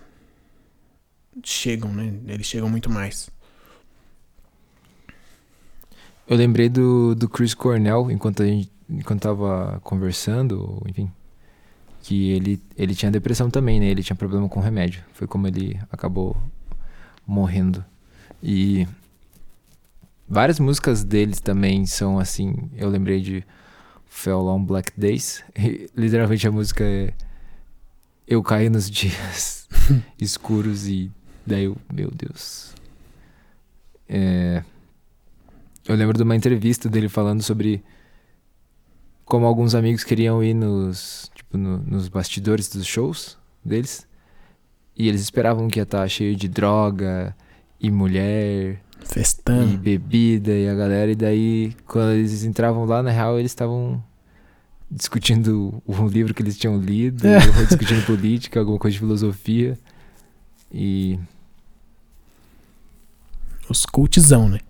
chegam, 1.43 1.93
né? 1.93 2.15
Eles 2.29 2.47
chegam 2.47 2.69
muito 2.69 2.91
mais. 2.91 3.31
Eu 6.29 6.37
lembrei 6.37 6.69
do, 6.69 7.15
do 7.15 7.29
Chris 7.29 7.55
Cornell 7.55 8.11
enquanto 8.11 8.43
a 8.43 8.47
gente 8.47 8.71
enquanto 8.89 9.23
tava 9.23 9.81
conversando, 9.83 10.81
enfim, 10.87 11.11
que 12.03 12.31
ele, 12.31 12.63
ele 12.77 12.95
tinha 12.95 13.11
depressão 13.11 13.51
também, 13.51 13.81
né? 13.81 13.87
Ele 13.87 14.03
tinha 14.03 14.17
problema 14.17 14.49
com 14.49 14.61
remédio. 14.61 15.05
Foi 15.13 15.27
como 15.27 15.47
ele 15.47 15.79
acabou 15.91 16.37
morrendo. 17.27 17.85
E 18.43 18.87
várias 20.29 20.61
músicas 20.61 21.03
deles 21.03 21.41
também 21.41 21.85
são 21.87 22.19
assim. 22.19 22.71
Eu 22.77 22.89
lembrei 22.89 23.21
de 23.21 23.45
Fell 24.09 24.47
on 24.49 24.65
Black 24.65 24.93
Days. 24.99 25.43
E, 25.59 25.91
literalmente 25.97 26.47
a 26.47 26.53
música 26.53 26.85
é 26.85 27.13
Eu 28.27 28.43
caí 28.43 28.69
nos 28.69 28.91
dias 28.91 29.69
escuros 30.19 30.87
e 30.89 31.11
daí 31.47 31.65
eu, 31.65 31.77
meu 31.93 32.11
Deus. 32.11 32.75
É, 34.09 34.63
eu 35.87 35.95
lembro 35.97 36.17
de 36.17 36.23
uma 36.23 36.37
entrevista 36.37 36.89
dele 36.89 37.09
falando 37.09 37.43
sobre 37.43 37.83
como 39.25 39.45
alguns 39.47 39.75
amigos 39.75 40.05
queriam 40.05 40.43
ir 40.43 40.55
nos, 40.55 41.31
tipo, 41.35 41.57
no- 41.59 41.79
nos 41.79 42.09
bastidores 42.09 42.69
dos 42.69 42.87
shows 42.87 43.37
deles. 43.65 44.07
E 44.97 45.09
eles 45.09 45.21
esperavam 45.21 45.69
que 45.69 45.79
ia 45.79 45.83
estar 45.83 46.09
cheio 46.09 46.35
de 46.37 46.49
droga 46.49 47.37
e 47.79 47.91
mulher 47.91 48.81
e 49.11 49.15
Festando. 49.15 49.79
bebida 49.79 50.53
e 50.53 50.69
a 50.69 50.75
galera. 50.75 51.11
E 51.11 51.15
daí, 51.15 51.73
quando 51.87 52.13
eles 52.13 52.45
entravam 52.45 52.85
lá, 52.85 53.03
na 53.03 53.11
real, 53.11 53.39
eles 53.39 53.51
estavam 53.53 54.03
discutindo 54.91 55.83
o 55.87 56.07
livro 56.09 56.33
que 56.35 56.43
eles 56.43 56.59
tinham 56.59 56.79
lido, 56.79 57.27
ou 57.59 57.67
discutindo 57.67 58.05
política, 58.07 58.61
alguma 58.61 58.79
coisa 58.79 58.93
de 58.95 58.99
filosofia. 59.01 59.79
E 60.73 61.19
Os 63.69 63.87
cultzão, 63.87 64.49
né? 64.49 64.61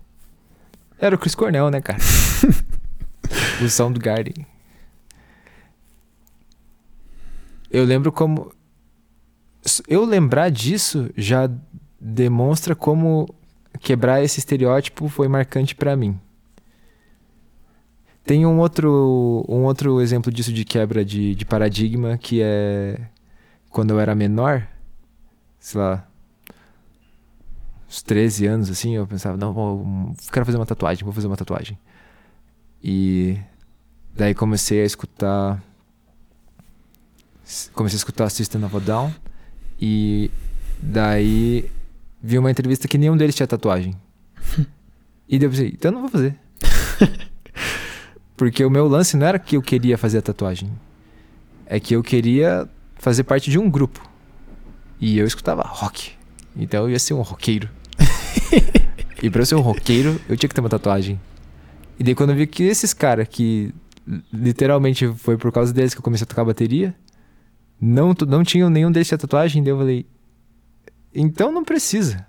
era 0.99 1.15
o 1.15 1.19
Chris 1.19 1.35
Cornell, 1.35 1.69
né, 1.69 1.79
cara? 1.81 1.99
o 3.63 3.69
Soundgarden. 3.69 4.45
Eu 7.69 7.83
lembro 7.83 8.11
como. 8.11 8.51
Eu 9.87 10.05
lembrar 10.05 10.49
disso 10.49 11.09
já 11.17 11.49
demonstra 11.99 12.73
como 12.75 13.27
quebrar 13.79 14.23
esse 14.23 14.39
estereótipo 14.39 15.07
foi 15.07 15.27
marcante 15.27 15.75
pra 15.75 15.95
mim. 15.95 16.19
Tem 18.23 18.45
um 18.45 18.59
outro, 18.59 19.45
um 19.47 19.63
outro 19.63 20.01
exemplo 20.01 20.31
disso 20.31 20.51
de 20.51 20.65
quebra 20.65 21.05
de, 21.05 21.33
de 21.33 21.45
paradigma 21.45 22.17
que 22.17 22.41
é 22.41 22.99
quando 23.69 23.91
eu 23.91 23.99
era 23.99 24.13
menor, 24.13 24.67
sei 25.59 25.79
lá, 25.79 26.07
uns 27.87 28.01
13 28.01 28.45
anos 28.47 28.69
assim, 28.69 28.95
eu 28.95 29.07
pensava, 29.07 29.37
não, 29.37 29.53
vou, 29.53 30.13
quero 30.31 30.45
fazer 30.45 30.57
uma 30.57 30.65
tatuagem, 30.65 31.03
vou 31.03 31.13
fazer 31.13 31.27
uma 31.27 31.37
tatuagem. 31.37 31.77
E 32.83 33.39
daí 34.13 34.35
comecei 34.35 34.81
a 34.81 34.85
escutar 34.85 35.63
comecei 37.73 37.95
a 37.95 37.99
escutar 37.99 38.29
System 38.29 38.65
of 38.65 38.75
a 38.75 38.79
Down 38.79 39.13
e 39.79 40.29
daí 40.81 41.69
vi 42.21 42.37
uma 42.37 42.51
entrevista 42.51 42.87
que 42.87 42.97
nenhum 42.97 43.17
deles 43.17 43.35
tinha 43.35 43.47
tatuagem. 43.47 43.95
e 45.27 45.37
daí 45.37 45.45
eu 45.45 45.49
pensei, 45.49 45.67
então 45.69 45.89
eu 45.89 45.93
não 45.93 46.01
vou 46.01 46.09
fazer. 46.09 46.35
Porque 48.35 48.63
o 48.63 48.69
meu 48.69 48.87
lance 48.87 49.17
não 49.17 49.25
era 49.25 49.39
que 49.39 49.57
eu 49.57 49.61
queria 49.61 49.97
fazer 49.97 50.19
a 50.19 50.21
tatuagem. 50.21 50.71
É 51.65 51.79
que 51.79 51.95
eu 51.95 52.03
queria 52.03 52.69
fazer 52.95 53.23
parte 53.23 53.49
de 53.49 53.57
um 53.57 53.69
grupo. 53.69 54.07
E 54.99 55.17
eu 55.17 55.25
escutava 55.25 55.63
rock. 55.63 56.11
Então 56.55 56.83
eu 56.83 56.91
ia 56.91 56.99
ser 56.99 57.13
um 57.13 57.21
roqueiro. 57.21 57.69
e 59.21 59.29
pra 59.29 59.41
eu 59.41 59.45
ser 59.45 59.55
um 59.55 59.61
roqueiro, 59.61 60.19
eu 60.29 60.37
tinha 60.37 60.47
que 60.47 60.55
ter 60.55 60.61
uma 60.61 60.69
tatuagem. 60.69 61.19
E 61.99 62.03
daí 62.03 62.13
quando 62.13 62.31
eu 62.31 62.35
vi 62.35 62.45
que 62.45 62.63
esses 62.63 62.93
caras 62.93 63.27
que 63.27 63.73
literalmente 64.31 65.07
foi 65.17 65.37
por 65.37 65.51
causa 65.51 65.73
deles 65.73 65.93
que 65.93 65.99
eu 65.99 66.03
comecei 66.03 66.23
a 66.23 66.27
tocar 66.27 66.45
bateria, 66.45 66.95
não, 67.79 68.13
não 68.27 68.43
tinham 68.43 68.69
nenhum 68.69 68.91
deles 68.91 69.07
tinha 69.07 69.17
tatuagem, 69.17 69.63
daí 69.63 69.71
eu 69.71 69.77
falei, 69.77 70.05
então 71.19 71.51
não 71.51 71.63
precisa. 71.63 72.25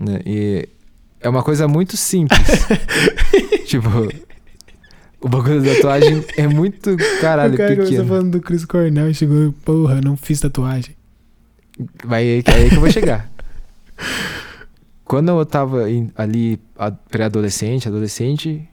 Né? 0.00 0.20
E 0.24 0.68
é 1.20 1.28
uma 1.28 1.42
coisa 1.42 1.68
muito 1.68 1.96
simples. 1.96 2.38
tipo, 3.66 3.88
o 5.20 5.28
bagulho 5.28 5.62
da 5.62 5.74
tatuagem 5.74 6.24
é 6.36 6.46
muito 6.48 6.96
caralho 7.20 7.54
o 7.54 7.56
cara 7.56 7.76
pequeno. 7.76 8.06
falando 8.06 8.30
do 8.32 8.40
Chris 8.40 8.64
Cornell 8.64 9.10
e 9.10 9.14
chegou, 9.14 9.52
porra, 9.64 10.00
não 10.00 10.16
fiz 10.16 10.40
tatuagem. 10.40 10.96
Vai 12.04 12.22
aí, 12.22 12.42
que- 12.42 12.50
aí 12.50 12.68
que 12.68 12.76
eu 12.76 12.80
vou 12.80 12.90
chegar. 12.90 13.30
Quando 15.04 15.28
eu 15.30 15.44
tava 15.46 15.90
em- 15.90 16.10
ali, 16.16 16.58
pré-adolescente, 17.10 17.86
adolescente, 17.88 18.66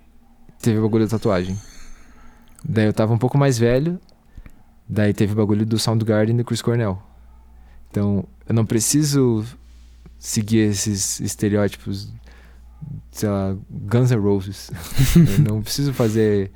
teve 0.61 0.77
o 0.80 0.82
bagulho 0.84 1.05
da 1.05 1.11
tatuagem. 1.11 1.57
Daí 2.63 2.86
eu 2.86 2.93
tava 2.93 3.13
um 3.13 3.17
pouco 3.17 3.38
mais 3.38 3.57
velho, 3.57 3.99
daí 4.88 5.13
teve 5.13 5.34
o 5.34 5.36
bagulho 5.36 5.65
do 5.65 5.77
Soundgarden 5.80 6.36
e 6.36 6.38
do 6.38 6.45
Chris 6.45 6.61
Cornell. 6.61 7.01
Então, 7.89 8.25
eu 8.47 8.53
não 8.53 8.65
preciso 8.65 9.45
seguir 10.17 10.59
esses 10.59 11.19
estereótipos, 11.19 12.11
sei 13.11 13.29
lá, 13.29 13.55
Guns 13.69 14.11
N' 14.11 14.19
Roses. 14.19 14.69
eu 15.15 15.39
não 15.43 15.61
preciso 15.61 15.93
fazer... 15.93 16.51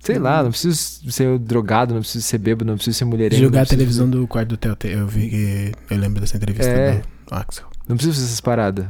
Sei 0.00 0.18
lá, 0.18 0.42
não 0.42 0.50
preciso 0.50 1.10
ser 1.10 1.38
drogado, 1.38 1.94
não 1.94 2.02
preciso 2.02 2.22
ser 2.26 2.36
bêbado, 2.36 2.66
não 2.66 2.74
preciso 2.74 2.98
ser 2.98 3.06
mulherengo. 3.06 3.42
Jogar 3.42 3.62
a 3.62 3.66
televisão 3.66 4.08
do 4.08 4.26
quarto 4.28 4.50
do 4.50 4.56
Telltale. 4.58 4.92
Eu 4.94 5.06
vi 5.06 5.30
que. 5.30 5.72
Eu 5.88 5.96
lembro 5.98 6.20
dessa 6.20 6.36
entrevista 6.36 6.70
É. 6.70 6.98
do 6.98 7.34
Axel. 7.34 7.66
Não 7.88 7.96
preciso 7.96 8.14
fazer 8.16 8.26
essas 8.26 8.40
paradas 8.42 8.86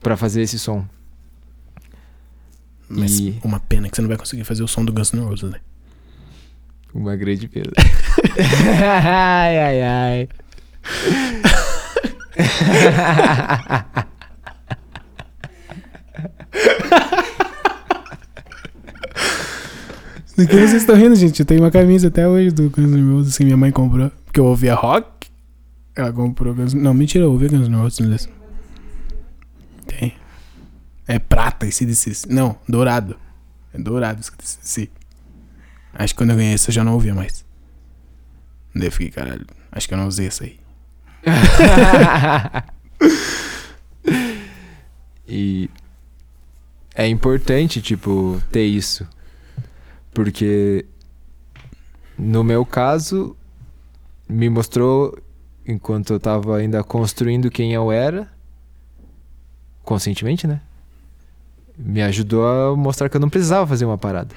pra 0.00 0.16
fazer 0.16 0.42
esse 0.42 0.58
som. 0.58 0.84
Mas 2.88 3.20
E- 3.20 3.38
uma 3.44 3.60
pena 3.60 3.88
que 3.88 3.94
você 3.94 4.02
não 4.02 4.08
vai 4.08 4.18
conseguir 4.18 4.42
fazer 4.42 4.64
o 4.64 4.68
som 4.68 4.84
do 4.84 4.92
Guns 4.92 5.12
N' 5.12 5.20
Roses, 5.20 5.48
né? 5.48 5.60
Uma 6.94 7.16
grande 7.16 7.48
perda. 7.48 7.72
ai, 9.04 9.58
ai, 9.58 9.82
ai. 9.82 10.28
Do 20.36 20.46
que 20.46 20.56
vocês 20.56 20.74
estão 20.82 20.96
rindo, 20.96 21.14
gente? 21.14 21.40
Eu 21.40 21.46
tenho 21.46 21.60
uma 21.60 21.70
camisa 21.70 22.08
até 22.08 22.26
hoje 22.26 22.50
do 22.50 22.68
Guns 22.70 22.90
N' 22.90 23.12
Roses 23.12 23.36
que 23.36 23.44
minha 23.44 23.56
mãe 23.56 23.70
comprou. 23.70 24.10
Porque 24.24 24.40
eu 24.40 24.46
ouvia 24.46 24.74
rock. 24.74 25.28
Ela 25.94 26.12
comprou 26.12 26.54
Guns 26.54 26.72
Não, 26.72 26.94
mentira, 26.94 27.24
eu 27.24 27.30
ouvia 27.30 27.48
Guns 27.48 27.68
N' 27.68 27.76
Roses. 27.76 28.28
Tem. 29.86 30.14
É 31.06 31.18
prata 31.18 31.66
esse 31.66 31.84
desse. 31.84 32.28
Não, 32.28 32.56
dourado. 32.68 33.16
É 33.74 33.78
dourado 33.78 34.20
esse. 34.20 34.90
Acho 35.94 36.14
que 36.14 36.18
quando 36.18 36.30
eu 36.30 36.36
ganhei 36.36 36.54
esse 36.54 36.70
eu 36.70 36.74
já 36.74 36.84
não 36.84 36.94
ouvia 36.94 37.14
mais. 37.14 37.44
Daí 38.74 38.86
eu 38.86 38.92
fiquei, 38.92 39.10
caralho. 39.10 39.46
Acho 39.70 39.86
que 39.86 39.94
eu 39.94 39.98
não 39.98 40.08
usei 40.08 40.26
essa 40.26 40.44
aí. 40.44 40.58
e 45.28 45.70
é 46.94 47.06
importante, 47.06 47.80
tipo, 47.80 48.42
ter 48.50 48.64
isso. 48.64 49.06
Porque 50.12 50.84
no 52.18 52.44
meu 52.44 52.64
caso, 52.64 53.36
me 54.28 54.48
mostrou, 54.48 55.18
enquanto 55.66 56.12
eu 56.12 56.20
tava 56.20 56.56
ainda 56.56 56.82
construindo 56.84 57.50
quem 57.50 57.72
eu 57.72 57.90
era, 57.90 58.30
conscientemente, 59.82 60.46
né? 60.46 60.60
Me 61.76 62.02
ajudou 62.02 62.46
a 62.46 62.76
mostrar 62.76 63.08
que 63.08 63.16
eu 63.16 63.20
não 63.20 63.30
precisava 63.30 63.66
fazer 63.66 63.84
uma 63.84 63.98
parada. 63.98 64.34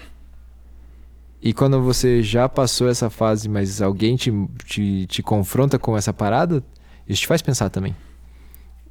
E 1.45 1.53
quando 1.53 1.79
você 1.79 2.23
já 2.23 2.49
passou 2.49 2.89
essa 2.89 3.07
fase, 3.07 3.47
mas 3.47 3.79
alguém 3.79 4.15
te, 4.15 4.31
te, 4.65 5.05
te 5.05 5.21
confronta 5.21 5.77
com 5.77 5.95
essa 5.95 6.11
parada, 6.11 6.63
isso 7.07 7.21
te 7.21 7.27
faz 7.27 7.39
pensar 7.39 7.69
também. 7.69 7.95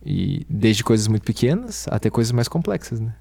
E 0.07 0.47
desde 0.49 0.85
coisas 0.85 1.09
muito 1.09 1.25
pequenas 1.25 1.89
até 1.89 2.09
coisas 2.09 2.31
mais 2.31 2.47
complexas, 2.47 3.01
né? 3.01 3.13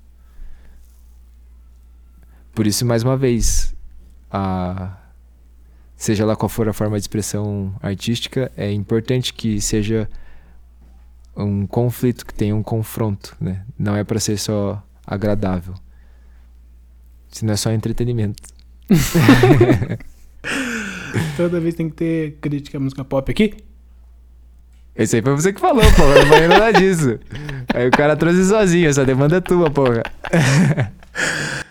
Por 2.53 2.67
isso, 2.67 2.85
mais 2.85 3.01
uma 3.01 3.17
vez, 3.17 3.73
a 4.29 4.99
seja 5.95 6.27
lá 6.27 6.35
qual 6.35 6.49
for 6.49 6.69
a 6.69 6.73
forma 6.73 6.95
de 6.97 7.01
expressão 7.01 7.73
artística, 7.81 8.51
é 8.55 8.71
importante 8.71 9.33
que 9.33 9.59
seja 9.59 10.07
um 11.35 11.65
conflito, 11.65 12.23
que 12.23 12.35
tenha 12.35 12.55
um 12.55 12.61
confronto, 12.61 13.35
né? 13.41 13.65
Não 13.79 13.95
é 13.95 14.03
para 14.03 14.19
ser 14.19 14.37
só 14.37 14.83
agradável. 15.07 15.73
Se 17.29 17.43
não 17.43 17.53
é 17.53 17.57
só 17.57 17.71
entretenimento. 17.71 18.52
Toda 21.37 21.59
vez 21.59 21.75
tem 21.75 21.89
que 21.89 21.95
ter 21.95 22.37
crítica 22.41 22.77
à 22.77 22.81
música 22.81 23.03
pop 23.03 23.31
aqui. 23.31 23.53
Esse 24.95 25.15
aí 25.15 25.21
foi 25.21 25.33
você 25.33 25.51
que 25.51 25.59
falou, 25.59 25.83
porra. 25.93 26.19
Não 26.19 26.27
falei 26.27 26.47
nada 26.47 26.71
disso. 26.71 27.19
Aí 27.73 27.87
o 27.87 27.91
cara 27.91 28.15
trouxe 28.15 28.45
sozinho, 28.45 28.89
essa 28.89 29.05
demanda 29.05 29.37
é 29.37 29.41
tua, 29.41 29.71
porra. 29.71 30.03